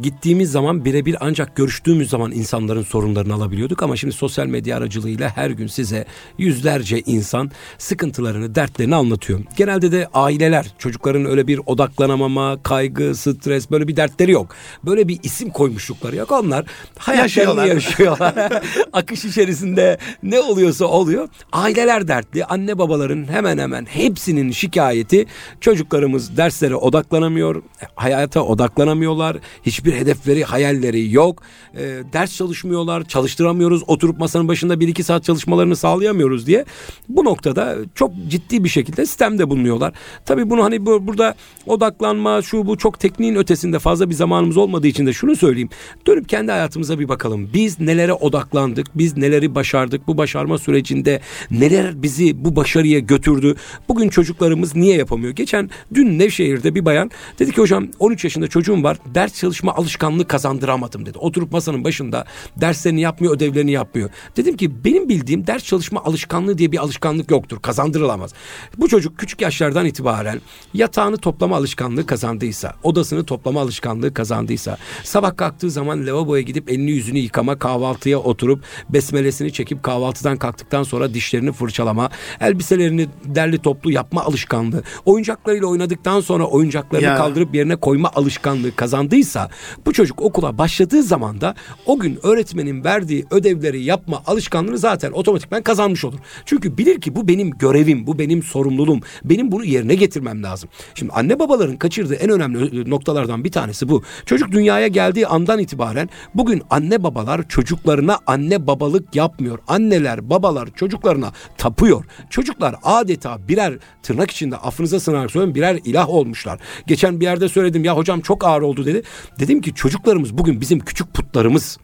gittiğimiz 0.01 0.51
zaman 0.51 0.85
birebir 0.85 1.15
ancak 1.19 1.55
görüştüğümüz 1.55 2.09
zaman 2.09 2.31
insanların 2.31 2.83
sorunlarını 2.83 3.33
alabiliyorduk 3.33 3.83
ama 3.83 3.95
şimdi 3.95 4.13
sosyal 4.13 4.45
medya 4.45 4.77
aracılığıyla 4.77 5.37
her 5.37 5.49
gün 5.49 5.67
size 5.67 6.05
yüzlerce 6.37 7.01
insan 7.05 7.51
sıkıntılarını, 7.77 8.55
dertlerini 8.55 8.95
anlatıyor. 8.95 9.39
Genelde 9.57 9.91
de 9.91 10.07
aileler 10.13 10.73
çocukların 10.77 11.25
öyle 11.25 11.47
bir 11.47 11.59
odaklanamama, 11.65 12.63
kaygı, 12.63 13.15
stres 13.15 13.71
böyle 13.71 13.87
bir 13.87 13.95
dertleri 13.95 14.31
yok. 14.31 14.55
Böyle 14.85 15.07
bir 15.07 15.19
isim 15.23 15.49
koymuşlukları 15.49 16.15
yok. 16.15 16.31
Onlar 16.31 16.65
hayatlarını 16.97 17.67
yaşıyorlar. 17.67 18.33
Akış 18.93 19.25
içerisinde 19.25 19.97
ne 20.23 20.39
oluyorsa 20.39 20.85
oluyor. 20.85 21.29
Aileler 21.51 22.07
dertli. 22.07 22.45
Anne 22.45 22.77
babaların 22.77 23.31
hemen 23.31 23.57
hemen 23.57 23.85
hepsinin 23.85 24.51
şikayeti 24.51 25.25
çocuklarımız 25.61 26.37
derslere 26.37 26.75
odaklanamıyor, 26.75 27.63
hayata 27.95 28.41
odaklanamıyorlar 28.41 29.37
Hiçbir 29.77 29.93
hedefleri, 29.93 30.43
hayalleri 30.43 31.13
yok. 31.13 31.43
E, 31.73 32.03
ders 32.13 32.35
çalışmıyorlar, 32.35 33.03
çalıştıramıyoruz. 33.03 33.83
Oturup 33.87 34.19
masanın 34.19 34.47
başında 34.47 34.79
bir 34.79 34.87
iki 34.87 35.03
saat 35.03 35.23
çalışmalarını 35.23 35.75
sağlayamıyoruz 35.75 36.47
diye. 36.47 36.65
Bu 37.09 37.25
noktada 37.25 37.75
çok 37.95 38.11
ciddi 38.27 38.63
bir 38.63 38.69
şekilde 38.69 39.05
sistemde 39.05 39.49
bulunuyorlar. 39.49 39.93
Tabii 40.25 40.49
bunu 40.49 40.63
hani 40.63 40.85
bu, 40.85 41.07
burada 41.07 41.35
odaklanma, 41.65 42.41
şu 42.41 42.67
bu 42.67 42.77
çok 42.77 42.99
tekniğin 42.99 43.35
ötesinde 43.35 43.79
fazla 43.79 44.09
bir 44.09 44.15
zamanımız 44.15 44.57
olmadığı 44.57 44.87
için 44.87 45.05
de 45.05 45.13
şunu 45.13 45.35
söyleyeyim. 45.35 45.69
Dönüp 46.07 46.29
kendi 46.29 46.51
hayatımıza 46.51 46.99
bir 46.99 47.09
bakalım. 47.09 47.49
Biz 47.53 47.79
nelere 47.79 48.13
odaklandık? 48.13 48.87
Biz 48.95 49.17
neleri 49.17 49.55
başardık? 49.55 50.07
Bu 50.07 50.17
başarma 50.17 50.57
sürecinde 50.57 51.21
neler 51.51 52.03
bizi 52.03 52.45
bu 52.45 52.55
başarıya 52.55 52.99
götürdü? 52.99 53.55
Bugün 53.89 54.09
çocuklarımız 54.09 54.75
niye 54.75 54.97
yapamıyor? 54.97 55.31
Geçen 55.33 55.69
dün 55.93 56.19
Nevşehir'de 56.19 56.75
bir 56.75 56.85
bayan 56.85 57.11
dedi 57.39 57.51
ki 57.51 57.61
hocam 57.61 57.87
13 57.99 58.23
yaşında 58.23 58.47
çocuğum 58.47 58.83
var. 58.83 58.97
Ders 59.15 59.39
çalış 59.39 59.56
çalışma 59.57 59.73
alışkanlığı 59.75 60.27
kazandıramadım 60.27 61.05
dedi. 61.05 61.17
Oturup 61.17 61.51
masanın 61.51 61.83
başında 61.83 62.25
derslerini 62.57 63.01
yapmıyor, 63.01 63.35
ödevlerini 63.35 63.71
yapmıyor. 63.71 64.09
Dedim 64.35 64.57
ki 64.57 64.83
benim 64.85 65.09
bildiğim 65.09 65.47
ders 65.47 65.63
çalışma 65.63 66.03
alışkanlığı 66.03 66.57
diye 66.57 66.71
bir 66.71 66.77
alışkanlık 66.77 67.31
yoktur. 67.31 67.59
Kazandırılamaz. 67.61 68.33
Bu 68.77 68.87
çocuk 68.87 69.17
küçük 69.17 69.41
yaşlardan 69.41 69.85
itibaren 69.85 70.41
yatağını 70.73 71.17
toplama 71.17 71.55
alışkanlığı 71.55 72.05
kazandıysa, 72.05 72.73
odasını 72.83 73.25
toplama 73.25 73.61
alışkanlığı 73.61 74.13
kazandıysa, 74.13 74.77
sabah 75.03 75.37
kalktığı 75.37 75.71
zaman 75.71 76.05
lavaboya 76.07 76.41
gidip 76.41 76.69
elini 76.69 76.91
yüzünü 76.91 77.19
yıkama, 77.19 77.59
kahvaltıya 77.59 78.19
oturup 78.19 78.63
besmelesini 78.89 79.53
çekip 79.53 79.83
kahvaltıdan 79.83 80.37
kalktıktan 80.37 80.83
sonra 80.83 81.13
dişlerini 81.13 81.51
fırçalama, 81.51 82.09
elbiselerini 82.39 83.07
derli 83.25 83.57
toplu 83.57 83.91
yapma 83.91 84.23
alışkanlığı, 84.23 84.83
oyuncaklarıyla 85.05 85.67
oynadıktan 85.67 86.21
sonra 86.21 86.45
oyuncaklarını 86.45 87.05
ya. 87.05 87.17
kaldırıp 87.17 87.55
yerine 87.55 87.75
koyma 87.75 88.11
alışkanlığı 88.15 88.75
kazandıysa 88.75 89.46
bu 89.85 89.93
çocuk 89.93 90.21
okula 90.21 90.57
başladığı 90.57 91.03
zaman 91.03 91.41
da 91.41 91.55
o 91.85 91.99
gün 91.99 92.19
öğretmenin 92.23 92.83
verdiği 92.83 93.25
ödevleri 93.31 93.83
yapma 93.83 94.23
alışkanlığını 94.27 94.77
zaten 94.77 95.11
otomatikman 95.11 95.61
kazanmış 95.61 96.05
olur. 96.05 96.19
Çünkü 96.45 96.77
bilir 96.77 97.01
ki 97.01 97.15
bu 97.15 97.27
benim 97.27 97.51
görevim, 97.51 98.07
bu 98.07 98.19
benim 98.19 98.43
sorumluluğum. 98.43 98.99
Benim 99.23 99.51
bunu 99.51 99.65
yerine 99.65 99.95
getirmem 99.95 100.43
lazım. 100.43 100.69
Şimdi 100.95 101.11
anne 101.13 101.39
babaların 101.39 101.77
kaçırdığı 101.77 102.15
en 102.15 102.29
önemli 102.29 102.89
noktalardan 102.89 103.43
bir 103.43 103.51
tanesi 103.51 103.89
bu. 103.89 104.03
Çocuk 104.25 104.51
dünyaya 104.51 104.87
geldiği 104.87 105.27
andan 105.27 105.59
itibaren 105.59 106.09
bugün 106.35 106.61
anne 106.69 107.03
babalar 107.03 107.47
çocuklarına 107.47 108.19
anne 108.27 108.67
babalık 108.67 109.15
yapmıyor. 109.15 109.59
Anneler, 109.67 110.29
babalar 110.29 110.69
çocuklarına 110.75 111.31
tapıyor. 111.57 112.05
Çocuklar 112.29 112.75
adeta 112.83 113.47
birer 113.47 113.73
tırnak 114.03 114.31
içinde 114.31 114.57
affınıza 114.57 114.99
sığınarak 114.99 115.31
söylüyorum 115.31 115.55
birer 115.55 115.79
ilah 115.85 116.09
olmuşlar. 116.09 116.59
Geçen 116.87 117.19
bir 117.19 117.25
yerde 117.25 117.49
söyledim 117.49 117.83
ya 117.83 117.97
hocam 117.97 118.21
çok 118.21 118.45
ağır 118.45 118.61
oldu 118.61 118.85
dedi. 118.85 119.03
Dedim 119.39 119.61
ki 119.61 119.73
çocuklarımız 119.73 120.37
bugün 120.37 120.61
bizim 120.61 120.79
küçük 120.79 121.13
putlarımız. 121.13 121.77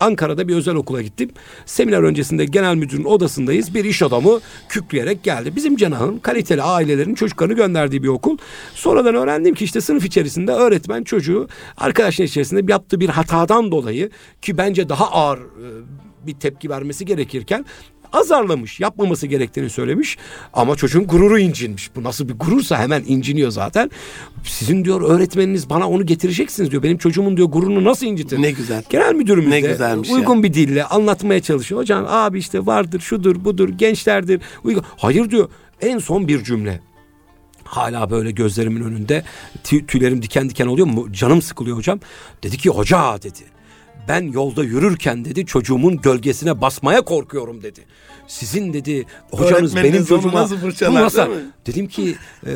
Ankara'da 0.00 0.48
bir 0.48 0.56
özel 0.56 0.74
okula 0.74 1.02
gittim. 1.02 1.30
Seminer 1.66 2.02
öncesinde 2.02 2.44
genel 2.44 2.74
müdürün 2.74 3.04
odasındayız. 3.04 3.74
Bir 3.74 3.84
iş 3.84 4.02
adamı 4.02 4.40
kükreyerek 4.68 5.22
geldi. 5.22 5.56
Bizim 5.56 5.76
Cenah'ın 5.76 6.18
kaliteli 6.18 6.62
ailelerin 6.62 7.14
çocuklarını 7.14 7.54
gönderdiği 7.54 8.02
bir 8.02 8.08
okul. 8.08 8.38
Sonradan 8.74 9.14
öğrendim 9.14 9.54
ki 9.54 9.64
işte 9.64 9.80
sınıf 9.80 10.04
içerisinde 10.04 10.52
öğretmen 10.52 11.04
çocuğu 11.04 11.48
arkadaşlar 11.76 12.24
içerisinde 12.24 12.72
yaptığı 12.72 13.00
bir 13.00 13.08
hatadan 13.08 13.72
dolayı 13.72 14.10
ki 14.42 14.58
bence 14.58 14.88
daha 14.88 15.10
ağır 15.10 15.38
e, 15.38 15.68
bir 16.26 16.34
tepki 16.34 16.70
vermesi 16.70 17.04
gerekirken 17.04 17.64
azarlamış. 18.14 18.80
Yapmaması 18.80 19.26
gerektiğini 19.26 19.70
söylemiş. 19.70 20.18
Ama 20.52 20.76
çocuğun 20.76 21.06
gururu 21.06 21.38
incinmiş. 21.38 21.90
Bu 21.96 22.02
nasıl 22.02 22.28
bir 22.28 22.34
gurursa 22.34 22.78
hemen 22.78 23.04
inciniyor 23.06 23.50
zaten. 23.50 23.90
Sizin 24.44 24.84
diyor 24.84 25.02
öğretmeniniz 25.02 25.70
bana 25.70 25.88
onu 25.88 26.06
getireceksiniz 26.06 26.70
diyor. 26.70 26.82
Benim 26.82 26.98
çocuğumun 26.98 27.36
diyor 27.36 27.48
gururunu 27.48 27.84
nasıl 27.84 28.06
incitir? 28.06 28.42
Ne 28.42 28.50
güzel. 28.50 28.82
Genel 28.90 29.14
müdürümüz 29.14 29.48
ne 29.48 29.62
de 29.62 30.12
uygun 30.12 30.36
ya. 30.36 30.42
bir 30.42 30.54
dille 30.54 30.84
anlatmaya 30.84 31.42
çalışıyor. 31.42 31.80
Hocam 31.80 32.06
abi 32.08 32.38
işte 32.38 32.66
vardır 32.66 33.00
şudur 33.00 33.44
budur 33.44 33.68
gençlerdir. 33.68 34.40
Uygun. 34.64 34.84
Hayır 34.96 35.30
diyor. 35.30 35.48
En 35.80 35.98
son 35.98 36.28
bir 36.28 36.44
cümle 36.44 36.80
hala 37.64 38.10
böyle 38.10 38.30
gözlerimin 38.30 38.82
önünde 38.82 39.24
tüylerim 39.88 40.22
diken 40.22 40.50
diken 40.50 40.66
oluyor 40.66 40.86
mu? 40.86 41.12
Canım 41.12 41.42
sıkılıyor 41.42 41.76
hocam. 41.76 42.00
Dedi 42.42 42.56
ki 42.56 42.70
hoca 42.70 43.22
dedi 43.22 43.53
ben 44.08 44.32
yolda 44.32 44.64
yürürken 44.64 45.24
dedi 45.24 45.46
çocuğumun 45.46 45.96
gölgesine 45.96 46.60
basmaya 46.60 47.02
korkuyorum 47.02 47.62
dedi. 47.62 47.80
Sizin 48.26 48.72
dedi 48.72 49.06
hocanız 49.30 49.76
benim 49.76 50.04
çocuğuma 50.04 50.48
bu 50.88 50.94
nasıl? 50.94 51.22
Dedim 51.66 51.86
ki 51.86 52.16
e, 52.46 52.50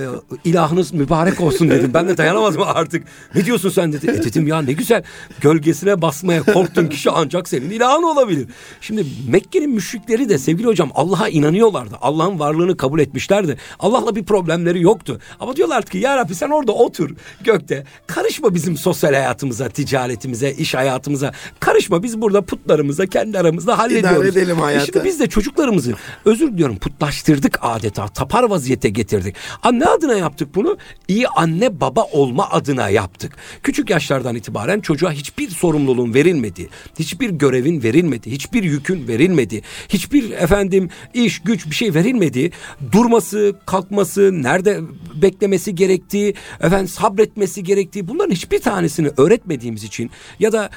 ilahınız 0.45 0.93
mübarek 0.93 1.41
olsun 1.41 1.71
dedim. 1.71 1.91
Ben 1.95 2.09
de 2.09 2.17
dayanamazdım 2.17 2.63
artık. 2.63 3.05
Ne 3.35 3.45
diyorsun 3.45 3.71
sen 3.71 3.93
dedi. 3.93 4.11
E 4.11 4.25
dedim 4.25 4.47
ya 4.47 4.63
ne 4.63 4.73
güzel 4.73 5.03
gölgesine 5.41 6.03
basmaya 6.03 6.43
korktun 6.43 6.87
kişi 6.87 7.11
ancak 7.11 7.49
senin 7.49 7.71
ilahın 7.71 8.03
olabilir. 8.03 8.49
Şimdi 8.81 9.07
Mekke'nin 9.29 9.71
müşrikleri 9.71 10.29
de 10.29 10.39
sevgili 10.39 10.67
hocam 10.67 10.91
Allah'a 10.95 11.29
inanıyorlardı. 11.29 11.95
Allah'ın 12.01 12.39
varlığını 12.39 12.77
kabul 12.77 13.01
etmişlerdi. 13.01 13.57
Allah'la 13.79 14.17
bir 14.17 14.25
problemleri 14.25 14.83
yoktu. 14.83 15.21
Ama 15.41 15.57
diyorlardı 15.57 15.91
ki 15.91 15.99
ya 15.99 16.17
Rabbi 16.17 16.35
sen 16.35 16.51
orada 16.51 16.73
otur 16.73 17.11
gökte. 17.45 17.85
Karışma 18.07 18.55
bizim 18.55 18.77
sosyal 18.77 19.15
hayatımıza, 19.15 19.69
ticaretimize, 19.69 20.53
iş 20.53 20.75
hayatımıza. 20.75 21.33
Karışma 21.61 22.03
biz 22.03 22.20
burada 22.20 22.42
putlarımıza 22.42 23.07
kendi 23.07 23.38
aramızda 23.38 23.79
hallediyoruz. 23.79 24.16
İdare 24.16 24.29
edelim 24.29 24.57
hayatı. 24.57 24.83
E 24.83 24.87
şimdi 24.92 25.05
biz 25.05 25.20
de 25.20 25.27
çocuklarımızı 25.27 25.94
özür 26.24 26.53
diliyorum 26.53 26.77
putlaştırdık 26.79 27.59
adeta. 27.62 28.09
Tapar 28.09 28.42
vaziyete 28.42 28.88
getirdik. 28.88 29.37
Ne 29.72 29.87
adına 29.87 30.14
yaptık 30.14 30.55
bunu? 30.55 30.79
İyi 31.09 31.29
anne 31.29 31.81
baba 31.81 32.03
olma 32.12 32.51
adına 32.51 32.88
yaptık. 32.88 33.37
Küçük 33.62 33.90
yaşlardan 33.90 34.35
itibaren 34.35 34.81
çocuğa 34.81 35.12
hiçbir 35.12 35.51
sorumluluğun 35.51 36.14
verilmedi. 36.14 36.68
Hiçbir 36.98 37.31
görevin 37.31 37.83
verilmedi. 37.83 38.31
Hiçbir 38.31 38.62
yükün 38.62 39.09
verilmedi. 39.09 39.62
Hiçbir 39.88 40.31
efendim 40.31 40.90
iş 41.14 41.38
güç 41.38 41.66
bir 41.66 41.74
şey 41.74 41.94
verilmedi. 41.94 42.51
Durması, 42.92 43.55
kalkması, 43.66 44.42
nerede 44.42 44.81
beklemesi 45.22 45.74
gerektiği, 45.74 46.35
efendim 46.61 46.88
sabretmesi 46.88 47.64
gerektiği 47.64 48.09
bunların 48.09 48.31
hiçbir 48.31 48.61
tanesini 48.61 49.11
öğretmediğimiz 49.16 49.85
için 49.85 50.11
ya 50.38 50.53
da 50.53 50.70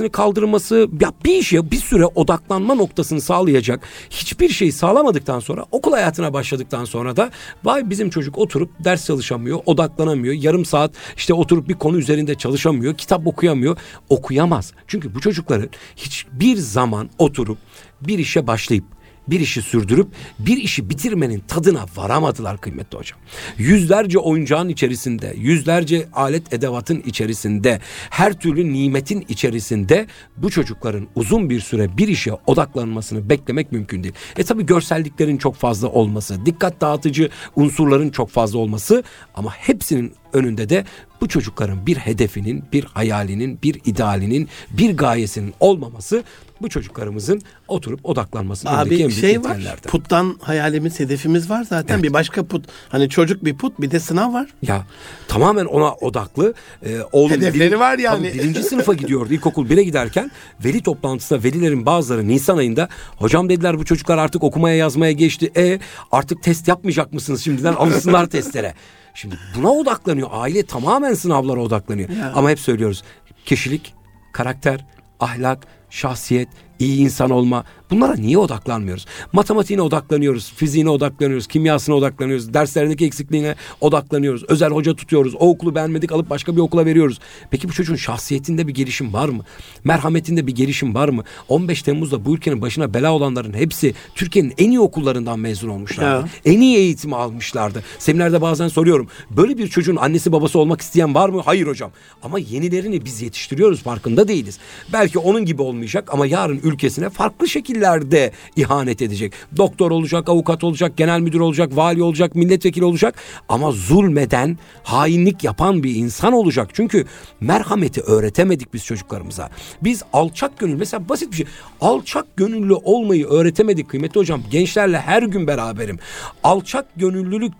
sofrasını 0.00 0.10
kaldırması 0.12 0.88
ya 1.00 1.12
bir 1.24 1.34
işe 1.34 1.70
bir 1.70 1.76
süre 1.76 2.06
odaklanma 2.06 2.74
noktasını 2.74 3.20
sağlayacak 3.20 3.80
hiçbir 4.10 4.48
şey 4.48 4.72
sağlamadıktan 4.72 5.40
sonra 5.40 5.64
okul 5.70 5.92
hayatına 5.92 6.32
başladıktan 6.32 6.84
sonra 6.84 7.16
da 7.16 7.30
vay 7.64 7.90
bizim 7.90 8.10
çocuk 8.10 8.38
oturup 8.38 8.70
ders 8.84 9.06
çalışamıyor, 9.06 9.60
odaklanamıyor. 9.66 10.34
Yarım 10.34 10.64
saat 10.64 10.92
işte 11.16 11.34
oturup 11.34 11.68
bir 11.68 11.74
konu 11.74 11.98
üzerinde 11.98 12.34
çalışamıyor, 12.34 12.94
kitap 12.94 13.26
okuyamıyor. 13.26 13.76
Okuyamaz. 14.08 14.72
Çünkü 14.86 15.14
bu 15.14 15.20
çocukların 15.20 15.70
hiçbir 15.96 16.56
zaman 16.56 17.10
oturup 17.18 17.58
bir 18.00 18.18
işe 18.18 18.46
başlayıp 18.46 18.84
bir 19.30 19.40
işi 19.40 19.62
sürdürüp 19.62 20.08
bir 20.38 20.56
işi 20.56 20.90
bitirmenin 20.90 21.42
tadına 21.48 21.86
varamadılar 21.96 22.60
kıymetli 22.60 22.98
hocam. 22.98 23.18
Yüzlerce 23.58 24.18
oyuncağın 24.18 24.68
içerisinde, 24.68 25.34
yüzlerce 25.36 26.08
alet 26.12 26.52
edevatın 26.52 27.02
içerisinde, 27.06 27.80
her 28.10 28.32
türlü 28.32 28.72
nimetin 28.72 29.24
içerisinde 29.28 30.06
bu 30.36 30.50
çocukların 30.50 31.08
uzun 31.14 31.50
bir 31.50 31.60
süre 31.60 31.96
bir 31.96 32.08
işe 32.08 32.32
odaklanmasını 32.46 33.30
beklemek 33.30 33.72
mümkün 33.72 34.02
değil. 34.02 34.14
E 34.36 34.42
tabi 34.42 34.66
görselliklerin 34.66 35.38
çok 35.38 35.54
fazla 35.54 35.88
olması, 35.88 36.46
dikkat 36.46 36.80
dağıtıcı 36.80 37.30
unsurların 37.56 38.10
çok 38.10 38.30
fazla 38.30 38.58
olması 38.58 39.02
ama 39.34 39.50
hepsinin 39.50 40.12
önünde 40.32 40.68
de 40.68 40.84
bu 41.20 41.28
çocukların 41.28 41.86
bir 41.86 41.96
hedefinin, 41.96 42.64
bir 42.72 42.84
hayalinin, 42.84 43.58
bir 43.62 43.80
idealinin, 43.84 44.48
bir 44.70 44.96
gayesinin 44.96 45.54
olmaması 45.60 46.24
bu 46.62 46.68
çocuklarımızın 46.68 47.42
oturup 47.68 48.00
odaklanmasının 48.06 48.72
Abi, 48.72 48.94
en 48.94 48.98
büyük 48.98 49.12
şey 49.12 49.44
var. 49.44 49.76
Puttan 49.88 50.36
hayalimiz, 50.42 51.00
hedefimiz 51.00 51.50
var 51.50 51.64
zaten. 51.64 51.94
Evet. 51.94 52.04
Bir 52.04 52.12
başka 52.12 52.46
put. 52.46 52.66
Hani 52.88 53.08
çocuk 53.08 53.44
bir 53.44 53.56
put, 53.56 53.80
bir 53.80 53.90
de 53.90 54.00
sınav 54.00 54.32
var. 54.32 54.48
Ya 54.62 54.86
tamamen 55.28 55.64
ona 55.64 55.92
odaklı. 55.92 56.54
Ee, 56.84 56.98
oğlum 57.12 57.30
Hedefleri 57.30 57.72
bir, 57.72 57.76
var 57.76 57.98
yani. 57.98 58.34
Birinci 58.34 58.62
sınıfa 58.62 58.94
gidiyordu 58.94 59.34
ilkokul 59.34 59.68
1'e 59.68 59.82
giderken. 59.82 60.30
Veli 60.64 60.82
toplantısında 60.82 61.44
velilerin 61.44 61.86
bazıları 61.86 62.28
Nisan 62.28 62.58
ayında 62.58 62.88
hocam 63.16 63.48
dediler 63.48 63.78
bu 63.78 63.84
çocuklar 63.84 64.18
artık 64.18 64.44
okumaya 64.44 64.76
yazmaya 64.76 65.12
geçti. 65.12 65.52
E 65.56 65.80
artık 66.12 66.42
test 66.42 66.68
yapmayacak 66.68 67.12
mısınız 67.12 67.44
şimdiden 67.44 67.74
alışsınlar 67.74 68.26
testlere. 68.26 68.74
Şimdi 69.14 69.38
buna 69.56 69.70
odaklanıyor. 69.70 70.28
Aile 70.32 70.62
tamamen 70.62 71.14
sınavlara 71.14 71.60
odaklanıyor. 71.60 72.08
Ya. 72.08 72.32
Ama 72.34 72.50
hep 72.50 72.60
söylüyoruz. 72.60 73.02
Kişilik, 73.44 73.94
karakter, 74.32 74.86
ahlak, 75.20 75.66
şahsiyet, 75.90 76.48
iyi 76.78 77.00
insan 77.00 77.30
olma 77.30 77.64
bunlara 77.90 78.14
niye 78.14 78.38
odaklanmıyoruz? 78.38 79.06
Matematiğine 79.32 79.82
odaklanıyoruz, 79.82 80.52
fiziğine 80.56 80.90
odaklanıyoruz, 80.90 81.46
kimyasına 81.46 81.94
odaklanıyoruz, 81.94 82.54
derslerindeki 82.54 83.06
eksikliğine 83.06 83.54
odaklanıyoruz. 83.80 84.44
Özel 84.48 84.70
hoca 84.70 84.94
tutuyoruz, 84.94 85.34
o 85.34 85.50
okulu 85.50 85.74
beğenmedik 85.74 86.12
alıp 86.12 86.30
başka 86.30 86.56
bir 86.56 86.60
okula 86.60 86.86
veriyoruz. 86.86 87.18
Peki 87.50 87.68
bu 87.68 87.72
çocuğun 87.72 87.96
şahsiyetinde 87.96 88.68
bir 88.68 88.74
gelişim 88.74 89.12
var 89.12 89.28
mı? 89.28 89.44
Merhametinde 89.84 90.46
bir 90.46 90.54
gelişim 90.54 90.94
var 90.94 91.08
mı? 91.08 91.24
15 91.48 91.82
Temmuz'da 91.82 92.24
bu 92.24 92.34
ülkenin 92.34 92.62
başına 92.62 92.94
bela 92.94 93.12
olanların 93.12 93.52
hepsi 93.52 93.94
Türkiye'nin 94.14 94.54
en 94.58 94.70
iyi 94.70 94.80
okullarından 94.80 95.38
mezun 95.38 95.68
olmuşlardı. 95.68 96.26
Ya. 96.26 96.52
En 96.52 96.60
iyi 96.60 96.76
eğitimi 96.76 97.16
almışlardı. 97.16 97.82
Seminerde 97.98 98.40
bazen 98.40 98.68
soruyorum. 98.68 99.08
Böyle 99.30 99.58
bir 99.58 99.68
çocuğun 99.68 99.96
annesi 99.96 100.32
babası 100.32 100.58
olmak 100.58 100.80
isteyen 100.80 101.14
var 101.14 101.28
mı? 101.28 101.42
Hayır 101.44 101.66
hocam. 101.66 101.90
Ama 102.22 102.38
yenilerini 102.38 103.04
biz 103.04 103.22
yetiştiriyoruz 103.22 103.82
farkında 103.82 104.28
değiliz. 104.28 104.58
Belki 104.92 105.18
onun 105.18 105.44
gibi 105.44 105.62
olmayacak 105.62 106.08
ama 106.12 106.26
yarın 106.26 106.60
ülkesine 106.62 107.10
farklı 107.10 107.48
şekillerde 107.80 108.32
ihanet 108.56 109.02
edecek. 109.02 109.32
Doktor 109.56 109.90
olacak, 109.90 110.28
avukat 110.28 110.64
olacak, 110.64 110.96
genel 110.96 111.20
müdür 111.20 111.40
olacak, 111.40 111.76
vali 111.76 112.02
olacak, 112.02 112.34
milletvekili 112.34 112.84
olacak 112.84 113.14
ama 113.48 113.72
zulmeden, 113.72 114.58
hainlik 114.82 115.44
yapan 115.44 115.82
bir 115.82 115.94
insan 115.94 116.32
olacak. 116.32 116.70
Çünkü 116.72 117.04
merhameti 117.40 118.00
öğretemedik 118.00 118.74
biz 118.74 118.84
çocuklarımıza. 118.84 119.50
Biz 119.82 120.02
alçak 120.12 120.58
gönüllü 120.58 120.76
mesela 120.76 121.08
basit 121.08 121.30
bir 121.32 121.36
şey. 121.36 121.46
Alçak 121.80 122.36
gönüllü 122.36 122.74
olmayı 122.74 123.26
öğretemedik 123.26 123.88
kıymetli 123.88 124.20
hocam. 124.20 124.42
Gençlerle 124.50 125.00
her 125.00 125.22
gün 125.22 125.46
beraberim. 125.46 125.98
Alçak 126.44 126.86
gönüllülük 126.96 127.52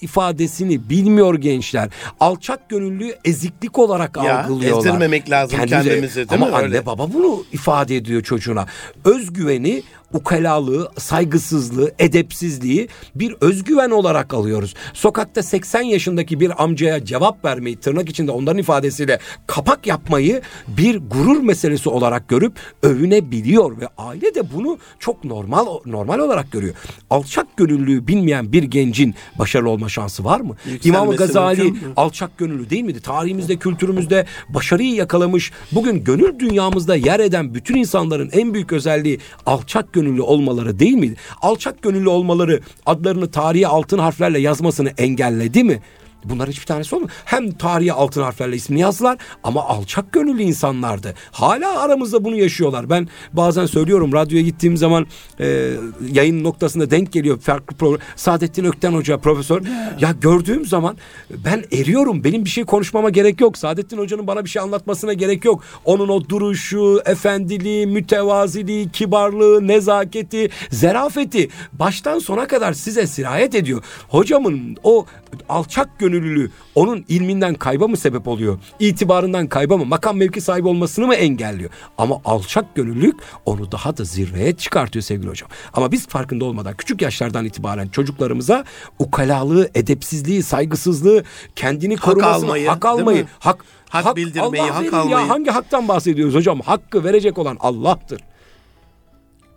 ifadesini 0.00 0.90
bilmiyor 0.90 1.34
gençler. 1.34 1.88
Alçak 2.20 2.68
gönüllü 2.68 3.14
eziklik 3.24 3.78
olarak 3.78 4.16
ya, 4.16 4.44
algılıyorlar. 4.44 4.86
Ezdirmemek 4.86 5.30
lazım 5.30 5.58
Kendimize, 5.58 5.88
kendimizi 5.88 6.16
değil 6.16 6.28
ama 6.30 6.46
mi? 6.46 6.52
Ama 6.52 6.64
anne 6.64 6.86
baba 6.86 7.12
bunu 7.12 7.44
ifade 7.52 7.96
ediyor 7.96 8.22
çocuğuna. 8.22 8.66
Özgüveni 9.04 9.82
ukalalığı, 10.12 10.90
saygısızlığı, 10.98 11.92
edepsizliği 11.98 12.88
bir 13.14 13.34
özgüven 13.40 13.90
olarak 13.90 14.34
alıyoruz. 14.34 14.74
Sokakta 14.94 15.42
80 15.42 15.82
yaşındaki 15.82 16.40
bir 16.40 16.64
amcaya 16.64 17.04
cevap 17.04 17.44
vermeyi 17.44 17.76
tırnak 17.76 18.08
içinde 18.08 18.30
onların 18.30 18.58
ifadesiyle 18.58 19.18
kapak 19.46 19.86
yapmayı 19.86 20.42
bir 20.68 21.00
gurur 21.10 21.40
meselesi 21.40 21.88
olarak 21.88 22.28
görüp 22.28 22.52
övünebiliyor 22.82 23.80
ve 23.80 23.88
aile 23.98 24.34
de 24.34 24.52
bunu 24.54 24.78
çok 24.98 25.24
normal 25.24 25.66
normal 25.86 26.18
olarak 26.18 26.52
görüyor. 26.52 26.74
Alçak 27.10 27.56
gönüllüğü 27.56 28.06
bilmeyen 28.06 28.52
bir 28.52 28.62
gencin 28.62 29.14
başarılı 29.38 29.70
olması 29.70 29.85
olma 29.86 29.88
şansı 29.88 30.24
var 30.24 30.40
mı? 30.40 30.56
İmam 30.84 31.10
Gazali 31.16 31.74
alçak 31.96 32.38
gönüllü 32.38 32.70
değil 32.70 32.82
miydi? 32.84 33.00
Tarihimizde, 33.00 33.56
kültürümüzde 33.56 34.26
başarıyı 34.48 34.94
yakalamış. 34.94 35.52
Bugün 35.72 36.04
gönül 36.04 36.38
dünyamızda 36.38 36.96
yer 36.96 37.20
eden 37.20 37.54
bütün 37.54 37.76
insanların 37.76 38.30
en 38.32 38.54
büyük 38.54 38.72
özelliği 38.72 39.18
alçak 39.46 39.92
gönüllü 39.92 40.22
olmaları 40.22 40.78
değil 40.78 40.94
miydi? 40.94 41.16
Alçak 41.42 41.82
gönüllü 41.82 42.08
olmaları 42.08 42.60
adlarını 42.86 43.30
tarihe 43.30 43.66
altın 43.66 43.98
harflerle 43.98 44.38
yazmasını 44.38 44.88
engelledi 44.98 45.64
mi? 45.64 45.80
Bunlar 46.28 46.48
hiçbir 46.48 46.66
tanesi 46.66 46.94
olmadı. 46.94 47.12
Hem 47.24 47.50
tarihe 47.50 47.92
altın 47.92 48.22
harflerle 48.22 48.56
ismini 48.56 48.80
yazdılar 48.80 49.18
ama 49.44 49.64
alçak 49.64 50.12
gönüllü 50.12 50.42
insanlardı. 50.42 51.14
Hala 51.32 51.80
aramızda 51.80 52.24
bunu 52.24 52.36
yaşıyorlar. 52.36 52.90
Ben 52.90 53.08
bazen 53.32 53.66
söylüyorum 53.66 54.12
radyoya 54.12 54.42
gittiğim 54.42 54.76
zaman 54.76 55.06
e, 55.40 55.72
yayın 56.12 56.44
noktasında 56.44 56.90
denk 56.90 57.12
geliyor 57.12 57.40
farklı 57.40 57.76
program. 57.76 58.00
Saadettin 58.16 58.64
Ökten 58.64 58.92
Hoca 58.92 59.18
profesör. 59.18 59.62
Ya 60.00 60.14
gördüğüm 60.20 60.66
zaman 60.66 60.96
ben 61.44 61.64
eriyorum. 61.72 62.24
Benim 62.24 62.44
bir 62.44 62.50
şey 62.50 62.64
konuşmama 62.64 63.10
gerek 63.10 63.40
yok. 63.40 63.58
Saadettin 63.58 63.98
Hoca'nın 63.98 64.26
bana 64.26 64.44
bir 64.44 64.50
şey 64.50 64.62
anlatmasına 64.62 65.12
gerek 65.12 65.44
yok. 65.44 65.62
Onun 65.84 66.08
o 66.08 66.28
duruşu, 66.28 67.02
efendiliği, 67.06 67.86
mütevaziliği, 67.86 68.90
kibarlığı, 68.90 69.68
nezaketi, 69.68 70.50
zerafeti 70.70 71.48
baştan 71.72 72.18
sona 72.18 72.46
kadar 72.46 72.72
size 72.72 73.06
sirayet 73.06 73.54
ediyor. 73.54 73.82
Hocamın 74.08 74.76
o 74.82 75.06
alçak 75.48 75.98
gönüllülüğü 75.98 76.50
onun 76.74 77.04
ilminden 77.08 77.54
kayba 77.54 77.88
mı 77.88 77.96
sebep 77.96 78.28
oluyor? 78.28 78.58
İtibarından 78.78 79.46
kayba 79.46 79.76
mı? 79.76 79.84
Makam 79.84 80.16
mevki 80.16 80.40
sahibi 80.40 80.68
olmasını 80.68 81.06
mı 81.06 81.14
engelliyor? 81.14 81.70
Ama 81.98 82.20
alçak 82.24 82.74
gönüllülük 82.74 83.14
onu 83.44 83.72
daha 83.72 83.96
da 83.96 84.04
zirveye 84.04 84.56
çıkartıyor 84.56 85.02
sevgili 85.02 85.30
hocam. 85.30 85.50
Ama 85.72 85.92
biz 85.92 86.06
farkında 86.06 86.44
olmadan 86.44 86.74
küçük 86.76 87.02
yaşlardan 87.02 87.44
itibaren 87.44 87.88
çocuklarımıza 87.88 88.64
ukalalığı, 88.98 89.70
edepsizliği, 89.74 90.42
saygısızlığı, 90.42 91.24
kendini 91.56 91.96
korumasını, 91.96 92.32
hak 92.32 92.44
almayı, 92.44 92.68
hak, 92.68 92.84
almayı, 92.84 93.26
hak, 93.38 93.64
hak, 93.88 94.04
hak 94.04 94.16
bildirmeyi, 94.16 94.62
Allah 94.62 94.76
hak 94.76 94.94
almayı. 94.94 95.10
Ya 95.10 95.28
hangi 95.28 95.50
haktan 95.50 95.88
bahsediyoruz 95.88 96.34
hocam? 96.34 96.60
Hakkı 96.60 97.04
verecek 97.04 97.38
olan 97.38 97.56
Allah'tır. 97.60 98.20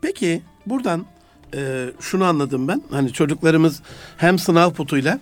Peki 0.01 0.41
buradan 0.65 1.05
e, 1.55 1.89
şunu 1.99 2.25
anladım 2.25 2.67
ben. 2.67 2.81
Hani 2.91 3.13
çocuklarımız 3.13 3.81
hem 4.17 4.39
sınav 4.39 4.71
putuyla 4.71 5.19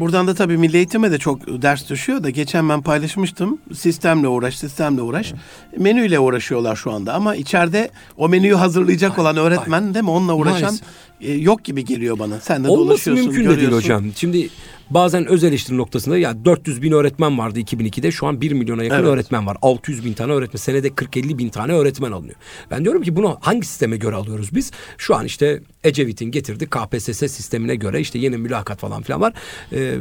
Buradan 0.00 0.26
da 0.26 0.34
tabii 0.34 0.56
milli 0.56 0.76
eğitime 0.76 1.10
de 1.10 1.18
çok 1.18 1.62
ders 1.62 1.90
düşüyor 1.90 2.22
da 2.22 2.30
geçen 2.30 2.68
ben 2.68 2.82
paylaşmıştım. 2.82 3.58
Sistemle 3.74 4.28
uğraş, 4.28 4.58
sistemle 4.58 5.02
uğraş. 5.02 5.32
Evet. 5.32 5.80
Menüyle 5.80 6.18
uğraşıyorlar 6.18 6.76
şu 6.76 6.92
anda 6.92 7.14
ama 7.14 7.36
içeride 7.36 7.90
o 8.16 8.28
menüyü 8.28 8.54
hazırlayacak 8.54 9.18
ay, 9.18 9.22
olan 9.22 9.36
öğretmen 9.36 9.82
ay. 9.82 9.94
değil 9.94 10.04
mi? 10.04 10.10
Onunla 10.10 10.34
uğraşan 10.34 10.74
e, 11.20 11.32
yok 11.32 11.64
gibi 11.64 11.84
geliyor 11.84 12.18
bana. 12.18 12.40
Sen 12.40 12.64
de 12.64 12.68
Olması 12.68 12.88
dolaşıyorsun, 12.88 13.26
mümkün 13.26 13.42
görüyorsun. 13.42 13.70
değil 13.70 13.82
hocam. 13.82 14.04
Şimdi 14.16 14.48
bazen 14.90 15.26
öz 15.26 15.44
eleştiri 15.44 15.76
noktasında 15.76 16.18
ya 16.18 16.44
400 16.44 16.82
bin 16.82 16.92
öğretmen 16.92 17.38
vardı 17.38 17.60
2002'de 17.60 18.10
şu 18.10 18.26
an 18.26 18.40
1 18.40 18.52
milyona 18.52 18.84
yakın 18.84 18.96
evet. 18.96 19.06
öğretmen 19.06 19.46
var. 19.46 19.56
600 19.62 20.04
bin 20.04 20.12
tane 20.12 20.32
öğretmen 20.32 20.58
senede 20.58 20.88
40-50 20.88 21.38
bin 21.38 21.48
tane 21.48 21.72
öğretmen 21.72 22.12
alınıyor. 22.12 22.36
Ben 22.70 22.84
diyorum 22.84 23.02
ki 23.02 23.16
bunu 23.16 23.38
hangi 23.40 23.66
sisteme 23.66 23.96
göre 23.96 24.16
alıyoruz 24.16 24.54
biz? 24.54 24.70
Şu 24.98 25.14
an 25.14 25.26
işte 25.26 25.62
Ecevit'in 25.84 26.30
getirdi 26.30 26.66
KPSS 26.66 27.18
sistemine 27.18 27.74
göre 27.74 28.00
işte 28.00 28.18
yeni 28.18 28.36
mülakat 28.36 28.78
falan 28.78 29.02
filan 29.02 29.20
var. 29.20 29.32
Ee, 29.72 29.94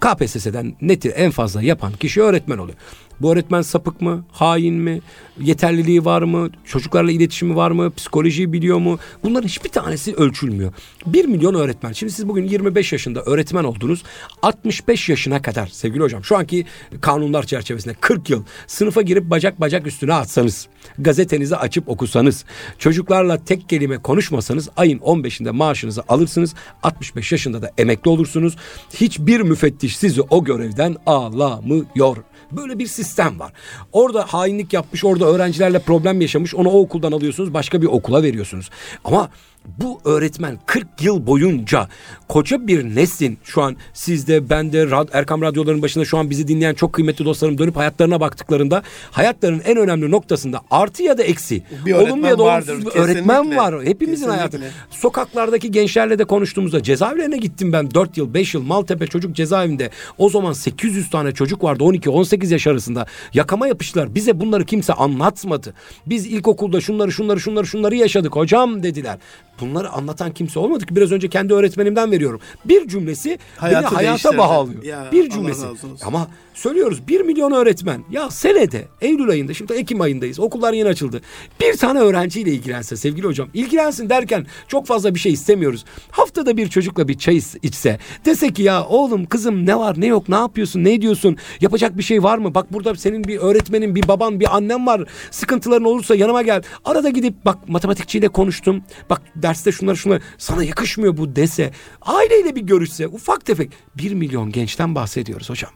KPSS'den 0.00 0.76
neti 0.80 1.08
en 1.08 1.30
fazla 1.30 1.62
yapan 1.62 1.92
kişi 1.92 2.22
öğretmen 2.22 2.58
oluyor. 2.58 2.78
Bu 3.20 3.32
öğretmen 3.32 3.62
sapık 3.62 4.00
mı? 4.00 4.24
Hain 4.32 4.74
mi? 4.74 5.00
Yeterliliği 5.40 6.04
var 6.04 6.22
mı? 6.22 6.50
Çocuklarla 6.64 7.12
iletişimi 7.12 7.56
var 7.56 7.70
mı? 7.70 7.92
Psikolojiyi 7.96 8.52
biliyor 8.52 8.78
mu? 8.78 8.98
Bunların 9.24 9.48
hiçbir 9.48 9.68
tanesi 9.68 10.14
ölçülmüyor. 10.14 10.72
Bir 11.06 11.24
milyon 11.24 11.54
öğretmen. 11.54 11.92
Şimdi 11.92 12.12
siz 12.12 12.28
bugün 12.28 12.44
25 12.44 12.92
yaşında 12.92 13.22
öğretmen 13.22 13.64
oldunuz. 13.64 14.02
65 14.42 15.08
yaşına 15.08 15.42
kadar 15.42 15.66
sevgili 15.66 16.02
hocam 16.02 16.24
şu 16.24 16.36
anki 16.36 16.66
kanunlar 17.00 17.42
çerçevesinde 17.42 17.94
40 17.94 18.30
yıl 18.30 18.44
sınıfa 18.66 19.02
girip 19.02 19.30
bacak 19.30 19.60
bacak 19.60 19.86
üstüne 19.86 20.14
atsanız, 20.14 20.68
gazetenizi 20.98 21.56
açıp 21.56 21.88
okusanız, 21.88 22.44
çocuklarla 22.78 23.44
tek 23.44 23.68
kelime 23.68 23.98
konuşmasanız 23.98 24.68
ayın 24.76 24.98
15'inde 24.98 25.50
maaşınızı 25.50 26.02
alırsınız. 26.08 26.54
65 26.82 27.32
yaşında 27.32 27.62
da 27.62 27.72
emekli 27.78 28.10
olursunuz. 28.10 28.56
Hiçbir 28.94 29.40
müfettiş 29.40 29.96
sizi 29.96 30.22
o 30.22 30.44
görevden 30.44 30.96
alamıyor. 31.06 32.16
Böyle 32.52 32.78
bir 32.78 32.86
sistem 32.86 33.40
var. 33.40 33.52
Orada 33.92 34.24
hainlik 34.28 34.72
yapmış, 34.72 35.04
orada 35.04 35.24
öğrencilerle 35.26 35.78
problem 35.78 36.20
yaşamış. 36.20 36.54
Onu 36.54 36.68
o 36.68 36.80
okuldan 36.80 37.12
alıyorsunuz, 37.12 37.54
başka 37.54 37.82
bir 37.82 37.86
okula 37.86 38.22
veriyorsunuz. 38.22 38.70
Ama 39.04 39.30
bu 39.66 40.00
öğretmen 40.04 40.58
40 40.66 40.86
yıl 41.00 41.26
boyunca 41.26 41.88
koca 42.28 42.66
bir 42.66 42.84
neslin 42.84 43.38
şu 43.44 43.62
an 43.62 43.76
sizde 43.92 44.50
bende 44.50 44.90
Rad, 44.90 45.08
Erkam 45.12 45.42
radyoların 45.42 45.82
başında 45.82 46.04
şu 46.04 46.18
an 46.18 46.30
bizi 46.30 46.48
dinleyen 46.48 46.74
çok 46.74 46.92
kıymetli 46.92 47.24
dostlarım 47.24 47.58
dönüp 47.58 47.76
hayatlarına 47.76 48.20
baktıklarında 48.20 48.82
hayatlarının 49.10 49.62
en 49.64 49.76
önemli 49.76 50.10
noktasında 50.10 50.60
artı 50.70 51.02
ya 51.02 51.18
da 51.18 51.22
eksi 51.22 51.62
bir 51.86 51.92
olumlu 51.92 52.26
ya 52.26 52.38
da 52.38 52.42
olumsuz 52.42 52.86
bir 52.86 53.00
öğretmen 53.00 53.56
var. 53.56 53.84
Hepimizin 53.84 54.28
hayatı. 54.28 54.60
Sokaklardaki 54.90 55.70
gençlerle 55.70 56.18
de 56.18 56.24
konuştuğumuzda 56.24 56.82
cezaevlerine 56.82 57.36
gittim 57.36 57.72
ben 57.72 57.90
4 57.90 58.16
yıl 58.16 58.34
5 58.34 58.54
yıl 58.54 58.62
Maltepe 58.62 59.06
çocuk 59.06 59.36
cezaevinde. 59.36 59.90
O 60.18 60.28
zaman 60.28 60.52
800 60.52 61.10
tane 61.10 61.32
çocuk 61.32 61.64
vardı 61.64 61.84
12-18 61.84 62.52
yaş 62.52 62.66
arasında. 62.66 63.06
Yakama 63.34 63.68
yapıştılar. 63.68 64.14
Bize 64.14 64.40
bunları 64.40 64.64
kimse 64.64 64.92
anlatmadı. 64.92 65.74
Biz 66.06 66.26
ilkokulda 66.26 66.80
şunları 66.80 67.12
şunları 67.12 67.40
şunları 67.40 67.66
şunları 67.66 67.96
yaşadık 67.96 68.36
hocam 68.36 68.82
dediler 68.82 69.18
bunları 69.60 69.90
anlatan 69.90 70.34
kimse 70.34 70.58
olmadı 70.58 70.86
ki 70.86 70.96
biraz 70.96 71.12
önce 71.12 71.28
kendi 71.28 71.54
öğretmenimden 71.54 72.10
veriyorum. 72.10 72.40
Bir 72.64 72.88
cümlesi 72.88 73.38
Hayatı 73.56 73.86
beni 73.86 73.94
hayata 73.94 74.38
bağlıyor. 74.38 74.82
Ya, 74.82 75.08
bir 75.12 75.30
cümlesi. 75.30 75.66
Ama 76.04 76.28
söylüyoruz 76.54 77.08
bir 77.08 77.20
milyon 77.20 77.52
öğretmen. 77.52 78.04
Ya 78.10 78.30
senede 78.30 78.84
Eylül 79.00 79.30
ayında 79.30 79.54
şimdi 79.54 79.72
Ekim 79.72 80.00
ayındayız. 80.00 80.40
Okullar 80.40 80.72
yeni 80.72 80.88
açıldı. 80.88 81.20
Bir 81.60 81.76
tane 81.76 81.98
öğrenciyle 81.98 82.50
ilgilense 82.50 82.96
sevgili 82.96 83.26
hocam. 83.26 83.48
ilgilensin 83.54 84.10
derken 84.10 84.46
çok 84.68 84.86
fazla 84.86 85.14
bir 85.14 85.20
şey 85.20 85.32
istemiyoruz. 85.32 85.84
Haftada 86.10 86.56
bir 86.56 86.68
çocukla 86.68 87.08
bir 87.08 87.18
çay 87.18 87.40
içse. 87.62 87.98
Dese 88.24 88.52
ki 88.52 88.62
ya 88.62 88.84
oğlum 88.84 89.24
kızım 89.26 89.66
ne 89.66 89.78
var 89.78 90.00
ne 90.00 90.06
yok 90.06 90.28
ne 90.28 90.34
yapıyorsun 90.34 90.84
ne 90.84 90.94
ediyorsun? 90.94 91.36
Yapacak 91.60 91.98
bir 91.98 92.02
şey 92.02 92.22
var 92.22 92.38
mı? 92.38 92.54
Bak 92.54 92.72
burada 92.72 92.94
senin 92.94 93.24
bir 93.24 93.38
öğretmenin 93.38 93.94
bir 93.94 94.08
baban 94.08 94.40
bir 94.40 94.56
annen 94.56 94.86
var. 94.86 95.04
Sıkıntıların 95.30 95.84
olursa 95.84 96.14
yanıma 96.14 96.42
gel. 96.42 96.62
Arada 96.84 97.08
gidip 97.10 97.34
bak 97.44 97.68
matematikçiyle 97.68 98.28
konuştum. 98.28 98.82
Bak 99.10 99.22
derste 99.50 99.72
şunları 99.72 99.96
şunları 99.96 100.20
sana 100.38 100.64
yakışmıyor 100.64 101.16
bu 101.16 101.36
dese. 101.36 101.70
Aileyle 102.02 102.56
bir 102.56 102.62
görüşse 102.62 103.08
ufak 103.08 103.44
tefek. 103.44 103.70
Bir 103.96 104.14
milyon 104.14 104.52
gençten 104.52 104.94
bahsediyoruz 104.94 105.50
hocam 105.50 105.70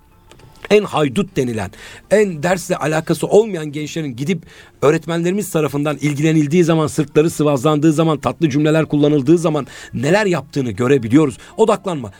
en 0.70 0.84
haydut 0.84 1.36
denilen, 1.36 1.70
en 2.10 2.42
dersle 2.42 2.76
alakası 2.76 3.26
olmayan 3.26 3.72
gençlerin 3.72 4.16
gidip 4.16 4.42
öğretmenlerimiz 4.82 5.50
tarafından 5.50 5.96
ilgilenildiği 5.96 6.64
zaman, 6.64 6.86
sırtları 6.86 7.30
sıvazlandığı 7.30 7.92
zaman, 7.92 8.18
tatlı 8.18 8.50
cümleler 8.50 8.86
kullanıldığı 8.86 9.38
zaman 9.38 9.66
neler 9.94 10.26
yaptığını 10.26 10.70
görebiliyoruz. 10.70 11.38
Odaklanma. 11.56 12.12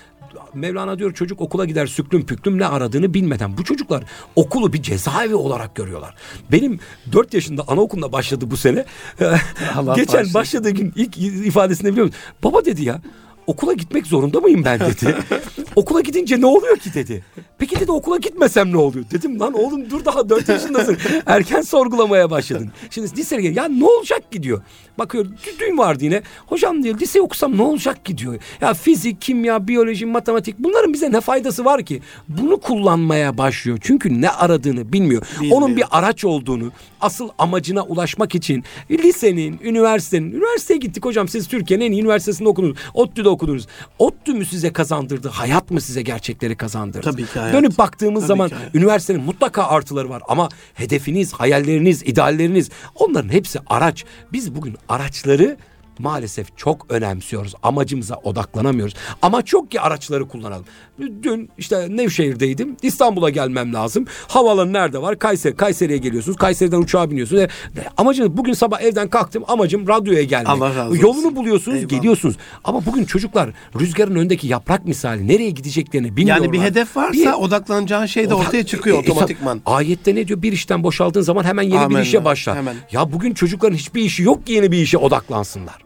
Mevlana 0.54 0.98
diyor 0.98 1.14
çocuk 1.14 1.40
okula 1.40 1.64
gider 1.64 1.86
süklüm 1.86 2.26
püklüm 2.26 2.58
ne 2.58 2.66
aradığını 2.66 3.14
bilmeden. 3.14 3.58
Bu 3.58 3.64
çocuklar 3.64 4.04
okulu 4.36 4.72
bir 4.72 4.82
cezaevi 4.82 5.34
olarak 5.34 5.74
görüyorlar. 5.74 6.14
Benim 6.52 6.80
dört 7.12 7.34
yaşında 7.34 7.64
anaokuluna 7.68 8.12
başladı 8.12 8.44
bu 8.50 8.56
sene. 8.56 8.84
Geçen 9.96 10.34
başladığı 10.34 10.70
gün 10.70 10.92
ilk 10.96 11.18
ifadesinde 11.18 11.92
biliyor 11.92 12.06
musun? 12.06 12.20
Baba 12.44 12.64
dedi 12.64 12.84
ya 12.84 13.00
okula 13.46 13.72
gitmek 13.72 14.06
zorunda 14.06 14.40
mıyım 14.40 14.64
ben 14.64 14.80
dedi. 14.80 15.16
okula 15.76 16.00
gidince 16.00 16.40
ne 16.40 16.46
oluyor 16.46 16.76
ki 16.76 16.94
dedi. 16.94 17.24
Peki 17.58 17.80
dedi 17.80 17.92
okula 17.92 18.16
gitmesem 18.16 18.72
ne 18.72 18.76
oluyor? 18.76 19.04
Dedim 19.10 19.40
lan 19.40 19.52
oğlum 19.52 19.90
dur 19.90 20.04
daha 20.04 20.28
dört 20.28 20.48
yaşındasın. 20.48 20.98
Erken 21.26 21.60
sorgulamaya 21.60 22.30
başladın. 22.30 22.70
Şimdi 22.90 23.16
liseye 23.16 23.42
gel. 23.42 23.56
Ya 23.56 23.64
ne 23.64 23.84
olacak 23.84 24.32
ki 24.32 24.42
diyor. 24.42 24.62
Bakıyor 24.98 25.26
düğün 25.60 25.78
vardı 25.78 26.04
yine. 26.04 26.22
Hocam 26.46 26.82
diyor 26.82 27.00
lise 27.00 27.20
okusam 27.20 27.56
ne 27.56 27.62
olacak 27.62 28.04
ki 28.04 28.18
diyor. 28.18 28.38
Ya 28.60 28.74
fizik, 28.74 29.20
kimya, 29.20 29.68
biyoloji, 29.68 30.06
matematik 30.06 30.58
bunların 30.58 30.92
bize 30.92 31.12
ne 31.12 31.20
faydası 31.20 31.64
var 31.64 31.82
ki? 31.82 32.02
Bunu 32.28 32.60
kullanmaya 32.60 33.38
başlıyor. 33.38 33.78
Çünkü 33.80 34.20
ne 34.20 34.30
aradığını 34.30 34.92
bilmiyor. 34.92 35.22
bilmiyor. 35.40 35.56
Onun 35.56 35.76
bir 35.76 35.84
araç 35.90 36.24
olduğunu, 36.24 36.72
asıl 37.00 37.28
amacına 37.38 37.82
ulaşmak 37.82 38.34
için 38.34 38.64
lisenin, 38.90 39.60
üniversitenin, 39.62 40.32
üniversiteye 40.32 40.78
gittik 40.78 41.04
hocam 41.04 41.28
siz 41.28 41.48
Türkiye'nin 41.48 41.84
en 41.84 41.92
iyi 41.92 42.02
üniversitesinde 42.02 42.48
okudunuz. 42.48 42.76
ODTÜ'de 42.94 43.28
okudunuz. 43.34 43.66
ODTÜ 43.98 44.34
mü 44.34 44.44
size 44.44 44.72
kazandırdı? 44.72 45.28
Hayat 45.28 45.70
mı 45.70 45.80
size 45.80 46.02
gerçekleri 46.02 46.56
kazandırdı? 46.56 47.10
Tabii 47.10 47.26
ki 47.26 47.38
hayat. 47.38 47.54
Dönüp 47.54 47.78
baktığımız 47.78 48.22
Tabii 48.22 48.28
zaman 48.28 48.50
üniversitenin 48.74 49.22
mutlaka 49.22 49.62
artıları 49.62 50.08
var 50.08 50.22
ama 50.28 50.48
hedefiniz, 50.74 51.32
hayalleriniz, 51.32 52.02
idealleriniz 52.02 52.70
onların 52.94 53.28
hepsi 53.28 53.58
araç. 53.66 54.04
Biz 54.32 54.54
bugün 54.54 54.76
araçları 54.88 55.56
maalesef 55.98 56.58
çok 56.58 56.86
önemsiyoruz. 56.92 57.54
Amacımıza 57.62 58.14
odaklanamıyoruz. 58.14 58.94
Amaç 59.22 59.52
yok 59.52 59.70
ki 59.70 59.80
araçları 59.80 60.28
kullanalım. 60.28 60.64
Dün 60.98 61.50
işte 61.58 61.86
Nevşehir'deydim. 61.90 62.76
İstanbul'a 62.82 63.30
gelmem 63.30 63.74
lazım. 63.74 64.06
Havalanı 64.28 64.72
nerede 64.72 65.02
var? 65.02 65.18
Kayseri. 65.18 65.56
Kayseri'ye 65.56 65.98
geliyorsunuz. 65.98 66.36
Kayseri'den 66.36 66.78
uçağa 66.78 67.10
biniyorsunuz. 67.10 67.42
E, 67.42 67.48
amacınız 67.96 68.36
bugün 68.36 68.52
sabah 68.52 68.80
evden 68.80 69.08
kalktım. 69.08 69.44
Amacım 69.48 69.88
radyoya 69.88 70.22
gelmek. 70.22 70.48
Allah 70.48 70.74
razı 70.74 70.90
olsun. 70.90 71.00
Yolunu 71.00 71.36
buluyorsunuz, 71.36 71.76
Eyvallah. 71.78 71.90
geliyorsunuz. 71.90 72.36
Ama 72.64 72.86
bugün 72.86 73.04
çocuklar 73.04 73.50
rüzgarın 73.80 74.14
önündeki 74.14 74.46
yaprak 74.48 74.84
misali 74.84 75.28
nereye 75.28 75.50
gideceklerini 75.50 76.16
bilmiyorlar. 76.16 76.44
Yani 76.44 76.52
bir 76.52 76.60
hedef 76.60 76.96
varsa 76.96 77.12
bir, 77.12 77.32
odaklanacağın 77.32 78.06
şey 78.06 78.30
de 78.30 78.34
ortaya 78.34 78.66
çıkıyor 78.66 78.96
e, 78.96 79.00
otomatikman. 79.00 79.60
Ayette 79.66 80.14
ne 80.14 80.28
diyor? 80.28 80.42
Bir 80.42 80.52
işten 80.52 80.82
boşaldığın 80.82 81.22
zaman 81.22 81.44
hemen 81.44 81.62
yeni 81.62 81.78
Amen. 81.78 81.98
bir 81.98 82.06
işe 82.06 82.24
başla. 82.24 82.56
Hemen. 82.56 82.76
Ya 82.92 83.12
bugün 83.12 83.34
çocukların 83.34 83.76
hiçbir 83.76 84.02
işi 84.02 84.22
yok 84.22 84.46
ki 84.46 84.52
yeni 84.52 84.72
bir 84.72 84.78
işe 84.78 84.98
odaklansınlar. 84.98 85.84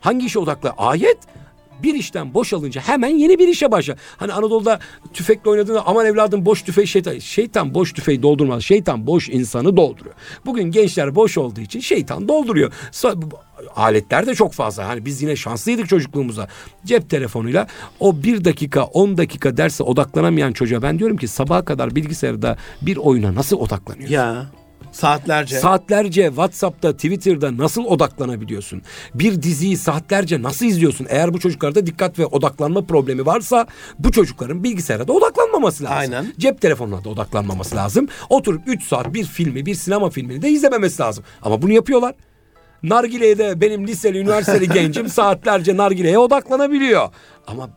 Hangi 0.00 0.26
işe 0.26 0.38
odaklı? 0.38 0.70
Ayet 0.70 1.18
bir 1.82 1.94
işten 1.94 2.34
boşalınca 2.34 2.80
hemen 2.80 3.08
yeni 3.08 3.38
bir 3.38 3.48
işe 3.48 3.70
başla. 3.70 3.96
Hani 4.16 4.32
Anadolu'da 4.32 4.78
tüfekle 5.12 5.50
oynadığında 5.50 5.86
aman 5.86 6.06
evladım 6.06 6.46
boş 6.46 6.62
tüfeği 6.62 6.86
şeytan. 6.86 7.18
Şeytan 7.18 7.74
boş 7.74 7.92
tüfeği 7.92 8.22
doldurmaz. 8.22 8.62
Şeytan 8.62 9.06
boş 9.06 9.28
insanı 9.28 9.76
dolduruyor. 9.76 10.14
Bugün 10.46 10.70
gençler 10.70 11.14
boş 11.14 11.38
olduğu 11.38 11.60
için 11.60 11.80
şeytan 11.80 12.28
dolduruyor. 12.28 12.72
Aletler 13.76 14.26
de 14.26 14.34
çok 14.34 14.52
fazla. 14.52 14.88
Hani 14.88 15.04
biz 15.04 15.22
yine 15.22 15.36
şanslıydık 15.36 15.88
çocukluğumuzda. 15.88 16.48
Cep 16.84 17.10
telefonuyla 17.10 17.66
o 18.00 18.22
bir 18.22 18.44
dakika 18.44 18.84
on 18.84 19.18
dakika 19.18 19.56
derse 19.56 19.82
odaklanamayan 19.82 20.52
çocuğa 20.52 20.82
ben 20.82 20.98
diyorum 20.98 21.16
ki 21.16 21.28
sabaha 21.28 21.64
kadar 21.64 21.96
bilgisayarda 21.96 22.56
bir 22.82 22.96
oyuna 22.96 23.34
nasıl 23.34 23.56
odaklanıyor? 23.56 24.08
Ya 24.08 24.46
Saatlerce. 24.94 25.58
Saatlerce 25.58 26.26
WhatsApp'ta, 26.26 26.92
Twitter'da 26.92 27.56
nasıl 27.56 27.84
odaklanabiliyorsun? 27.84 28.82
Bir 29.14 29.42
diziyi 29.42 29.76
saatlerce 29.76 30.42
nasıl 30.42 30.66
izliyorsun? 30.66 31.06
Eğer 31.10 31.34
bu 31.34 31.40
çocuklarda 31.40 31.86
dikkat 31.86 32.18
ve 32.18 32.26
odaklanma 32.26 32.86
problemi 32.86 33.26
varsa 33.26 33.66
bu 33.98 34.12
çocukların 34.12 34.64
bilgisayara 34.64 35.08
da 35.08 35.12
odaklanmaması 35.12 35.84
lazım. 35.84 35.96
Aynen. 35.98 36.32
Cep 36.38 36.60
telefonuna 36.60 37.04
da 37.04 37.08
odaklanmaması 37.08 37.76
lazım. 37.76 38.08
Oturup 38.30 38.62
3 38.66 38.82
saat 38.84 39.14
bir 39.14 39.24
filmi, 39.24 39.66
bir 39.66 39.74
sinema 39.74 40.10
filmini 40.10 40.42
de 40.42 40.48
izlememesi 40.48 41.02
lazım. 41.02 41.24
Ama 41.42 41.62
bunu 41.62 41.72
yapıyorlar. 41.72 42.14
Nargile'ye 42.82 43.38
de 43.38 43.60
benim 43.60 43.86
liseli, 43.86 44.18
üniversiteli 44.18 44.68
gencim 44.74 45.08
saatlerce 45.08 45.76
nargileye 45.76 46.18
odaklanabiliyor. 46.18 47.08
Ama 47.46 47.70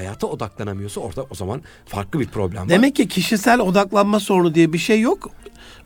hayata 0.00 0.26
odaklanamıyorsa 0.26 1.00
orada 1.00 1.26
o 1.30 1.34
zaman 1.34 1.62
farklı 1.86 2.20
bir 2.20 2.26
problem 2.26 2.62
var. 2.62 2.68
Demek 2.68 2.96
ki 2.96 3.08
kişisel 3.08 3.60
odaklanma 3.60 4.20
sorunu 4.20 4.54
diye 4.54 4.72
bir 4.72 4.78
şey 4.78 5.00
yok. 5.00 5.30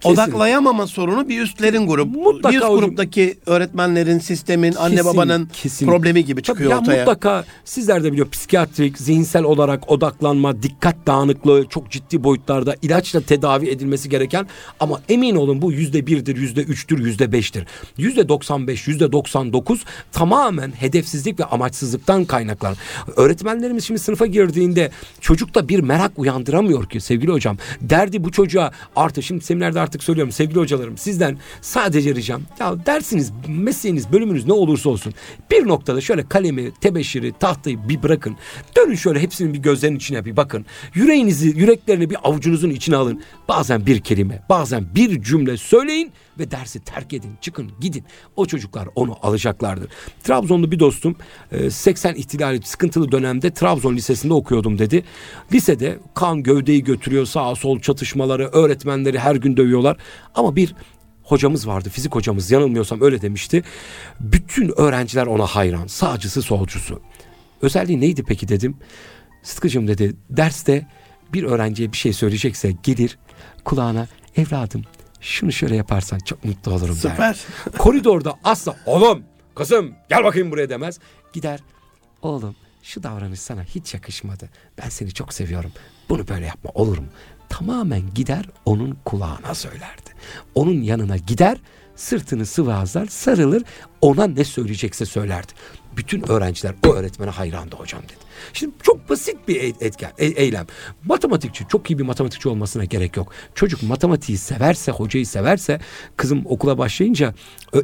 Kesinlikle. 0.00 0.22
Odaklayamama 0.22 0.87
sorunu 0.87 1.29
bir 1.29 1.40
üstlerin 1.40 1.87
grup. 1.87 2.16
Mutlaka 2.16 2.50
bir 2.50 2.59
üst 2.59 2.66
gruptaki 2.66 3.38
öğretmenlerin, 3.46 4.18
sistemin, 4.18 4.72
Kesin, 4.72 4.85
anne 4.85 5.05
babanın 5.05 5.48
kesin. 5.53 5.87
problemi 5.87 6.24
gibi 6.24 6.42
çıkıyor 6.42 6.70
Tabii 6.70 6.81
ortaya. 6.81 6.96
Ya 6.96 7.05
mutlaka 7.05 7.44
sizler 7.64 8.05
de 8.05 8.12
biliyor 8.12 8.31
psikiyatrik, 8.31 8.98
zihinsel 8.98 9.42
olarak 9.42 9.90
odaklanma, 9.90 10.62
dikkat 10.62 10.96
dağınıklığı 11.07 11.66
çok 11.68 11.90
ciddi 11.90 12.24
boyutlarda 12.24 12.77
ilaçla 12.83 13.20
tedavi 13.20 13.68
edilmesi 13.68 14.09
gereken 14.09 14.46
ama 14.81 15.00
emin 15.09 15.37
olun 15.37 15.62
bu 15.62 15.72
yüzde 15.72 16.07
birdir, 16.07 16.37
yüzde 16.37 16.62
üçtür, 16.62 16.98
yüzde 16.98 17.33
beştir. 17.33 17.66
Yüzde 17.98 18.29
doksan 18.29 18.66
beş, 18.66 18.88
yüzde 18.88 19.12
doksan 19.12 19.53
dokuz 19.53 19.85
tamamen 20.12 20.70
hedefsizlik 20.70 21.40
ve 21.40 21.44
amaçsızlıktan 21.44 22.24
kaynaklar. 22.24 22.77
Öğretmenlerimiz 23.16 23.85
şimdi 23.85 24.00
sınıfa 24.04 24.26
girdiğinde 24.26 24.90
çocukta 25.20 25.68
bir 25.68 25.80
merak 25.80 26.18
uyandıramıyor 26.18 26.88
ki 26.88 27.00
sevgili 27.00 27.32
hocam. 27.32 27.56
Derdi 27.80 28.24
bu 28.24 28.32
çocuğa 28.32 28.70
artı 28.96 29.22
şimdi 29.22 29.44
seminerde 29.44 29.80
artık 29.80 30.02
söylüyorum 30.02 30.32
sevgili 30.32 30.58
hocalarım 30.58 30.98
sizden 30.98 31.38
sadece 31.60 32.14
ricam 32.14 32.42
ya 32.60 32.86
dersiniz 32.86 33.32
mesleğiniz 33.48 34.12
bölümünüz 34.12 34.46
ne 34.46 34.52
olursa 34.52 34.90
olsun 34.90 35.14
bir 35.50 35.68
noktada 35.68 36.00
şöyle 36.00 36.28
kalemi 36.28 36.72
tebeşiri 36.80 37.32
tahtayı 37.40 37.88
bir 37.88 38.02
bırakın. 38.02 38.36
Dönün 38.76 38.94
şöyle 38.94 39.20
hepsinin 39.20 39.54
bir 39.54 39.58
gözlerinin 39.58 39.96
içine 39.96 40.24
bir 40.24 40.36
bakın. 40.36 40.66
Yüreğinizi 40.94 41.48
yüreklerini 41.48 42.10
bir 42.10 42.16
avucunuzun 42.24 42.70
içine 42.70 42.96
alın. 42.96 43.22
Bazen 43.48 43.86
bir 43.86 44.00
kelime 44.00 44.42
bazen 44.48 44.86
bir 44.94 45.22
cümle 45.22 45.56
söyleyin 45.56 46.12
ve 46.38 46.51
dersi 46.51 46.81
terk 46.81 47.12
edin 47.12 47.33
çıkın 47.40 47.70
gidin 47.81 48.05
o 48.37 48.47
çocuklar 48.47 48.88
onu 48.94 49.16
alacaklardır. 49.23 49.88
Trabzonlu 50.23 50.70
bir 50.70 50.79
dostum 50.79 51.16
80 51.70 52.14
ihtilali 52.14 52.62
sıkıntılı 52.62 53.12
dönemde 53.12 53.51
Trabzon 53.51 53.97
Lisesi'nde 53.97 54.35
okuyordum 54.35 54.79
dedi. 54.79 55.05
Lisede 55.53 55.99
kan 56.14 56.42
gövdeyi 56.42 56.85
götürüyor 56.85 57.27
sağa 57.27 57.55
sol 57.55 57.81
çatışmaları 57.81 58.49
öğretmenleri 58.49 59.18
her 59.18 59.37
gün 59.37 59.57
dövüyorlar 59.57 59.97
ama 60.35 60.57
bir 60.57 60.75
hocamız 61.23 61.66
vardı 61.66 61.90
fizik 61.90 62.14
hocamız 62.14 62.51
yanılmıyorsam 62.51 63.03
öyle 63.03 63.23
demişti. 63.23 63.62
Bütün 64.20 64.81
öğrenciler 64.81 65.27
ona 65.27 65.47
hayran 65.47 65.87
sağcısı 65.87 66.42
solcusu. 66.42 67.01
Özelliği 67.62 68.01
neydi 68.01 68.23
peki 68.23 68.49
dedim. 68.49 68.77
Sıtkıcım 69.42 69.88
dedi 69.88 70.16
derste 70.31 70.87
bir 71.33 71.42
öğrenciye 71.42 71.92
bir 71.92 71.97
şey 71.97 72.12
söyleyecekse 72.12 72.75
gelir 72.83 73.18
kulağına 73.64 74.07
evladım 74.37 74.83
şunu 75.24 75.52
şöyle 75.52 75.76
yaparsan 75.76 76.18
çok 76.18 76.44
mutlu 76.44 76.72
olurum 76.72 76.96
Süper. 76.96 77.18
der. 77.18 77.38
Koridorda 77.78 78.34
asla 78.44 78.76
oğlum 78.87 79.24
kızım 79.54 79.94
gel 80.08 80.24
bakayım 80.24 80.50
buraya 80.50 80.68
demez. 80.68 80.98
Gider 81.32 81.60
oğlum 82.22 82.56
şu 82.82 83.02
davranış 83.02 83.40
sana 83.40 83.62
hiç 83.62 83.94
yakışmadı. 83.94 84.50
Ben 84.82 84.88
seni 84.88 85.12
çok 85.12 85.34
seviyorum. 85.34 85.72
Bunu 86.08 86.28
böyle 86.28 86.46
yapma 86.46 86.70
olur 86.74 86.98
mu? 86.98 87.06
Tamamen 87.48 88.14
gider 88.14 88.46
onun 88.64 88.98
kulağına 89.04 89.54
söylerdi. 89.54 90.10
Onun 90.54 90.82
yanına 90.82 91.16
gider 91.16 91.58
sırtını 91.96 92.46
sıvazlar 92.46 93.06
sarılır 93.06 93.62
ona 94.00 94.26
ne 94.26 94.44
söyleyecekse 94.44 95.06
söylerdi. 95.06 95.52
Bütün 95.96 96.28
öğrenciler 96.30 96.74
o 96.87 96.94
öğretmene 96.94 97.30
hayrandı 97.30 97.76
hocam 97.76 98.02
dedi. 98.02 98.23
Şimdi 98.53 98.75
çok 98.83 99.09
basit 99.09 99.37
bir 99.49 99.62
e, 99.62 99.66
etken, 99.66 100.12
e, 100.18 100.27
eylem. 100.27 100.66
Matematikçi 101.05 101.64
çok 101.68 101.90
iyi 101.90 101.99
bir 101.99 102.05
matematikçi 102.05 102.49
olmasına 102.49 102.85
gerek 102.85 103.16
yok. 103.16 103.33
Çocuk 103.55 103.83
matematiği 103.83 104.38
severse, 104.38 104.92
hocayı 104.92 105.27
severse 105.27 105.81
kızım 106.16 106.42
okula 106.44 106.79
başlayınca 106.79 107.35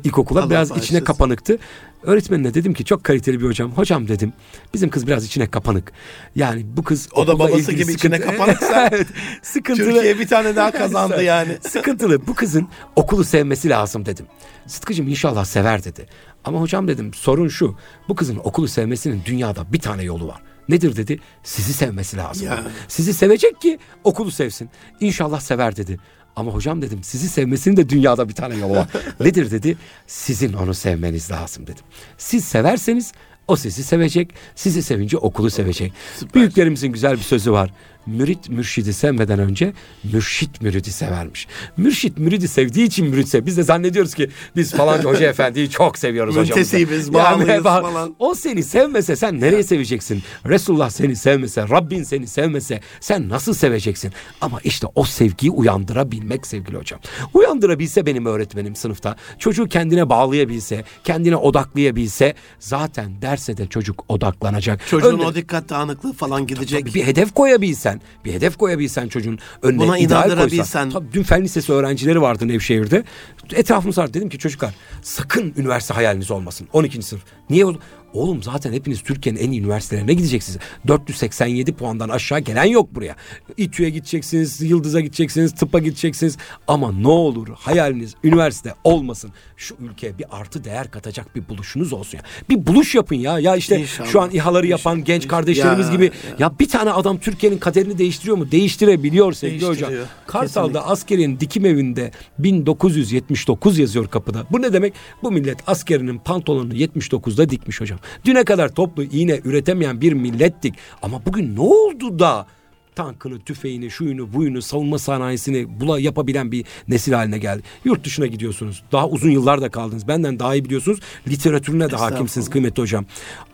ilkokula 0.05 0.41
Allah 0.41 0.51
biraz 0.51 0.71
başlasın. 0.71 0.85
içine 0.85 1.05
kapanıktı. 1.05 1.59
Öğretmenine 2.03 2.55
dedim 2.55 2.75
ki 2.75 2.85
çok 2.85 3.05
kaliteli 3.05 3.41
bir 3.41 3.47
hocam. 3.47 3.71
Hocam 3.71 4.09
dedim 4.09 4.33
bizim 4.75 4.91
kız 4.91 5.07
biraz 5.07 5.25
içine 5.25 5.47
kapanık. 5.47 5.93
Yani 6.37 6.67
bu 6.77 6.83
kız 6.83 7.09
o 7.13 7.27
da 7.27 7.39
babası 7.39 7.73
gibi 7.73 7.85
sıkıntı... 7.85 7.93
içine 7.93 8.21
kapanıksa 8.21 8.89
evet, 8.93 9.07
sıkıntılı. 9.43 9.93
Türkiye 9.93 10.19
bir 10.19 10.29
tane 10.29 10.57
daha 10.57 10.71
kazandı 10.81 11.23
yani. 11.23 11.59
sıkıntılı. 11.69 12.27
Bu 12.27 12.35
kızın 12.35 12.69
okulu 12.97 13.25
sevmesi 13.25 13.69
lazım 13.69 14.07
dedim. 14.07 14.27
Sıtkıcım 14.67 15.09
inşallah 15.09 15.45
sever 15.45 15.85
dedi. 15.85 16.07
Ama 16.45 16.61
hocam 16.61 16.89
dedim 16.89 17.15
sorun 17.15 17.49
şu. 17.49 17.77
Bu 18.09 18.15
kızın 18.15 18.37
okulu 18.45 18.69
sevmesinin 18.69 19.23
dünyada 19.25 19.73
bir 19.73 19.81
tane 19.81 20.03
yolu 20.03 20.29
var. 20.29 20.43
Nedir 20.69 20.97
dedi? 20.97 21.21
Sizi 21.43 21.73
sevmesi 21.73 22.17
lazım. 22.17 22.47
Ya. 22.47 22.65
Sizi 22.89 23.15
sevecek 23.15 23.61
ki 23.61 23.79
okulu 24.05 24.31
sevsin. 24.31 24.71
İnşallah 25.01 25.41
sever 25.41 25.77
dedi. 25.77 25.99
Ama 26.37 26.53
hocam 26.53 26.83
dedim 26.83 27.03
sizi 27.03 27.29
sevmesinin 27.29 27.77
de 27.77 27.89
dünyada 27.89 28.29
bir 28.29 28.35
tane 28.35 28.57
yolu 28.57 28.73
var. 28.73 28.89
Nedir 29.21 29.51
dedi? 29.51 29.77
Sizin 30.07 30.53
onu 30.53 30.75
sevmeniz 30.75 31.31
lazım 31.31 31.67
dedim. 31.67 31.85
Siz 32.19 32.45
severseniz 32.45 33.13
o 33.49 33.57
sizi 33.57 33.85
sevecek. 33.85 34.35
Sizi 34.55 34.83
sevince 34.83 35.17
okulu 35.17 35.51
sevecek. 35.51 35.93
Süper. 36.19 36.35
Büyüklerimizin 36.35 36.89
güzel 36.93 37.13
bir 37.13 37.23
sözü 37.23 37.53
var 37.53 37.71
mürit 38.11 38.49
mürşidi 38.49 38.93
sevmeden 38.93 39.39
önce 39.39 39.73
mürşit 40.13 40.63
müridi 40.63 40.93
severmiş. 40.93 41.47
Mürşit 41.77 42.19
müridi 42.19 42.49
sevdiği 42.49 42.87
için 42.87 43.07
mürit 43.07 43.29
sev. 43.29 43.47
Biz 43.47 43.57
de 43.57 43.63
zannediyoruz 43.63 44.15
ki 44.15 44.31
biz 44.57 44.73
falan 44.73 44.99
hoca 44.99 45.27
efendiyi 45.31 45.71
çok 45.71 45.99
seviyoruz 45.99 46.37
hocamızı. 46.37 46.55
Müntesibiz, 46.55 47.15
bağlıyız 47.15 47.49
yani, 47.49 47.63
falan. 47.63 48.15
O 48.19 48.35
seni 48.35 48.63
sevmese 48.63 49.17
sen 49.17 49.41
nereye 49.41 49.63
seveceksin? 49.63 50.23
Resulullah 50.47 50.91
seni 50.91 51.17
sevmese, 51.17 51.69
Rabbin 51.69 52.03
seni 52.03 52.27
sevmese 52.27 52.81
sen 53.01 53.29
nasıl 53.29 53.55
seveceksin? 53.55 54.13
Ama 54.41 54.59
işte 54.65 54.87
o 54.95 55.05
sevgiyi 55.05 55.51
uyandırabilmek 55.51 56.47
sevgili 56.47 56.77
hocam. 56.77 57.01
Uyandırabilse 57.35 58.07
benim 58.07 58.27
öğretmenim 58.27 58.77
sınıfta, 58.77 59.17
çocuğu 59.39 59.69
kendine 59.69 60.09
bağlayabilse, 60.09 60.85
kendine 61.05 61.37
odaklayabilse 61.37 62.35
zaten 62.59 63.23
derse 63.23 63.57
de 63.57 63.67
çocuk 63.67 64.05
odaklanacak. 64.09 64.87
Çocuğun 64.87 65.15
Önde, 65.15 65.23
o 65.23 65.35
dikkat 65.35 65.69
dağınıklığı 65.69 66.13
falan 66.13 66.47
gidecek. 66.47 66.95
Bir 66.95 67.07
hedef 67.07 67.35
koyabilse 67.35 68.00
koyabilsen, 68.01 68.25
bir 68.25 68.33
hedef 68.33 68.57
koyabilsen 68.57 69.09
çocuğun 69.09 69.39
önüne 69.63 69.79
Buna 69.79 69.99
ideal 69.99 70.37
koysan. 70.37 70.91
Tabii 70.91 71.07
dün 71.13 71.23
fen 71.23 71.43
lisesi 71.43 71.73
öğrencileri 71.73 72.21
vardı 72.23 72.49
Nevşehir'de. 72.49 73.05
Etrafımız 73.53 73.99
vardı. 73.99 74.15
Dedim 74.15 74.29
ki 74.29 74.39
çocuklar 74.39 74.75
sakın 75.03 75.55
üniversite 75.57 75.95
hayaliniz 75.95 76.31
olmasın. 76.31 76.69
12. 76.73 77.03
sınıf. 77.03 77.23
Niye? 77.51 77.67
Oğlum 78.15 78.43
zaten 78.43 78.73
hepiniz 78.73 79.03
Türkiye'nin 79.03 79.41
en 79.41 79.51
iyi 79.51 79.61
üniversitelerine 79.61 80.15
gideceksiniz. 80.15 80.59
487 80.89 81.73
puandan 81.73 82.09
aşağı 82.09 82.39
gelen 82.39 82.65
yok 82.65 82.95
buraya. 82.95 83.17
İTÜ'ye 83.57 83.91
gideceksiniz, 83.91 84.61
Yıldız'a 84.61 85.01
gideceksiniz, 85.01 85.55
tıpa 85.55 85.79
gideceksiniz. 85.79 86.37
Ama 86.69 86.93
ne 86.93 87.09
olur 87.09 87.49
hayaliniz 87.55 88.15
üniversite 88.25 88.75
olmasın. 88.85 89.31
Şu 89.57 89.77
ülkeye 89.81 90.19
bir 90.19 90.27
artı 90.31 90.65
değer 90.65 90.91
katacak 90.91 91.37
bir 91.37 91.49
buluşunuz 91.49 91.93
olsun 91.93 92.19
ya. 92.19 92.25
Bir 92.49 92.67
buluş 92.67 92.95
yapın 92.95 93.17
ya. 93.17 93.39
Ya 93.39 93.57
işte 93.57 93.81
İnşallah. 93.81 94.09
şu 94.09 94.21
an 94.21 94.31
İHA'ları 94.31 94.67
yapan 94.67 94.93
İnşallah. 94.99 95.07
genç 95.07 95.29
kardeşlerimiz 95.29 95.87
ya, 95.87 95.93
gibi. 95.93 96.05
Ya. 96.05 96.11
ya 96.39 96.53
bir 96.61 96.69
tane 96.69 96.91
adam 96.91 97.19
Türkiye'nin 97.19 97.59
kaderini 97.59 97.99
değiştiriyor 97.99 98.37
mu? 98.37 98.51
Değiştirebiliyor 98.51 99.33
sevgili 99.33 99.67
hocam. 99.67 99.93
Kartal'da 100.27 100.67
Kesinlikle. 100.67 100.81
askerin 100.81 101.41
dikim 101.41 101.67
evinde 101.67 102.11
1979 102.39 103.79
yazıyor 103.79 104.09
kapıda. 104.09 104.47
Bu 104.51 104.63
ne 104.63 104.73
demek? 104.73 104.95
Bu 105.23 105.31
millet 105.31 105.59
askerinin 105.69 106.19
pantolonunu 106.19 106.75
79'da 106.75 107.51
dikmiş 107.51 107.81
hocam. 107.81 107.99
Düne 108.25 108.45
kadar 108.45 108.69
toplu 108.69 109.03
iğne 109.03 109.41
üretemeyen 109.45 110.01
bir 110.01 110.13
millettik. 110.13 110.75
Ama 111.03 111.27
bugün 111.27 111.57
ne 111.57 111.61
oldu 111.61 112.19
da 112.19 112.47
tankını, 112.95 113.41
tüfeğini, 113.41 113.91
şuyunu, 113.91 114.33
buyunu, 114.33 114.63
savunma 114.63 114.99
sanayisini 114.99 115.81
bula 115.81 116.01
yapabilen 116.01 116.53
bir 116.53 116.65
nesil 116.89 117.13
haline 117.13 117.39
geldi. 117.39 117.63
Yurt 117.85 118.05
dışına 118.05 118.27
gidiyorsunuz. 118.27 118.83
Daha 118.93 119.09
uzun 119.09 119.31
yıllar 119.31 119.63
da 119.63 119.69
kaldınız. 119.69 120.09
Benden 120.09 120.39
daha 120.39 120.55
iyi 120.55 120.65
biliyorsunuz. 120.65 121.01
Literatürüne 121.29 121.91
de 121.91 121.97
hakimsiniz 121.97 122.51
kıymetli 122.51 122.83
hocam. 122.83 123.05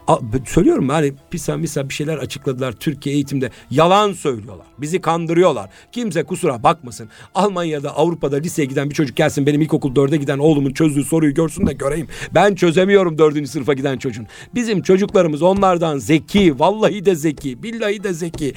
A, 0.08 0.18
söylüyorum 0.46 0.88
hani 0.88 1.12
PISA 1.30 1.56
misa 1.56 1.88
bir 1.88 1.94
şeyler 1.94 2.18
açıkladılar 2.18 2.72
Türkiye 2.72 3.14
eğitimde. 3.14 3.50
Yalan 3.70 4.12
söylüyorlar. 4.12 4.66
Bizi 4.78 5.00
kandırıyorlar. 5.00 5.70
Kimse 5.92 6.22
kusura 6.22 6.62
bakmasın. 6.62 7.08
Almanya'da 7.34 7.96
Avrupa'da 7.96 8.36
liseye 8.36 8.64
giden 8.64 8.90
bir 8.90 8.94
çocuk 8.94 9.16
gelsin 9.16 9.46
benim 9.46 9.62
ilkokul 9.62 9.96
dörde 9.96 10.16
giden 10.16 10.38
oğlumun 10.38 10.70
çözdüğü 10.72 11.04
soruyu 11.04 11.34
görsün 11.34 11.66
de 11.66 11.72
göreyim. 11.72 12.08
Ben 12.34 12.54
çözemiyorum 12.54 13.18
dördüncü 13.18 13.50
sınıfa 13.50 13.72
giden 13.72 13.98
çocuğun. 13.98 14.26
Bizim 14.54 14.82
çocuklarımız 14.82 15.42
onlardan 15.42 15.98
zeki. 15.98 16.58
Vallahi 16.58 17.04
de 17.04 17.14
zeki. 17.14 17.62
Billahi 17.62 18.04
de 18.04 18.12
zeki. 18.12 18.54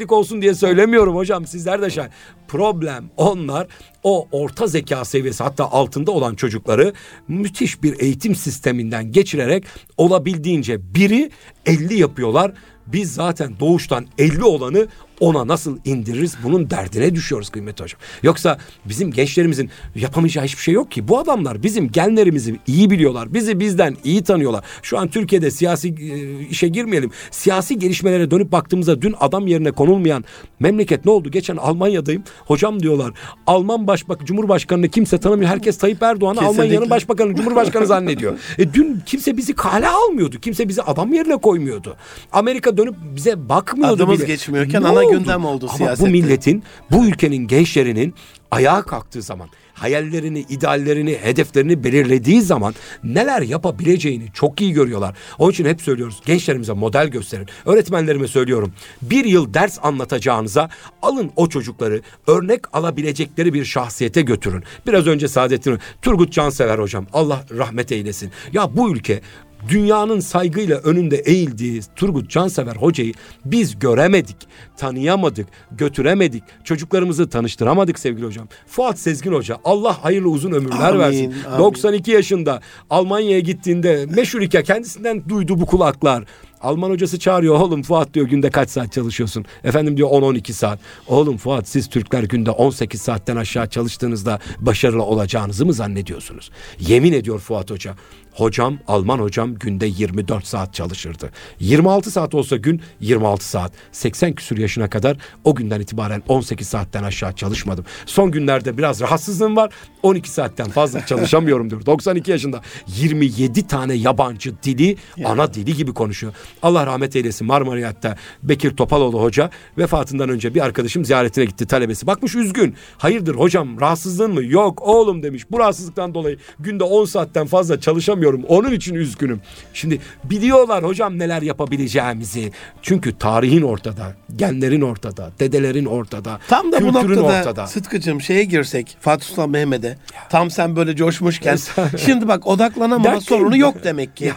Milliyetçilik 0.00 0.12
olsun 0.12 0.42
diye 0.42 0.54
söylemiyorum 0.54 1.16
hocam. 1.16 1.46
Sizler 1.46 1.82
de 1.82 1.90
şahit. 1.90 2.12
Problem 2.48 3.10
onlar 3.16 3.66
o 4.02 4.28
orta 4.32 4.66
zeka 4.66 5.04
seviyesi 5.04 5.42
hatta 5.42 5.70
altında 5.70 6.10
olan 6.10 6.34
çocukları 6.34 6.92
müthiş 7.28 7.82
bir 7.82 8.00
eğitim 8.00 8.34
sisteminden 8.34 9.12
geçirerek 9.12 9.64
olabildiğince 9.96 10.94
biri 10.94 11.30
50 11.66 11.94
yapıyorlar. 11.98 12.52
Biz 12.86 13.14
zaten 13.14 13.52
doğuştan 13.60 14.06
50 14.18 14.44
olanı 14.44 14.86
ona 15.20 15.48
nasıl 15.48 15.78
indiririz 15.84 16.36
bunun 16.44 16.70
derdine 16.70 17.14
düşüyoruz 17.14 17.50
kıymetli 17.50 17.82
hocam. 17.82 18.00
Yoksa 18.22 18.58
bizim 18.84 19.10
gençlerimizin 19.10 19.70
yapamayacağı 19.94 20.44
hiçbir 20.44 20.62
şey 20.62 20.74
yok 20.74 20.90
ki. 20.90 21.08
Bu 21.08 21.18
adamlar 21.18 21.62
bizim 21.62 21.90
genlerimizi 21.90 22.56
iyi 22.66 22.90
biliyorlar. 22.90 23.34
Bizi 23.34 23.60
bizden 23.60 23.96
iyi 24.04 24.24
tanıyorlar. 24.24 24.64
Şu 24.82 24.98
an 24.98 25.08
Türkiye'de 25.08 25.50
siyasi 25.50 25.88
e, 25.88 26.40
işe 26.46 26.68
girmeyelim. 26.68 27.10
Siyasi 27.30 27.78
gelişmelere 27.78 28.30
dönüp 28.30 28.52
baktığımızda 28.52 29.02
dün 29.02 29.14
adam 29.20 29.46
yerine 29.46 29.70
konulmayan 29.72 30.24
memleket 30.60 31.04
ne 31.04 31.10
oldu? 31.10 31.30
Geçen 31.30 31.56
Almanya'dayım. 31.56 32.22
Hocam 32.46 32.80
diyorlar 32.80 33.12
Alman 33.46 33.86
başbak 33.86 34.26
Cumhurbaşkanını 34.26 34.88
kimse 34.88 35.18
tanımıyor. 35.18 35.50
Herkes 35.50 35.78
Tayyip 35.78 36.02
Erdoğan'ı 36.02 36.40
Almanya'nın 36.40 36.90
başbakanı 36.90 37.34
Cumhurbaşkanı 37.34 37.86
zannediyor. 37.86 38.38
E 38.58 38.74
dün 38.74 39.02
kimse 39.06 39.36
bizi 39.36 39.52
kale 39.52 39.88
almıyordu. 39.88 40.36
Kimse 40.40 40.68
bizi 40.68 40.82
adam 40.82 41.12
yerine 41.12 41.36
koymuyordu. 41.36 41.96
Amerika 42.32 42.76
dönüp 42.76 42.94
bize 43.16 43.48
bakmıyordu 43.48 43.94
Adımız 43.94 44.18
bile. 44.18 44.26
geçmiyorken 44.26 44.82
ne 44.82 44.88
ana 44.88 45.09
oldu? 45.10 45.18
gündem 45.18 45.44
oldu 45.44 45.66
Ama 45.68 45.76
siyasette. 45.76 46.06
bu 46.08 46.12
milletin, 46.12 46.62
bu 46.90 47.06
ülkenin 47.06 47.46
gençlerinin 47.46 48.14
ayağa 48.50 48.82
kalktığı 48.82 49.22
zaman, 49.22 49.48
hayallerini, 49.74 50.40
ideallerini, 50.40 51.18
hedeflerini 51.22 51.84
belirlediği 51.84 52.42
zaman 52.42 52.74
neler 53.04 53.42
yapabileceğini 53.42 54.24
çok 54.34 54.60
iyi 54.60 54.72
görüyorlar. 54.72 55.16
Onun 55.38 55.50
için 55.50 55.64
hep 55.64 55.82
söylüyoruz 55.82 56.20
gençlerimize 56.26 56.72
model 56.72 57.08
gösterin. 57.08 57.46
Öğretmenlerime 57.66 58.28
söylüyorum. 58.28 58.72
Bir 59.02 59.24
yıl 59.24 59.54
ders 59.54 59.78
anlatacağınıza 59.82 60.68
alın 61.02 61.30
o 61.36 61.48
çocukları 61.48 62.00
örnek 62.26 62.76
alabilecekleri 62.76 63.54
bir 63.54 63.64
şahsiyete 63.64 64.22
götürün. 64.22 64.62
Biraz 64.86 65.06
önce 65.06 65.28
Saadettin 65.28 65.78
Turgut 66.02 66.32
Cansever 66.32 66.78
hocam 66.78 67.06
Allah 67.12 67.44
rahmet 67.58 67.92
eylesin. 67.92 68.30
Ya 68.52 68.76
bu 68.76 68.92
ülke 68.92 69.20
dünyanın 69.68 70.20
saygıyla 70.20 70.78
önünde 70.78 71.16
eğildiği 71.16 71.80
Turgut 71.96 72.30
Cansever 72.30 72.76
hocayı 72.76 73.12
biz 73.44 73.78
göremedik, 73.78 74.36
tanıyamadık, 74.76 75.46
götüremedik. 75.72 76.44
Çocuklarımızı 76.64 77.28
tanıştıramadık 77.28 77.98
sevgili 77.98 78.26
hocam. 78.26 78.48
Fuat 78.66 78.98
Sezgin 78.98 79.32
Hoca 79.32 79.56
Allah 79.64 80.04
hayırlı 80.04 80.28
uzun 80.28 80.52
ömürler 80.52 80.88
amin, 80.88 81.00
versin. 81.00 81.34
Amin. 81.48 81.58
92 81.58 82.10
yaşında 82.10 82.60
Almanya'ya 82.90 83.40
gittiğinde 83.40 84.06
meşhur 84.16 84.40
hikaye 84.40 84.64
kendisinden 84.64 85.28
duydu 85.28 85.60
bu 85.60 85.66
kulaklar. 85.66 86.24
Alman 86.60 86.90
hocası 86.90 87.18
çağırıyor 87.18 87.54
oğlum 87.60 87.82
Fuat 87.82 88.14
diyor 88.14 88.26
günde 88.26 88.50
kaç 88.50 88.70
saat 88.70 88.92
çalışıyorsun? 88.92 89.44
Efendim 89.64 89.96
diyor 89.96 90.08
10-12 90.10 90.52
saat. 90.52 90.78
Oğlum 91.08 91.36
Fuat 91.36 91.68
siz 91.68 91.88
Türkler 91.88 92.22
günde 92.22 92.50
18 92.50 93.02
saatten 93.02 93.36
aşağı 93.36 93.68
çalıştığınızda 93.68 94.38
başarılı 94.58 95.02
olacağınızı 95.02 95.66
mı 95.66 95.72
zannediyorsunuz? 95.72 96.50
Yemin 96.80 97.12
ediyor 97.12 97.38
Fuat 97.38 97.70
Hoca. 97.70 97.94
Hocam, 98.34 98.78
Alman 98.88 99.18
hocam 99.18 99.54
günde 99.54 99.86
24 99.86 100.46
saat 100.46 100.74
çalışırdı. 100.74 101.30
26 101.60 102.10
saat 102.10 102.34
olsa 102.34 102.56
gün 102.56 102.82
26 103.00 103.44
saat. 103.48 103.72
80 103.92 104.32
küsur 104.32 104.58
yaşına 104.58 104.90
kadar 104.90 105.16
o 105.44 105.54
günden 105.54 105.80
itibaren 105.80 106.22
18 106.28 106.68
saatten 106.68 107.02
aşağı 107.02 107.32
çalışmadım. 107.32 107.84
Son 108.06 108.30
günlerde 108.30 108.78
biraz 108.78 109.00
rahatsızlığım 109.00 109.56
var. 109.56 109.72
12 110.02 110.30
saatten 110.30 110.68
fazla 110.70 111.06
çalışamıyorum 111.06 111.70
diyor. 111.70 111.86
92 111.86 112.30
yaşında 112.30 112.60
27 112.86 113.66
tane 113.66 113.94
yabancı 113.94 114.62
dili 114.62 114.96
ana 115.24 115.54
dili 115.54 115.76
gibi 115.76 115.94
konuşuyor. 115.94 116.32
Allah 116.62 116.86
rahmet 116.86 117.16
eylesin 117.16 117.46
Marmariyat'ta 117.46 118.16
Bekir 118.42 118.76
Topaloğlu 118.76 119.22
hoca 119.22 119.50
vefatından 119.78 120.28
önce 120.28 120.54
bir 120.54 120.60
arkadaşım 120.60 121.04
ziyaretine 121.04 121.44
gitti 121.44 121.66
talebesi. 121.66 122.06
Bakmış 122.06 122.34
üzgün. 122.34 122.74
Hayırdır 122.98 123.34
hocam 123.34 123.80
rahatsızlığın 123.80 124.34
mı? 124.34 124.44
Yok 124.44 124.82
oğlum 124.82 125.22
demiş. 125.22 125.50
Bu 125.50 125.58
rahatsızlıktan 125.58 126.14
dolayı 126.14 126.38
günde 126.60 126.84
10 126.84 127.04
saatten 127.04 127.46
fazla 127.46 127.80
çalışamıyorum. 127.80 128.44
Onun 128.48 128.72
için 128.72 128.94
üzgünüm. 128.94 129.40
Şimdi 129.74 130.00
biliyorlar 130.24 130.84
hocam 130.84 131.18
neler 131.18 131.42
yapabileceğimizi. 131.42 132.52
Çünkü 132.82 133.18
tarihin 133.18 133.62
ortada, 133.62 134.14
genlerin 134.36 134.80
ortada, 134.80 135.32
dedelerin 135.40 135.84
ortada, 135.84 136.40
Tam 136.48 136.72
da 136.72 136.80
bu 136.80 136.92
noktada 136.92 137.22
ortada. 137.22 137.66
Sıtkıcığım 137.66 138.20
şeye 138.20 138.44
girsek 138.44 138.96
Fatih 139.00 139.26
Sultan 139.26 139.50
Mehmet'e. 139.50 139.98
Tam 140.30 140.50
sen 140.50 140.76
böyle 140.76 140.96
coşmuşken. 140.96 141.58
şimdi 141.96 142.28
bak 142.28 142.46
odaklanamama 142.46 143.20
sorunu 143.20 143.56
yok 143.56 143.84
demek 143.84 144.16
ki. 144.16 144.24
Ya. 144.24 144.36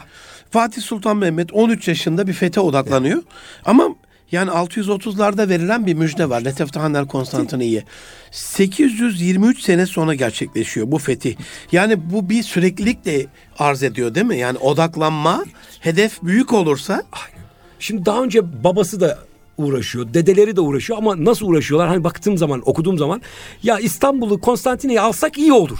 Fatih 0.53 0.81
Sultan 0.81 1.17
Mehmet 1.17 1.53
13 1.53 1.87
yaşında 1.87 2.27
bir 2.27 2.33
fete 2.33 2.59
odaklanıyor. 2.59 3.17
Evet. 3.17 3.27
Ama 3.65 3.95
yani 4.31 4.49
630'larda 4.49 5.49
verilen 5.49 5.85
bir 5.85 5.93
müjde 5.93 6.29
var. 6.29 6.41
Leteftahaner 6.41 7.07
Konstantiniye. 7.07 7.83
823 8.31 9.61
sene 9.61 9.85
sonra 9.85 10.15
gerçekleşiyor 10.15 10.91
bu 10.91 10.97
fetih. 10.97 11.35
Yani 11.71 12.11
bu 12.11 12.29
bir 12.29 12.43
süreklilik 12.43 13.05
de 13.05 13.25
arz 13.59 13.83
ediyor 13.83 14.15
değil 14.15 14.25
mi? 14.25 14.37
Yani 14.37 14.57
odaklanma, 14.57 15.45
hedef 15.79 16.23
büyük 16.23 16.53
olursa. 16.53 17.03
Şimdi 17.79 18.05
daha 18.05 18.23
önce 18.23 18.63
babası 18.63 19.01
da 19.01 19.19
uğraşıyor. 19.57 20.13
Dedeleri 20.13 20.55
de 20.55 20.61
uğraşıyor 20.61 20.99
ama 20.99 21.25
nasıl 21.25 21.47
uğraşıyorlar? 21.47 21.89
Hani 21.89 22.03
baktığım 22.03 22.37
zaman, 22.37 22.61
okuduğum 22.65 22.97
zaman 22.97 23.21
ya 23.63 23.79
İstanbul'u 23.79 24.41
Konstantinye'yi 24.41 25.01
alsak 25.01 25.37
iyi 25.37 25.53
olur. 25.53 25.79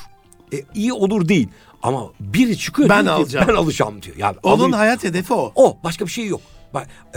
E, 0.54 0.58
iyi 0.76 0.94
olur 0.94 1.28
değil. 1.28 1.48
Ama 1.84 2.10
biri 2.20 2.58
çıkıyor 2.58 2.90
ben 2.90 3.06
alacağım. 3.06 3.46
ben 3.48 3.56
alacağım 3.56 4.02
diyor. 4.02 4.16
Yani 4.18 4.36
Onun 4.44 4.56
alayım. 4.56 4.72
hayat 4.72 5.04
hedefi 5.04 5.34
o. 5.34 5.52
O 5.56 5.78
başka 5.84 6.06
bir 6.06 6.12
şey 6.12 6.28
yok. 6.28 6.42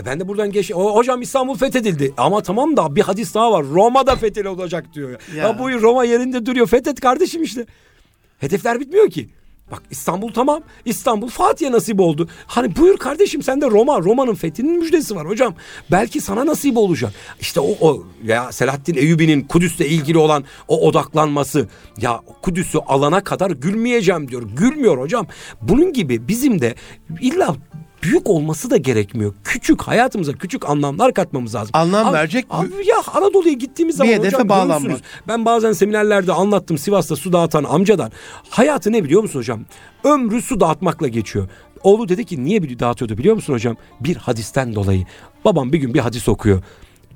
E, 0.01 0.05
ben 0.05 0.19
de 0.19 0.27
buradan 0.27 0.51
geç. 0.51 0.71
Hocam 0.73 1.21
İstanbul 1.21 1.55
fethedildi. 1.55 2.13
Ama 2.17 2.41
tamam 2.43 2.77
da 2.77 2.95
bir 2.95 3.01
hadis 3.01 3.33
daha 3.33 3.51
var. 3.51 3.65
Roma 3.65 4.07
da 4.07 4.15
fethedildi 4.15 4.47
olacak 4.49 4.85
diyor. 4.93 5.09
Ya. 5.35 5.43
ya 5.47 5.59
bu 5.59 5.71
Roma 5.81 6.05
yerinde 6.05 6.45
duruyor. 6.45 6.67
Fethet 6.67 6.99
kardeşim 6.99 7.43
işte. 7.43 7.65
Hedefler 8.39 8.79
bitmiyor 8.79 9.09
ki. 9.09 9.29
Bak 9.71 9.83
İstanbul 9.89 10.33
tamam. 10.33 10.61
İstanbul 10.85 11.29
Fatih'e 11.29 11.71
nasip 11.71 11.99
oldu. 11.99 12.29
Hani 12.47 12.75
buyur 12.75 12.97
kardeşim 12.97 13.43
sen 13.43 13.61
de 13.61 13.65
Roma. 13.65 13.99
Roma'nın 13.99 14.35
fethinin 14.35 14.79
müjdesi 14.79 15.15
var 15.15 15.27
hocam. 15.27 15.53
Belki 15.91 16.21
sana 16.21 16.45
nasip 16.45 16.77
olacak. 16.77 17.13
İşte 17.39 17.59
o, 17.59 17.75
o 17.81 18.03
ya 18.23 18.51
Selahaddin 18.51 18.95
Eyyubi'nin 18.95 19.41
Kudüs'le 19.41 19.81
ilgili 19.81 20.17
olan 20.17 20.43
o 20.67 20.87
odaklanması. 20.87 21.67
Ya 22.01 22.21
Kudüs'ü 22.41 22.77
alana 22.77 23.23
kadar 23.23 23.51
gülmeyeceğim 23.51 24.27
diyor. 24.27 24.43
Gülmüyor 24.43 24.97
hocam. 24.97 25.27
Bunun 25.61 25.93
gibi 25.93 26.27
bizim 26.27 26.61
de 26.61 26.75
illa 27.21 27.55
büyük 28.03 28.29
olması 28.29 28.69
da 28.69 28.77
gerekmiyor. 28.77 29.33
Küçük 29.43 29.81
hayatımıza 29.81 30.33
küçük 30.33 30.69
anlamlar 30.69 31.13
katmamız 31.13 31.55
lazım. 31.55 31.69
Anlam 31.73 32.07
abi, 32.07 32.17
verecek 32.17 32.45
abi, 32.49 32.67
Ya 32.85 32.95
Anadolu'ya 33.13 33.53
gittiğimiz 33.53 33.95
zaman 33.95 34.13
bir 34.13 34.27
hocam 34.27 34.49
bağlanmak. 34.49 34.99
Ben 35.27 35.45
bazen 35.45 35.71
seminerlerde 35.71 36.33
anlattım 36.33 36.77
Sivas'ta 36.77 37.15
su 37.15 37.33
dağıtan 37.33 37.63
amcadan. 37.63 38.11
Hayatı 38.49 38.91
ne 38.91 39.03
biliyor 39.03 39.21
musun 39.21 39.39
hocam? 39.39 39.65
Ömrü 40.03 40.41
su 40.41 40.59
dağıtmakla 40.59 41.07
geçiyor. 41.07 41.49
Oğlu 41.83 42.09
dedi 42.09 42.25
ki 42.25 42.43
niye 42.43 42.79
dağıtıyordu 42.79 43.17
biliyor 43.17 43.35
musun 43.35 43.53
hocam? 43.53 43.77
Bir 43.99 44.15
hadisten 44.15 44.75
dolayı. 44.75 45.05
Babam 45.45 45.73
bir 45.73 45.77
gün 45.77 45.93
bir 45.93 45.99
hadis 45.99 46.29
okuyor. 46.29 46.63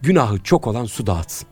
Günahı 0.01 0.43
çok 0.43 0.67
olan 0.67 0.85
su 0.85 1.07
dağıtsın. 1.07 1.50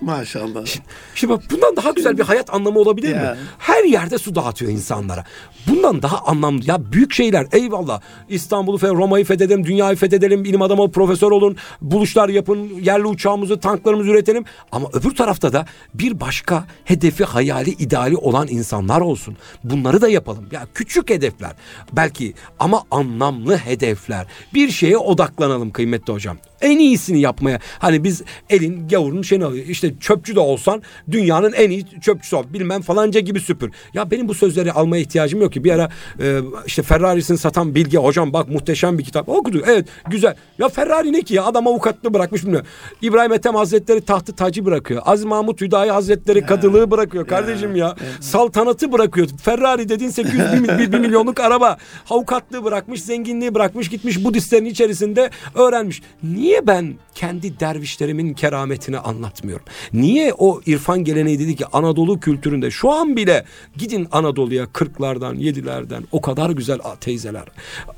Maşallah. 0.00 0.66
Şimdi, 0.66 0.86
şimdi 1.14 1.32
bak 1.32 1.42
bundan 1.50 1.76
daha 1.76 1.90
güzel 1.90 2.18
bir 2.18 2.22
hayat 2.22 2.54
anlamı 2.54 2.78
olabilir 2.78 3.16
ya. 3.16 3.20
mi? 3.20 3.38
Her 3.58 3.84
yerde 3.84 4.18
su 4.18 4.34
dağıtıyor 4.34 4.70
insanlara. 4.70 5.24
Bundan 5.66 6.02
daha 6.02 6.18
anlamlı. 6.18 6.62
Ya 6.66 6.92
büyük 6.92 7.12
şeyler 7.12 7.46
eyvallah. 7.52 8.00
İstanbul'u 8.28 8.80
Roma'yı 8.82 9.24
fethedelim, 9.24 9.66
dünyayı 9.66 9.96
fethedelim, 9.96 10.44
ilim 10.44 10.62
adamı, 10.62 10.90
profesör 10.90 11.30
olun, 11.30 11.56
buluşlar 11.80 12.28
yapın, 12.28 12.58
yerli 12.80 13.06
uçağımızı, 13.06 13.60
tanklarımızı 13.60 14.10
üretelim. 14.10 14.44
Ama 14.72 14.88
öbür 14.92 15.14
tarafta 15.14 15.52
da 15.52 15.66
bir 15.94 16.20
başka 16.20 16.66
hedefi, 16.84 17.24
hayali, 17.24 17.70
ideali 17.70 18.16
olan 18.16 18.48
insanlar 18.48 19.00
olsun. 19.00 19.36
Bunları 19.64 20.00
da 20.00 20.08
yapalım. 20.08 20.46
Ya 20.52 20.66
küçük 20.74 21.10
hedefler 21.10 21.52
belki 21.92 22.34
ama 22.58 22.82
anlamlı 22.90 23.56
hedefler. 23.56 24.26
Bir 24.54 24.70
şeye 24.70 24.98
odaklanalım 24.98 25.70
kıymetli 25.70 26.12
hocam 26.12 26.36
en 26.64 26.78
iyisini 26.78 27.20
yapmaya. 27.20 27.58
Hani 27.78 28.04
biz 28.04 28.22
elin 28.50 28.88
gavurun 28.88 29.22
şeyini 29.22 29.44
alıyor. 29.44 29.66
İşte 29.66 29.94
çöpçü 30.00 30.34
de 30.34 30.40
olsan 30.40 30.82
dünyanın 31.10 31.52
en 31.52 31.70
iyi 31.70 31.84
çöpçüsü 32.00 32.36
ol. 32.36 32.44
Bilmem 32.52 32.82
falanca 32.82 33.20
gibi 33.20 33.40
süpür. 33.40 33.70
Ya 33.94 34.10
benim 34.10 34.28
bu 34.28 34.34
sözleri 34.34 34.72
almaya 34.72 35.02
ihtiyacım 35.02 35.40
yok 35.40 35.52
ki. 35.52 35.64
Bir 35.64 35.70
ara 35.70 35.88
e, 36.20 36.40
işte 36.66 36.82
Ferrari'sini 36.82 37.38
satan 37.38 37.74
Bilge 37.74 37.98
hocam 37.98 38.32
bak 38.32 38.48
muhteşem 38.48 38.98
bir 38.98 39.04
kitap. 39.04 39.28
Okudu. 39.28 39.62
Evet 39.66 39.88
güzel. 40.10 40.34
Ya 40.58 40.68
Ferrari 40.68 41.12
ne 41.12 41.22
ki 41.22 41.34
ya? 41.34 41.44
Adam 41.44 41.66
avukatlığı 41.66 42.14
bırakmış 42.14 42.42
bilmiyorum. 42.42 42.66
İbrahim 43.02 43.32
Ethem 43.32 43.54
Hazretleri 43.54 44.00
tahtı 44.00 44.36
tacı 44.36 44.64
bırakıyor. 44.64 45.02
Aziz 45.04 45.24
Mahmut 45.24 45.60
Hüdayi 45.60 45.90
Hazretleri 45.90 46.38
ya, 46.38 46.46
kadılığı 46.46 46.90
bırakıyor. 46.90 47.26
Kardeşim 47.26 47.76
ya. 47.76 47.86
ya. 47.86 47.96
Saltanatı 48.20 48.92
bırakıyor. 48.92 49.28
Ferrari 49.42 49.88
dediğin 49.88 50.10
800 50.10 50.52
bir, 50.52 50.78
bir, 50.78 50.92
bir 50.92 50.98
milyonluk 50.98 51.40
araba. 51.40 51.76
Avukatlığı 52.10 52.64
bırakmış, 52.64 53.02
zenginliği 53.02 53.54
bırakmış, 53.54 53.88
gitmiş 53.88 54.24
Budistlerin 54.24 54.64
içerisinde 54.64 55.30
öğrenmiş. 55.54 56.02
Niye 56.22 56.53
Niye 56.54 56.66
ben 56.66 56.94
kendi 57.14 57.60
dervişlerimin 57.60 58.34
kerametini 58.34 58.98
anlatmıyorum? 58.98 59.66
Niye 59.92 60.32
o 60.38 60.60
irfan 60.66 61.04
geleneği 61.04 61.38
dedi 61.38 61.56
ki 61.56 61.66
Anadolu 61.72 62.20
kültüründe 62.20 62.70
şu 62.70 62.90
an 62.90 63.16
bile 63.16 63.44
gidin 63.76 64.08
Anadolu'ya 64.12 64.66
kırklardan, 64.72 65.34
yedilerden 65.34 66.04
o 66.12 66.20
kadar 66.20 66.50
güzel 66.50 66.78
teyzeler. 67.00 67.44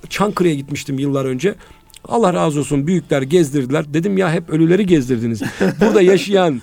Çankırı'ya 0.08 0.54
gitmiştim 0.54 0.98
yıllar 0.98 1.24
önce. 1.24 1.54
Allah 2.08 2.34
razı 2.34 2.60
olsun 2.60 2.86
büyükler 2.86 3.22
gezdirdiler. 3.22 3.94
Dedim 3.94 4.18
ya 4.18 4.32
hep 4.32 4.50
ölüleri 4.50 4.86
gezdirdiniz. 4.86 5.42
Burada 5.80 6.02
yaşayan 6.02 6.54
e, 6.54 6.60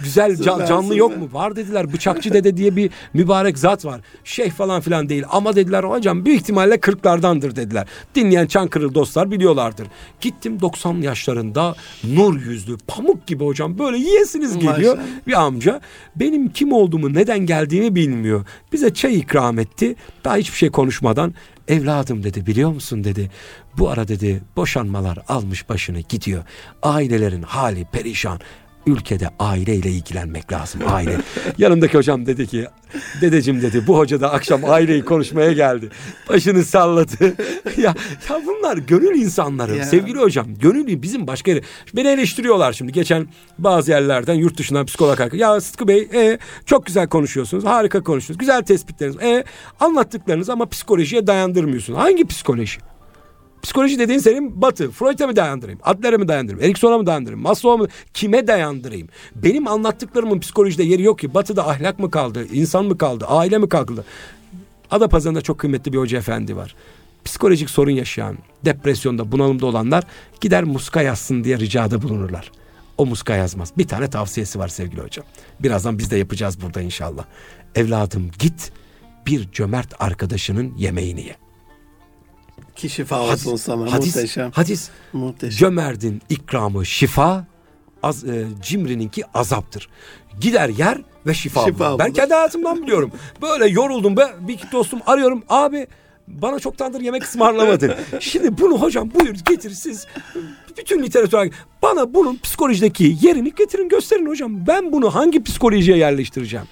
güzel 0.00 0.36
süper, 0.36 0.66
canlı 0.66 0.82
süper. 0.82 0.96
yok 0.96 1.16
mu? 1.16 1.28
Var 1.32 1.56
dediler. 1.56 1.92
Bıçakçı 1.92 2.32
dede 2.32 2.56
diye 2.56 2.76
bir 2.76 2.90
mübarek 3.14 3.58
zat 3.58 3.84
var. 3.84 4.00
Şeyh 4.24 4.50
falan 4.50 4.80
filan 4.80 5.08
değil. 5.08 5.24
Ama 5.30 5.56
dediler 5.56 5.84
hocam 5.84 6.24
büyük 6.24 6.40
ihtimalle 6.40 6.80
kırklardandır 6.80 7.56
dediler. 7.56 7.86
Dinleyen 8.14 8.46
Çankırılı 8.46 8.94
dostlar 8.94 9.30
biliyorlardır. 9.30 9.86
Gittim 10.20 10.60
90 10.60 10.94
yaşlarında 10.94 11.74
nur 12.04 12.40
yüzlü 12.40 12.76
pamuk 12.86 13.26
gibi 13.26 13.44
hocam 13.44 13.78
böyle 13.78 13.98
yiyesiniz 13.98 14.54
geliyor 14.54 14.96
Maşallah. 14.96 15.26
bir 15.26 15.40
amca. 15.40 15.80
Benim 16.16 16.48
kim 16.48 16.72
olduğumu 16.72 17.14
neden 17.14 17.38
geldiğimi 17.38 17.94
bilmiyor. 17.94 18.46
Bize 18.72 18.94
çay 18.94 19.18
ikram 19.18 19.58
etti. 19.58 19.96
Daha 20.24 20.36
hiçbir 20.36 20.56
şey 20.56 20.70
konuşmadan 20.70 21.34
Evladım 21.68 22.22
dedi 22.22 22.46
biliyor 22.46 22.70
musun 22.70 23.04
dedi. 23.04 23.30
Bu 23.78 23.90
ara 23.90 24.08
dedi 24.08 24.42
boşanmalar 24.56 25.18
almış 25.28 25.68
başını 25.68 26.00
gidiyor. 26.00 26.44
Ailelerin 26.82 27.42
hali 27.42 27.84
perişan. 27.84 28.40
Ülkede 28.86 29.28
aileyle 29.38 29.90
ilgilenmek 29.90 30.52
lazım 30.52 30.80
aile. 30.86 31.16
Yanımdaki 31.58 31.98
hocam 31.98 32.26
dedi 32.26 32.46
ki 32.46 32.66
dedecim 33.20 33.62
dedi 33.62 33.86
bu 33.86 33.98
hoca 33.98 34.20
da 34.20 34.32
akşam 34.32 34.60
aileyi 34.64 35.04
konuşmaya 35.04 35.52
geldi. 35.52 35.88
Başını 36.28 36.64
salladı. 36.64 37.24
ya, 37.76 37.94
ya 38.30 38.40
bunlar 38.46 38.76
gönül 38.76 39.20
insanları. 39.20 39.76
Ya. 39.76 39.84
Sevgili 39.84 40.18
hocam 40.18 40.46
gönül 40.60 41.02
bizim 41.02 41.26
başka 41.26 41.50
yere. 41.50 41.60
Beni 41.96 42.08
eleştiriyorlar 42.08 42.72
şimdi. 42.72 42.92
Geçen 42.92 43.28
bazı 43.58 43.90
yerlerden 43.90 44.34
yurt 44.34 44.58
dışından 44.58 44.86
psikolog 44.86 45.34
Ya 45.34 45.60
Sıtkı 45.60 45.88
Bey 45.88 46.08
e, 46.14 46.38
çok 46.66 46.86
güzel 46.86 47.08
konuşuyorsunuz. 47.08 47.64
Harika 47.64 48.02
konuşuyorsunuz. 48.02 48.38
Güzel 48.38 48.62
tespitleriniz. 48.62 49.22
E, 49.22 49.44
anlattıklarınız 49.80 50.50
ama 50.50 50.66
psikolojiye 50.66 51.26
dayandırmıyorsunuz. 51.26 51.98
Hangi 51.98 52.26
psikoloji? 52.26 52.78
Psikoloji 53.66 53.98
dediğin 53.98 54.18
senin 54.18 54.62
batı. 54.62 54.90
Freud'a 54.90 55.26
mı 55.26 55.36
dayandırayım? 55.36 55.80
Adler'e 55.82 56.16
mi 56.16 56.28
dayandırayım? 56.28 56.64
Erikson'a 56.64 56.98
mı 56.98 57.06
dayandırayım? 57.06 57.42
Maslow'a 57.42 57.76
mı? 57.76 57.88
Kime 58.14 58.46
dayandırayım? 58.46 59.08
Benim 59.34 59.68
anlattıklarımın 59.68 60.40
psikolojide 60.40 60.82
yeri 60.82 61.02
yok 61.02 61.18
ki. 61.18 61.34
Batı'da 61.34 61.68
ahlak 61.68 61.98
mı 61.98 62.10
kaldı? 62.10 62.46
insan 62.52 62.84
mı 62.84 62.98
kaldı? 62.98 63.24
Aile 63.28 63.58
mi 63.58 63.68
kaldı? 63.68 64.04
Adapazarı'nda 64.90 65.40
çok 65.40 65.58
kıymetli 65.58 65.92
bir 65.92 65.98
hoca 65.98 66.18
efendi 66.18 66.56
var. 66.56 66.74
Psikolojik 67.24 67.70
sorun 67.70 67.90
yaşayan, 67.90 68.38
depresyonda, 68.64 69.32
bunalımda 69.32 69.66
olanlar 69.66 70.04
gider 70.40 70.64
muska 70.64 71.02
yazsın 71.02 71.44
diye 71.44 71.58
ricada 71.58 72.02
bulunurlar. 72.02 72.52
O 72.98 73.06
muska 73.06 73.36
yazmaz. 73.36 73.72
Bir 73.78 73.88
tane 73.88 74.10
tavsiyesi 74.10 74.58
var 74.58 74.68
sevgili 74.68 75.00
hocam. 75.00 75.24
Birazdan 75.60 75.98
biz 75.98 76.10
de 76.10 76.16
yapacağız 76.16 76.62
burada 76.62 76.80
inşallah. 76.80 77.24
Evladım 77.74 78.30
git 78.38 78.72
bir 79.26 79.52
cömert 79.52 80.02
arkadaşının 80.02 80.74
yemeğini 80.76 81.20
ye. 81.20 81.45
Ki 82.76 82.88
şifa 82.88 83.20
olsun 83.20 83.50
hadis, 83.50 83.62
sana. 83.62 83.92
Hadis, 83.92 84.16
Muhteşem. 84.16 84.50
Hadis. 84.50 84.88
Muhteşem. 85.12 85.58
Cömertin 85.58 86.22
ikramı 86.28 86.86
şifa, 86.86 87.46
az, 88.02 88.24
e, 88.24 88.46
cimrininki 88.62 89.22
azaptır. 89.34 89.88
Gider 90.40 90.68
yer 90.68 90.98
ve 91.26 91.34
şifa, 91.34 91.64
şifa 91.64 91.90
bulur. 91.90 91.98
Ben 91.98 92.12
kendi 92.12 92.34
hayatımdan 92.34 92.82
biliyorum. 92.82 93.10
Böyle 93.42 93.66
yoruldum 93.66 94.16
be 94.16 94.34
bir 94.40 94.58
dostum 94.72 95.00
arıyorum. 95.06 95.42
Abi 95.48 95.86
bana 96.28 96.58
çoktandır 96.58 97.00
yemek 97.00 97.22
ısmarlamadın. 97.24 97.94
Şimdi 98.20 98.58
bunu 98.58 98.80
hocam 98.80 99.10
buyur 99.14 99.34
getir 99.34 99.70
siz 99.70 100.06
bütün 100.78 101.02
literatür 101.02 101.52
bana 101.82 102.14
bunun 102.14 102.36
psikolojideki 102.36 103.16
yerini 103.22 103.54
getirin 103.54 103.88
gösterin 103.88 104.26
hocam. 104.26 104.66
Ben 104.66 104.92
bunu 104.92 105.14
hangi 105.14 105.42
psikolojiye 105.42 105.96
yerleştireceğim? 105.96 106.66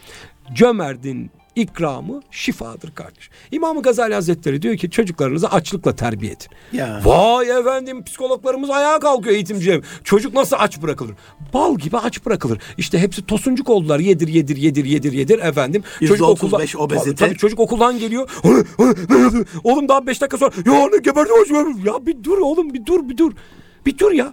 Cömertin 0.55 1.30
ikramı 1.57 2.20
şifadır 2.30 2.90
kardeş. 2.94 3.30
İmam 3.52 3.82
Gazali 3.82 4.14
Hazretleri 4.14 4.62
diyor 4.62 4.76
ki 4.76 4.90
çocuklarınızı 4.90 5.48
açlıkla 5.48 5.96
terbiye 5.96 6.32
edin. 6.32 6.46
Ya. 6.72 7.00
Vay 7.05 7.50
efendim 7.50 8.05
psikologlarımız 8.05 8.70
ayağa 8.70 8.98
kalkıyor 8.98 9.34
eğitimcilerim. 9.34 9.82
Çocuk 10.05 10.34
nasıl 10.34 10.57
aç 10.59 10.82
bırakılır? 10.82 11.14
Bal 11.55 11.78
gibi 11.78 11.98
aç 11.98 12.26
bırakılır. 12.26 12.59
İşte 12.78 12.98
hepsi 12.98 13.26
tosuncuk 13.26 13.70
oldular. 13.70 13.98
Yedir 13.98 14.28
yedir 14.28 14.57
yedir 14.57 14.84
yedir 14.84 15.12
yedir 15.12 15.38
efendim. 15.38 15.82
Çocuk 16.00 16.28
okuldan, 16.28 16.66
obezite. 16.78 17.14
Tabii 17.14 17.36
çocuk 17.36 17.61
okuldan 17.61 17.98
geliyor. 17.98 18.30
oğlum 19.64 19.88
daha 19.88 20.07
beş 20.07 20.20
dakika 20.20 20.38
sonra 20.38 20.50
ya 20.66 20.88
ne 20.92 20.98
geberdim 20.98 21.86
ya 21.86 22.07
bir 22.07 22.24
dur 22.24 22.38
oğlum 22.38 22.74
bir 22.74 22.86
dur 22.86 23.09
bir 23.09 23.16
dur. 23.16 23.32
Bir 23.86 23.98
dur 23.98 24.12
ya 24.12 24.32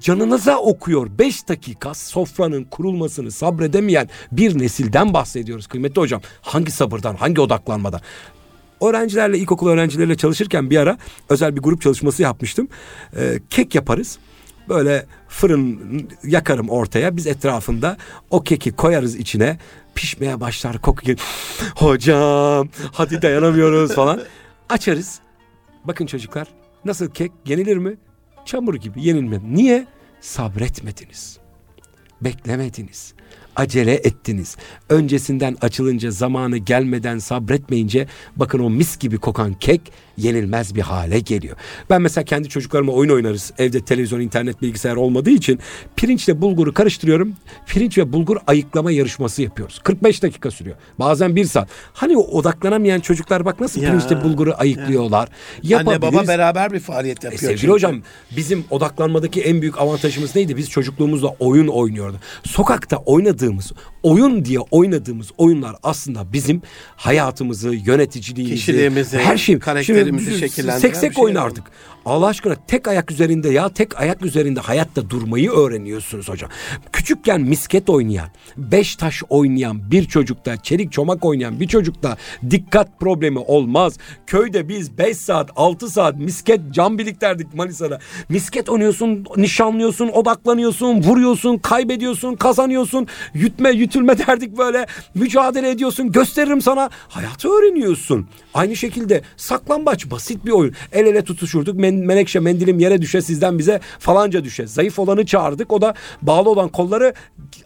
canınıza 0.00 0.58
okuyor. 0.58 1.18
Beş 1.18 1.48
dakika 1.48 1.94
sofranın 1.94 2.64
kurulmasını 2.64 3.30
sabredemeyen 3.30 4.08
bir 4.32 4.58
nesilden 4.58 5.14
bahsediyoruz 5.14 5.66
kıymetli 5.66 6.00
hocam. 6.00 6.20
Hangi 6.40 6.72
sabırdan, 6.72 7.14
hangi 7.14 7.40
odaklanmadan? 7.40 8.00
Öğrencilerle, 8.82 9.38
ilkokul 9.38 9.68
öğrencileriyle 9.68 10.16
çalışırken 10.16 10.70
bir 10.70 10.76
ara 10.76 10.98
özel 11.28 11.56
bir 11.56 11.60
grup 11.60 11.82
çalışması 11.82 12.22
yapmıştım. 12.22 12.68
Ee, 13.16 13.40
kek 13.50 13.74
yaparız. 13.74 14.18
Böyle 14.68 15.06
fırın 15.28 15.80
yakarım 16.24 16.70
ortaya. 16.70 17.16
Biz 17.16 17.26
etrafında 17.26 17.96
o 18.30 18.42
keki 18.42 18.72
koyarız 18.72 19.16
içine. 19.16 19.58
Pişmeye 19.94 20.40
başlar 20.40 20.78
koku 20.78 21.02
gelir. 21.02 21.20
Hocam 21.76 22.68
hadi 22.92 23.22
dayanamıyoruz 23.22 23.94
falan. 23.94 24.20
Açarız. 24.68 25.20
Bakın 25.84 26.06
çocuklar 26.06 26.48
nasıl 26.84 27.10
kek 27.10 27.32
yenilir 27.46 27.76
mi? 27.76 27.96
Çamur 28.44 28.74
gibi 28.74 29.02
yenilmedi. 29.02 29.54
Niye? 29.54 29.86
Sabretmediniz. 30.20 31.38
Beklemediniz 32.20 33.14
acele 33.56 33.94
ettiniz. 33.94 34.56
Öncesinden 34.88 35.56
açılınca 35.60 36.10
zamanı 36.10 36.56
gelmeden 36.58 37.18
sabretmeyince 37.18 38.06
bakın 38.36 38.58
o 38.58 38.70
mis 38.70 38.98
gibi 38.98 39.18
kokan 39.18 39.54
kek 39.54 39.92
yenilmez 40.16 40.74
bir 40.74 40.80
hale 40.80 41.18
geliyor. 41.20 41.56
Ben 41.90 42.02
mesela 42.02 42.24
kendi 42.24 42.48
çocuklarıma 42.48 42.92
oyun 42.92 43.10
oynarız. 43.10 43.52
Evde 43.58 43.80
televizyon, 43.80 44.20
internet, 44.20 44.62
bilgisayar 44.62 44.96
olmadığı 44.96 45.30
için 45.30 45.58
pirinçle 45.96 46.40
bulguru 46.40 46.74
karıştırıyorum. 46.74 47.34
Pirinç 47.66 47.98
ve 47.98 48.12
bulgur 48.12 48.36
ayıklama 48.46 48.92
yarışması 48.92 49.42
yapıyoruz. 49.42 49.80
45 49.84 50.22
dakika 50.22 50.50
sürüyor. 50.50 50.76
Bazen 50.98 51.36
bir 51.36 51.44
saat. 51.44 51.68
Hani 51.92 52.16
o 52.16 52.20
odaklanamayan 52.20 53.00
çocuklar 53.00 53.44
bak 53.44 53.60
nasıl 53.60 53.82
ya, 53.82 53.90
pirinçle 53.90 54.24
bulguru 54.24 54.54
ayıklıyorlar. 54.56 55.28
Ya. 55.62 55.78
Anne 55.78 56.02
baba 56.02 56.26
beraber 56.28 56.72
bir 56.72 56.80
faaliyet 56.80 57.24
e, 57.24 57.26
yapıyor. 57.26 57.42
E, 57.42 57.46
sevgili 57.46 57.60
çünkü. 57.60 57.72
hocam 57.72 58.02
bizim 58.36 58.64
odaklanmadaki 58.70 59.42
en 59.42 59.60
büyük 59.60 59.80
avantajımız 59.80 60.36
neydi? 60.36 60.56
Biz 60.56 60.70
çocukluğumuzda 60.70 61.28
oyun 61.38 61.66
oynuyorduk. 61.66 62.20
Sokakta 62.44 62.96
oynadığımız 63.42 63.72
oyun 64.02 64.44
diye 64.44 64.58
oynadığımız 64.70 65.30
oyunlar 65.38 65.76
aslında 65.82 66.32
bizim 66.32 66.62
hayatımızı, 66.96 67.74
yöneticiliğimizi, 67.74 68.56
kişiliğimizi, 68.56 69.18
her 69.18 69.36
şey 69.36 69.58
karakterimizi 69.58 70.38
şekillendiren 70.38 70.78
seksek 70.78 71.14
şey 71.14 71.24
oynardık. 71.24 71.64
Allah 72.06 72.26
aşkına 72.26 72.54
tek 72.66 72.88
ayak 72.88 73.10
üzerinde 73.10 73.48
ya 73.48 73.68
tek 73.68 74.00
ayak 74.00 74.24
üzerinde 74.24 74.60
hayatta 74.60 75.10
durmayı 75.10 75.50
öğreniyorsunuz 75.50 76.28
hocam. 76.28 76.50
Küçükken 76.92 77.40
misket 77.40 77.90
oynayan, 77.90 78.28
beş 78.56 78.96
taş 78.96 79.22
oynayan 79.28 79.90
bir 79.90 80.04
çocukta, 80.04 80.56
çelik 80.62 80.92
çomak 80.92 81.24
oynayan 81.24 81.60
bir 81.60 81.68
çocukta 81.68 82.16
dikkat 82.50 83.00
problemi 83.00 83.38
olmaz. 83.38 83.98
Köyde 84.26 84.68
biz 84.68 84.98
beş 84.98 85.16
saat, 85.16 85.50
altı 85.56 85.88
saat 85.88 86.16
misket 86.16 86.60
cam 86.70 86.98
birikterdik 86.98 87.54
Manisa'da. 87.54 87.98
Misket 88.28 88.68
oynuyorsun, 88.68 89.24
nişanlıyorsun, 89.36 90.08
odaklanıyorsun, 90.08 91.02
vuruyorsun, 91.02 91.58
kaybediyorsun, 91.58 92.34
kazanıyorsun. 92.34 93.06
Yütme, 93.34 93.70
yütülme 93.70 94.18
derdik 94.26 94.58
böyle. 94.58 94.86
Mücadele 95.14 95.70
ediyorsun, 95.70 96.12
gösteririm 96.12 96.62
sana. 96.62 96.90
Hayatı 97.08 97.48
öğreniyorsun. 97.48 98.28
Aynı 98.54 98.76
şekilde 98.76 99.22
saklambaç 99.36 100.10
basit 100.10 100.46
bir 100.46 100.50
oyun. 100.50 100.74
El 100.92 101.06
ele 101.06 101.24
tutuşurduk. 101.24 101.76
Men 101.76 101.91
menekşe 101.94 102.40
mendilim 102.40 102.78
yere 102.78 103.02
düşe 103.02 103.22
sizden 103.22 103.58
bize 103.58 103.80
falanca 103.98 104.44
düşe. 104.44 104.66
Zayıf 104.66 104.98
olanı 104.98 105.26
çağırdık. 105.26 105.72
O 105.72 105.80
da 105.80 105.94
bağlı 106.22 106.50
olan 106.50 106.68
kolları 106.68 107.14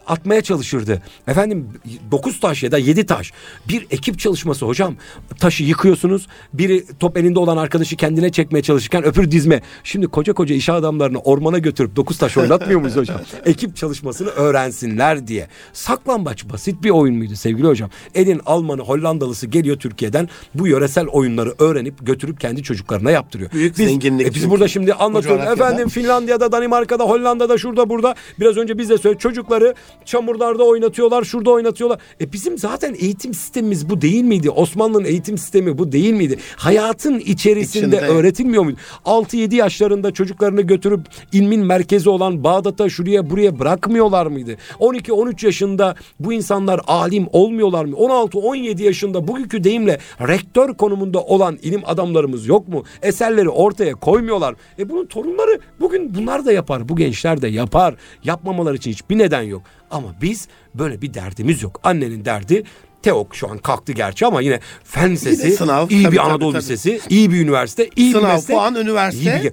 atmaya 0.07 0.41
çalışırdı. 0.41 1.01
Efendim 1.27 1.69
dokuz 2.11 2.39
taş 2.39 2.63
ya 2.63 2.71
da 2.71 2.77
yedi 2.77 3.05
taş. 3.05 3.31
Bir 3.69 3.87
ekip 3.91 4.19
çalışması 4.19 4.65
hocam. 4.65 4.95
Taşı 5.39 5.63
yıkıyorsunuz. 5.63 6.27
Biri 6.53 6.83
top 6.99 7.17
elinde 7.17 7.39
olan 7.39 7.57
arkadaşı 7.57 7.95
kendine 7.95 8.31
çekmeye 8.31 8.61
çalışırken 8.61 9.03
öpür 9.03 9.31
dizme. 9.31 9.61
Şimdi 9.83 10.07
koca 10.07 10.33
koca 10.33 10.55
iş 10.55 10.69
adamlarını 10.69 11.19
ormana 11.19 11.57
götürüp 11.57 11.95
dokuz 11.95 12.17
taş 12.17 12.37
oynatmıyor 12.37 12.79
muyuz 12.79 12.95
hocam? 12.95 13.21
ekip 13.45 13.75
çalışmasını 13.75 14.29
öğrensinler 14.29 15.27
diye. 15.27 15.47
Saklambaç 15.73 16.49
basit 16.49 16.83
bir 16.83 16.89
oyun 16.89 17.15
muydu 17.15 17.35
sevgili 17.35 17.67
hocam? 17.67 17.89
Elin 18.15 18.41
Almanı 18.45 18.81
Hollandalısı 18.81 19.47
geliyor 19.47 19.77
Türkiye'den 19.77 20.29
bu 20.55 20.67
yöresel 20.67 21.07
oyunları 21.07 21.55
öğrenip 21.59 22.05
götürüp 22.07 22.39
kendi 22.39 22.63
çocuklarına 22.63 23.11
yaptırıyor. 23.11 23.51
Büyük 23.51 23.77
biz, 23.77 23.87
zenginlik. 24.17 24.31
E, 24.31 24.35
biz 24.35 24.49
burada 24.49 24.67
şimdi 24.67 24.93
anlatıyoruz. 24.93 25.45
Efendim 25.45 25.89
Finlandiya'da, 25.89 26.51
Danimarka'da, 26.51 27.03
Hollanda'da, 27.03 27.57
şurada, 27.57 27.89
burada. 27.89 28.15
Biraz 28.39 28.57
önce 28.57 28.77
biz 28.77 28.89
de 28.89 28.97
söyledik. 28.97 29.21
Çocukları 29.21 29.73
çamurlarda 30.05 30.63
oynatıyorlar, 30.63 31.23
şurada 31.23 31.51
oynatıyorlar. 31.51 31.99
E 32.21 32.33
bizim 32.33 32.57
zaten 32.57 32.95
eğitim 32.99 33.33
sistemimiz 33.33 33.89
bu 33.89 34.01
değil 34.01 34.23
miydi? 34.23 34.49
Osmanlı'nın 34.49 35.05
eğitim 35.05 35.37
sistemi 35.37 35.77
bu 35.77 35.91
değil 35.91 36.13
miydi? 36.13 36.37
Hayatın 36.55 37.19
içerisinde 37.19 37.97
İçinde. 37.97 38.07
öğretilmiyor 38.07 38.63
muydu? 38.63 38.77
6-7 39.05 39.55
yaşlarında 39.55 40.11
çocuklarını 40.11 40.61
götürüp 40.61 41.01
ilmin 41.31 41.65
merkezi 41.65 42.09
olan 42.09 42.43
Bağdat'a 42.43 42.89
şuraya 42.89 43.29
buraya 43.29 43.59
bırakmıyorlar 43.59 44.25
mıydı? 44.27 44.57
12-13 44.79 45.45
yaşında 45.45 45.95
bu 46.19 46.33
insanlar 46.33 46.81
alim 46.87 47.27
olmuyorlar 47.33 47.85
mı? 47.85 47.95
16-17 47.95 48.83
yaşında 48.83 49.27
bugünkü 49.27 49.63
deyimle 49.63 49.99
rektör 50.21 50.73
konumunda 50.73 51.19
olan 51.21 51.57
ilim 51.61 51.81
adamlarımız 51.85 52.47
yok 52.47 52.67
mu? 52.67 52.83
Eserleri 53.01 53.49
ortaya 53.49 53.93
koymuyorlar. 54.11 54.55
E 54.79 54.89
bunun 54.89 55.05
torunları 55.05 55.59
bugün 55.79 56.15
bunlar 56.15 56.45
da 56.45 56.51
yapar. 56.51 56.89
Bu 56.89 56.95
gençler 56.95 57.41
de 57.41 57.47
yapar. 57.47 57.95
Yapmamalar 58.23 58.73
için 58.73 58.91
hiçbir 58.91 59.17
neden 59.17 59.41
yok. 59.41 59.61
Ama 59.91 60.07
biz 60.21 60.47
böyle 60.75 61.01
bir 61.01 61.13
derdimiz 61.13 61.63
yok. 61.63 61.79
Annenin 61.83 62.25
derdi 62.25 62.63
TEOK 63.01 63.35
şu 63.35 63.49
an 63.49 63.57
kalktı 63.57 63.91
gerçi 63.91 64.25
ama 64.25 64.41
yine 64.41 64.59
fen 64.83 65.11
lisesi, 65.11 65.51
sınav, 65.51 65.89
iyi 65.89 66.03
tabii, 66.03 66.15
bir 66.15 66.25
Anadolu 66.25 66.51
tabii, 66.51 66.61
lisesi, 66.61 66.99
iyi 67.09 67.31
bir 67.31 67.41
üniversite, 67.41 67.89
iyi 67.95 68.11
sınav, 68.11 68.27
bir 68.27 68.33
meslek. 68.33 68.57
puan, 68.57 68.75
üniversite. 68.75 69.39
Iyi 69.39 69.43
bir, 69.43 69.51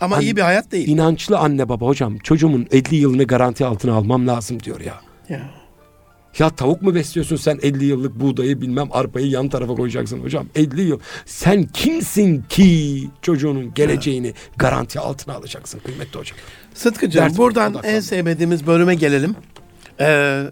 ama 0.00 0.16
An, 0.16 0.22
iyi 0.22 0.36
bir 0.36 0.40
hayat 0.40 0.72
değil. 0.72 0.88
İnançlı 0.88 1.38
anne 1.38 1.68
baba 1.68 1.86
hocam 1.86 2.18
çocuğumun 2.18 2.66
50 2.70 2.96
yılını 2.96 3.24
garanti 3.24 3.64
altına 3.64 3.94
almam 3.94 4.26
lazım 4.26 4.62
diyor 4.62 4.80
ya. 4.80 5.00
Ya. 5.28 5.40
Ya 6.38 6.50
tavuk 6.50 6.82
mu 6.82 6.94
besliyorsun 6.94 7.36
sen 7.36 7.58
50 7.62 7.84
yıllık 7.84 8.20
buğdayı 8.20 8.60
bilmem 8.60 8.88
arpayı 8.90 9.26
yan 9.26 9.48
tarafa 9.48 9.74
koyacaksın 9.74 10.20
hocam. 10.20 10.46
50 10.54 10.82
yıl. 10.82 11.00
Sen 11.26 11.62
kimsin 11.62 12.42
ki 12.42 13.10
çocuğunun 13.22 13.74
geleceğini 13.74 14.34
garanti 14.56 15.00
altına 15.00 15.34
alacaksın 15.34 15.78
kıymetli 15.78 16.18
hocam. 16.18 16.38
Sıtkıcığım 16.74 17.24
Dert 17.24 17.38
buradan 17.38 17.76
en 17.84 18.00
sevmediğimiz 18.00 18.66
bölüme 18.66 18.94
gelelim. 18.94 19.36
Ee, 20.00 20.42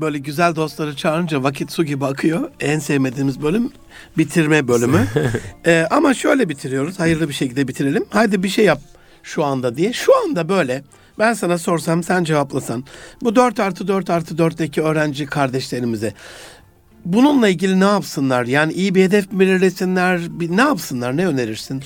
böyle 0.00 0.18
güzel 0.18 0.56
dostları 0.56 0.96
çağırınca 0.96 1.42
vakit 1.42 1.72
su 1.72 1.84
gibi 1.84 2.04
akıyor. 2.06 2.50
En 2.60 2.78
sevmediğimiz 2.78 3.42
bölüm 3.42 3.72
bitirme 4.18 4.68
bölümü. 4.68 5.06
ee, 5.66 5.86
ama 5.90 6.14
şöyle 6.14 6.48
bitiriyoruz. 6.48 7.00
Hayırlı 7.00 7.28
bir 7.28 7.34
şekilde 7.34 7.68
bitirelim. 7.68 8.04
Haydi 8.10 8.42
bir 8.42 8.48
şey 8.48 8.64
yap 8.64 8.80
şu 9.22 9.44
anda 9.44 9.76
diye. 9.76 9.92
Şu 9.92 10.12
anda 10.24 10.48
böyle 10.48 10.84
ben 11.18 11.32
sana 11.32 11.58
sorsam 11.58 12.02
sen 12.02 12.24
cevaplasan. 12.24 12.84
Bu 13.22 13.36
4 13.36 13.60
artı 13.60 13.88
4 13.88 14.10
artı 14.10 14.34
4'teki 14.34 14.82
öğrenci 14.82 15.26
kardeşlerimize 15.26 16.14
bununla 17.04 17.48
ilgili 17.48 17.80
ne 17.80 17.84
yapsınlar? 17.84 18.44
Yani 18.44 18.72
iyi 18.72 18.94
bir 18.94 19.04
hedef 19.04 19.32
belirlesinler. 19.32 20.20
Ne 20.48 20.62
yapsınlar? 20.62 21.16
Ne 21.16 21.26
önerirsin? 21.26 21.82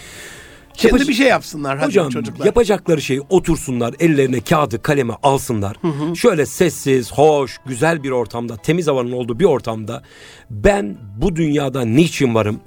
Kendi 0.78 0.94
Yapac- 1.02 1.08
bir 1.08 1.14
şey 1.14 1.26
yapsınlar 1.26 1.78
hadi 1.78 1.86
Hocam, 1.86 2.08
çocuklar. 2.10 2.46
yapacakları 2.46 3.02
şey 3.02 3.20
otursunlar, 3.30 3.94
ellerine 4.00 4.40
kağıdı, 4.40 4.82
kalemi 4.82 5.12
alsınlar. 5.22 5.76
Şöyle 6.14 6.46
sessiz, 6.46 7.12
hoş, 7.12 7.58
güzel 7.66 8.02
bir 8.02 8.10
ortamda, 8.10 8.56
temiz 8.56 8.86
havanın 8.88 9.12
olduğu 9.12 9.38
bir 9.38 9.44
ortamda 9.44 10.02
ben 10.50 10.98
bu 11.16 11.36
dünyada 11.36 11.84
niçin 11.84 12.34
varım? 12.34 12.60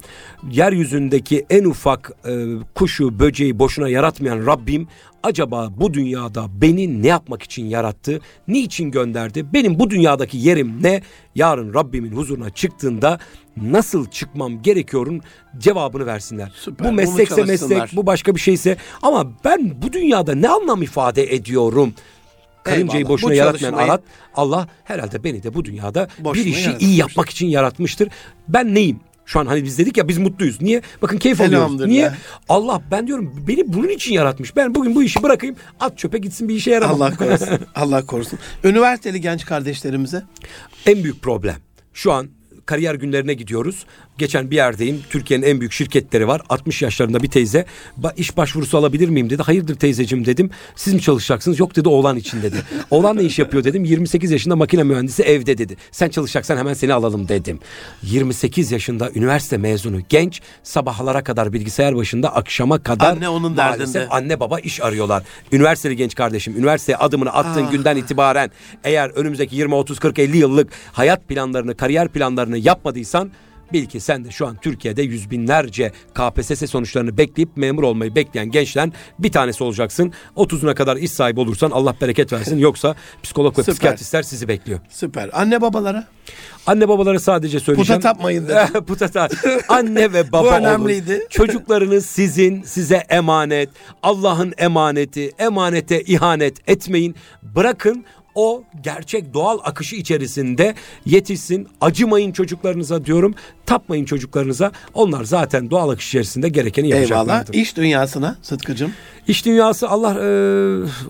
Yeryüzündeki 0.51 1.45
en 1.49 1.63
ufak 1.65 2.11
e, 2.25 2.31
kuşu, 2.75 3.19
böceği 3.19 3.59
boşuna 3.59 3.89
yaratmayan 3.89 4.45
Rabbim 4.45 4.87
acaba 5.23 5.69
bu 5.77 5.93
dünyada 5.93 6.45
beni 6.61 7.03
ne 7.03 7.07
yapmak 7.07 7.43
için 7.43 7.65
yarattı? 7.65 8.19
Niçin 8.47 8.91
gönderdi? 8.91 9.53
Benim 9.53 9.79
bu 9.79 9.89
dünyadaki 9.89 10.37
yerim 10.37 10.83
ne? 10.83 11.01
Yarın 11.35 11.73
Rabbimin 11.73 12.11
huzuruna 12.11 12.49
çıktığında 12.49 13.19
nasıl 13.57 14.09
çıkmam 14.09 14.61
gerekiyorun 14.61 15.21
cevabını 15.57 16.05
versinler. 16.05 16.51
Süper, 16.55 16.87
bu 16.87 16.91
meslekse 16.91 17.43
meslek, 17.43 17.95
bu 17.95 18.05
başka 18.05 18.35
bir 18.35 18.39
şeyse 18.39 18.77
ama 19.01 19.31
ben 19.45 19.81
bu 19.81 19.93
dünyada 19.93 20.35
ne 20.35 20.49
anlam 20.49 20.81
ifade 20.83 21.33
ediyorum? 21.35 21.93
Karıncayı 22.63 23.07
boşuna 23.07 23.29
bu 23.29 23.33
yaratmayan 23.33 23.73
Arat 23.73 24.01
Allah 24.35 24.67
herhalde 24.83 25.23
beni 25.23 25.43
de 25.43 25.53
bu 25.53 25.65
dünyada 25.65 26.07
boşuna 26.19 26.45
bir 26.45 26.49
işi 26.49 26.75
iyi 26.79 26.95
yapmak 26.95 27.29
için 27.29 27.47
yaratmıştır. 27.47 28.09
Ben 28.47 28.75
neyim? 28.75 28.99
Şu 29.25 29.39
an 29.39 29.45
hani 29.45 29.63
biz 29.63 29.77
dedik 29.77 29.97
ya 29.97 30.07
biz 30.07 30.17
mutluyuz. 30.17 30.61
Niye? 30.61 30.81
Bakın 31.01 31.17
keyif 31.17 31.41
alıyoruz. 31.41 31.85
Niye? 31.85 32.11
Allah 32.49 32.81
ben 32.91 33.07
diyorum 33.07 33.45
beni 33.47 33.73
bunun 33.73 33.87
için 33.87 34.13
yaratmış. 34.13 34.55
Ben 34.55 34.75
bugün 34.75 34.95
bu 34.95 35.03
işi 35.03 35.23
bırakayım 35.23 35.55
at 35.79 35.97
çöpe 35.97 36.17
gitsin 36.17 36.49
bir 36.49 36.55
işe 36.55 36.71
yaramam. 36.71 37.01
Allah 37.01 37.15
korusun. 37.15 37.59
Allah 37.75 38.05
korusun. 38.05 38.39
Üniversiteli 38.63 39.21
genç 39.21 39.45
kardeşlerimize? 39.45 40.23
En 40.85 41.03
büyük 41.03 41.21
problem. 41.21 41.55
Şu 41.93 42.11
an 42.11 42.29
kariyer 42.65 42.95
günlerine 42.95 43.33
gidiyoruz. 43.33 43.85
Geçen 44.17 44.51
bir 44.51 44.55
yerdeyim. 44.55 45.01
Türkiye'nin 45.09 45.45
en 45.45 45.59
büyük 45.59 45.71
şirketleri 45.71 46.27
var. 46.27 46.41
60 46.49 46.81
yaşlarında 46.81 47.23
bir 47.23 47.27
teyze. 47.27 47.65
İş 48.17 48.37
başvurusu 48.37 48.77
alabilir 48.77 49.09
miyim 49.09 49.29
dedi. 49.29 49.41
Hayırdır 49.43 49.75
teyzeciğim 49.75 50.25
dedim. 50.25 50.49
Siz 50.75 50.93
mi 50.93 51.01
çalışacaksınız? 51.01 51.59
Yok 51.59 51.75
dedi 51.75 51.89
oğlan 51.89 52.17
için 52.17 52.41
dedi. 52.41 52.55
oğlan 52.89 53.17
ne 53.17 53.23
iş 53.23 53.39
yapıyor 53.39 53.63
dedim. 53.63 53.83
28 53.85 54.31
yaşında 54.31 54.55
makine 54.55 54.83
mühendisi 54.83 55.23
evde 55.23 55.57
dedi. 55.57 55.77
Sen 55.91 56.09
çalışacaksan 56.09 56.57
hemen 56.57 56.73
seni 56.73 56.93
alalım 56.93 57.27
dedim. 57.27 57.59
28 58.03 58.71
yaşında 58.71 59.11
üniversite 59.15 59.57
mezunu 59.57 59.99
genç 60.09 60.41
sabahlara 60.63 61.23
kadar 61.23 61.53
bilgisayar 61.53 61.95
başında 61.95 62.35
akşama 62.35 62.83
kadar 62.83 63.11
anne 63.11 63.29
onun 63.29 63.57
derdinde. 63.57 64.07
Anne 64.09 64.39
baba 64.39 64.59
iş 64.59 64.81
arıyorlar. 64.81 65.23
Üniversiteli 65.51 65.95
genç 65.95 66.15
kardeşim 66.15 66.57
üniversiteye 66.57 66.97
adımını 66.97 67.33
attığın 67.33 67.65
ah. 67.65 67.71
günden 67.71 67.97
itibaren 67.97 68.51
eğer 68.83 69.09
önümüzdeki 69.09 69.55
20 69.55 69.75
30 69.75 69.99
40 69.99 70.19
50 70.19 70.37
yıllık 70.37 70.69
hayat 70.91 71.27
planlarını, 71.27 71.77
kariyer 71.77 72.07
planlarını 72.07 72.50
yapmadıysan 72.57 73.31
Bil 73.73 73.85
ki 73.85 73.99
sen 73.99 74.25
de 74.25 74.31
şu 74.31 74.47
an 74.47 74.57
Türkiye'de 74.61 75.01
yüz 75.01 75.31
binlerce 75.31 75.91
KPSS 76.13 76.69
sonuçlarını 76.69 77.17
bekleyip 77.17 77.57
memur 77.57 77.83
olmayı 77.83 78.15
bekleyen 78.15 78.51
gençten 78.51 78.93
bir 79.19 79.31
tanesi 79.31 79.63
olacaksın. 79.63 80.13
30'una 80.35 80.75
kadar 80.75 80.97
iş 80.97 81.11
sahibi 81.11 81.39
olursan 81.39 81.71
Allah 81.71 81.95
bereket 82.01 82.33
versin. 82.33 82.57
Yoksa 82.59 82.95
psikolog 83.23 83.57
ve 83.57 83.61
Süper. 83.61 83.73
psikiyatristler 83.73 84.23
sizi 84.23 84.47
bekliyor. 84.47 84.79
Süper. 84.89 85.29
Anne 85.33 85.61
babalara? 85.61 86.07
Anne 86.67 86.87
babalara 86.87 87.19
sadece 87.19 87.59
söyleyeceğim. 87.59 88.01
Puta 88.01 88.13
tapmayın. 88.13 88.47
Puta 88.87 89.07
tap. 89.07 89.31
Anne 89.69 90.13
ve 90.13 90.31
baba 90.31 90.43
Bu 90.43 90.55
önemliydi. 90.55 91.13
olun. 91.13 91.21
Çocuklarınız 91.29 92.05
sizin, 92.05 92.61
size 92.63 92.95
emanet. 92.95 93.69
Allah'ın 94.03 94.53
emaneti. 94.57 95.31
Emanete 95.39 96.01
ihanet 96.01 96.69
etmeyin. 96.69 97.15
Bırakın 97.43 98.05
o 98.35 98.63
gerçek 98.83 99.33
doğal 99.33 99.59
akışı 99.63 99.95
içerisinde 99.95 100.75
yetişsin. 101.05 101.67
Acımayın 101.81 102.31
çocuklarınıza 102.31 103.05
diyorum. 103.05 103.35
Tapmayın 103.71 104.05
çocuklarınıza. 104.05 104.71
Onlar 104.93 105.23
zaten 105.23 105.71
doğal 105.71 105.89
akış 105.89 106.07
içerisinde 106.07 106.49
gerekeni 106.49 106.89
yapacaklardır. 106.89 107.53
Eyvallah. 107.53 107.63
İş 107.63 107.77
dünyasına 107.77 108.35
Sıtkı'cım. 108.41 108.91
İş 109.27 109.45
dünyası 109.45 109.89
Allah 109.89 110.13
e, 110.13 110.27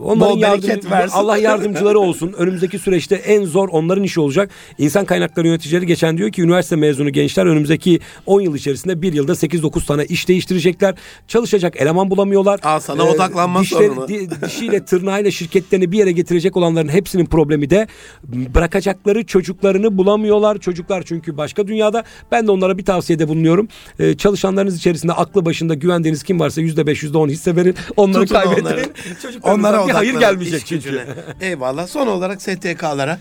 onların 0.03 0.37
yardım, 0.37 0.91
versin. 0.91 1.17
Allah 1.17 1.37
yardımcıları 1.37 1.99
olsun. 2.07 2.33
Önümüzdeki 2.37 2.79
süreçte 2.79 3.15
en 3.15 3.45
zor 3.45 3.69
onların 3.69 4.03
işi 4.03 4.19
olacak. 4.19 4.49
İnsan 4.77 5.05
kaynakları 5.05 5.47
yöneticileri 5.47 5.85
geçen 5.85 6.17
diyor 6.17 6.31
ki 6.31 6.41
üniversite 6.41 6.75
mezunu 6.75 7.09
gençler 7.09 7.45
önümüzdeki 7.45 7.99
10 8.25 8.41
yıl 8.41 8.55
içerisinde 8.55 9.01
bir 9.01 9.13
yılda 9.13 9.31
8-9 9.31 9.85
tane 9.85 10.05
iş 10.05 10.27
değiştirecekler. 10.27 10.95
Çalışacak 11.27 11.81
eleman 11.81 12.09
bulamıyorlar. 12.09 12.59
Aa, 12.63 12.79
sana 12.79 13.03
ee, 13.03 13.09
odaklanmak 13.09 13.63
dişleri, 13.63 14.07
di, 14.07 14.29
dişiyle 14.45 14.85
tırnağıyla 14.85 15.31
şirketlerini 15.31 15.91
bir 15.91 15.97
yere 15.97 16.11
getirecek 16.11 16.57
olanların 16.57 16.89
hepsinin 16.89 17.25
problemi 17.25 17.69
de 17.69 17.87
bırakacakları 18.23 19.25
çocuklarını 19.25 19.97
bulamıyorlar. 19.97 20.57
Çocuklar 20.57 21.03
çünkü 21.03 21.37
başka 21.37 21.67
dünyada 21.67 22.03
ben 22.31 22.47
de 22.47 22.50
de 22.51 22.55
onlara 22.55 22.77
bir 22.77 22.85
tavsiyede 22.85 23.27
bulunuyorum. 23.27 23.67
Ee, 23.99 24.17
çalışanlarınız 24.17 24.77
içerisinde 24.77 25.13
aklı 25.13 25.45
başında 25.45 25.73
güvendiğiniz 25.73 26.23
kim 26.23 26.39
varsa 26.39 26.61
yüzde 26.61 26.87
beş, 26.87 27.03
yüzde 27.03 27.17
on 27.17 27.29
hisse 27.29 27.55
verin. 27.55 27.75
Onları 27.97 28.25
Tutun 28.25 28.35
kaybettirin. 28.35 28.93
Çocuklarınızdan 29.21 29.87
bir 29.87 29.93
hayır 29.93 30.19
gelmeyecek 30.19 30.65
çünkü. 30.65 31.01
Eyvallah. 31.41 31.87
Son 31.87 32.07
olarak 32.07 32.41
STK'lara 32.41 33.19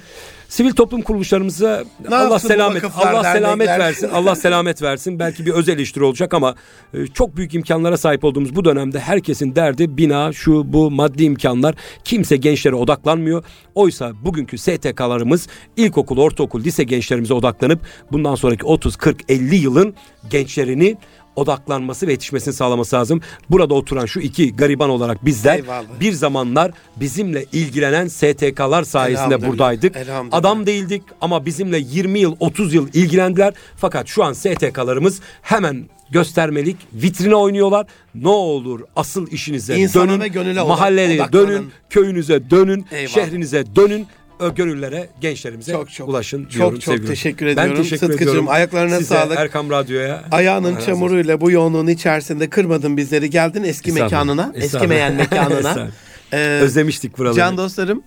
Sivil 0.51 0.73
toplum 0.73 1.03
kuruluşlarımıza 1.03 1.85
ne 2.09 2.17
Allah 2.17 2.39
selamet 2.39 2.85
Allah 2.97 3.23
selamet 3.23 3.69
versin. 3.69 4.11
Allah 4.13 4.35
selamet 4.37 4.83
versin. 4.83 5.19
Belki 5.19 5.47
bir 5.47 5.51
öz 5.51 5.69
eleştiri 5.69 6.05
olacak 6.05 6.35
ama 6.35 6.55
e, 6.95 7.07
çok 7.07 7.37
büyük 7.37 7.55
imkanlara 7.55 7.97
sahip 7.97 8.25
olduğumuz 8.25 8.57
bu 8.57 8.65
dönemde 8.65 9.01
herkesin 9.01 9.55
derdi 9.55 9.97
bina, 9.97 10.33
şu 10.33 10.73
bu 10.73 10.91
maddi 10.91 11.25
imkanlar. 11.25 11.75
Kimse 12.05 12.37
gençlere 12.37 12.75
odaklanmıyor. 12.75 13.45
Oysa 13.75 14.13
bugünkü 14.25 14.59
STK'larımız 14.59 15.49
ilkokul, 15.77 16.19
ortaokul, 16.19 16.65
lise 16.65 16.85
gençlerimize 16.85 17.35
odaklanıp 17.35 17.81
bundan 18.13 18.35
sonraki 18.35 18.67
30, 18.67 18.97
40, 18.97 19.31
50 19.31 19.57
yılın 19.57 19.95
gençlerini 20.31 20.97
odaklanması 21.37 22.07
ve 22.07 22.13
yetişmesini 22.13 22.55
sağlaması 22.55 22.97
lazım. 22.97 23.21
Burada 23.51 23.75
oturan 23.75 24.07
şu 24.07 24.21
iki 24.21 24.57
gariban 24.57 24.91
olarak 24.91 25.25
bizler 25.25 25.59
Eyvallah. 25.59 26.01
bir 26.01 26.13
zamanlar 26.13 26.73
bizimle 26.97 27.45
ilgilenen 27.53 28.09
STK'lar 28.09 28.83
sayesinde 28.85 29.47
buradaydık. 29.47 29.97
Adam 30.33 30.67
değildik 30.67 31.03
ama 31.21 31.47
bizimle 31.47 31.79
20 31.79 32.19
yıl 32.19 32.37
30 32.41 32.75
yıl 32.75 32.89
ilgilendiler. 32.95 33.55
Fakat 33.77 34.09
şu 34.09 34.25
an 34.25 34.33
STK'larımız 34.33 35.21
hemen 35.43 35.89
göstermelik 36.11 36.77
vitrine 36.93 37.35
oynuyorlar. 37.35 37.87
Ne 38.15 38.29
olur 38.29 38.81
asıl 38.97 39.27
işinize 39.27 39.77
İnsana 39.77 40.21
dönün. 40.35 40.67
Mahalleye 40.67 41.33
dönün, 41.33 41.71
köyünüze 41.91 42.51
dönün, 42.51 42.87
Eyvallah. 42.93 43.09
şehrinize 43.09 43.65
dönün 43.77 44.07
gönüllere, 44.49 45.09
gençlerimize 45.21 45.73
çok, 45.73 45.91
çok, 45.93 46.09
ulaşın 46.09 46.49
diyorum. 46.51 46.75
Çok 46.75 46.83
çok 46.83 46.95
sevgilim. 46.95 47.09
teşekkür 47.09 47.47
ediyorum. 47.47 47.75
Ben 47.77 47.83
teşekkür 47.83 48.07
Sıtkıcığım, 48.07 48.29
ediyorum. 48.29 48.49
ayaklarına 48.49 48.99
Size, 48.99 49.15
sağlık. 49.15 49.39
Erkam 49.39 49.71
Radyo'ya. 49.71 50.25
Ayağının 50.31 50.81
çamuruyla 50.87 51.41
bu 51.41 51.51
yoğunluğun 51.51 51.87
içerisinde 51.87 52.51
kırmadın 52.51 52.97
bizleri. 52.97 53.31
Geldin 53.31 53.65
eski 53.65 53.93
mekanına, 53.93 54.53
eskimeyen 54.55 55.15
mekanına. 55.15 55.89
ee, 56.33 56.37
Özlemiştik 56.63 57.19
buraları. 57.19 57.37
Can 57.37 57.57
dostlarım, 57.57 58.03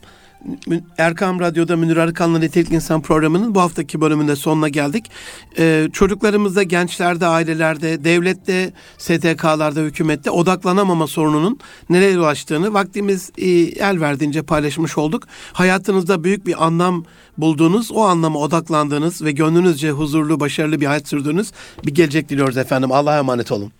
Erkam 0.97 1.39
Radyo'da 1.39 1.77
Münir 1.77 1.97
Arıkan'la 1.97 2.39
Nitelikli 2.39 2.75
İnsan 2.75 3.01
programının 3.01 3.55
bu 3.55 3.61
haftaki 3.61 4.01
bölümünde 4.01 4.35
sonuna 4.35 4.69
geldik. 4.69 5.11
Ee, 5.57 5.87
çocuklarımızda, 5.93 6.63
gençlerde, 6.63 7.27
ailelerde, 7.27 8.03
devlette, 8.03 8.73
STK'larda, 8.97 9.79
hükümette 9.79 10.31
odaklanamama 10.31 11.07
sorununun 11.07 11.59
nereye 11.89 12.19
ulaştığını 12.19 12.73
vaktimiz 12.73 13.31
e, 13.37 13.49
el 13.49 14.01
verdiğince 14.01 14.41
paylaşmış 14.41 14.97
olduk. 14.97 15.27
Hayatınızda 15.53 16.23
büyük 16.23 16.47
bir 16.47 16.65
anlam 16.65 17.05
bulduğunuz, 17.37 17.91
o 17.91 18.01
anlama 18.01 18.39
odaklandığınız 18.39 19.21
ve 19.21 19.31
gönlünüzce 19.31 19.91
huzurlu, 19.91 20.39
başarılı 20.39 20.81
bir 20.81 20.85
hayat 20.85 21.07
sürdüğünüz 21.07 21.51
bir 21.85 21.95
gelecek 21.95 22.29
diliyoruz 22.29 22.57
efendim. 22.57 22.91
Allah'a 22.91 23.17
emanet 23.17 23.51
olun. 23.51 23.71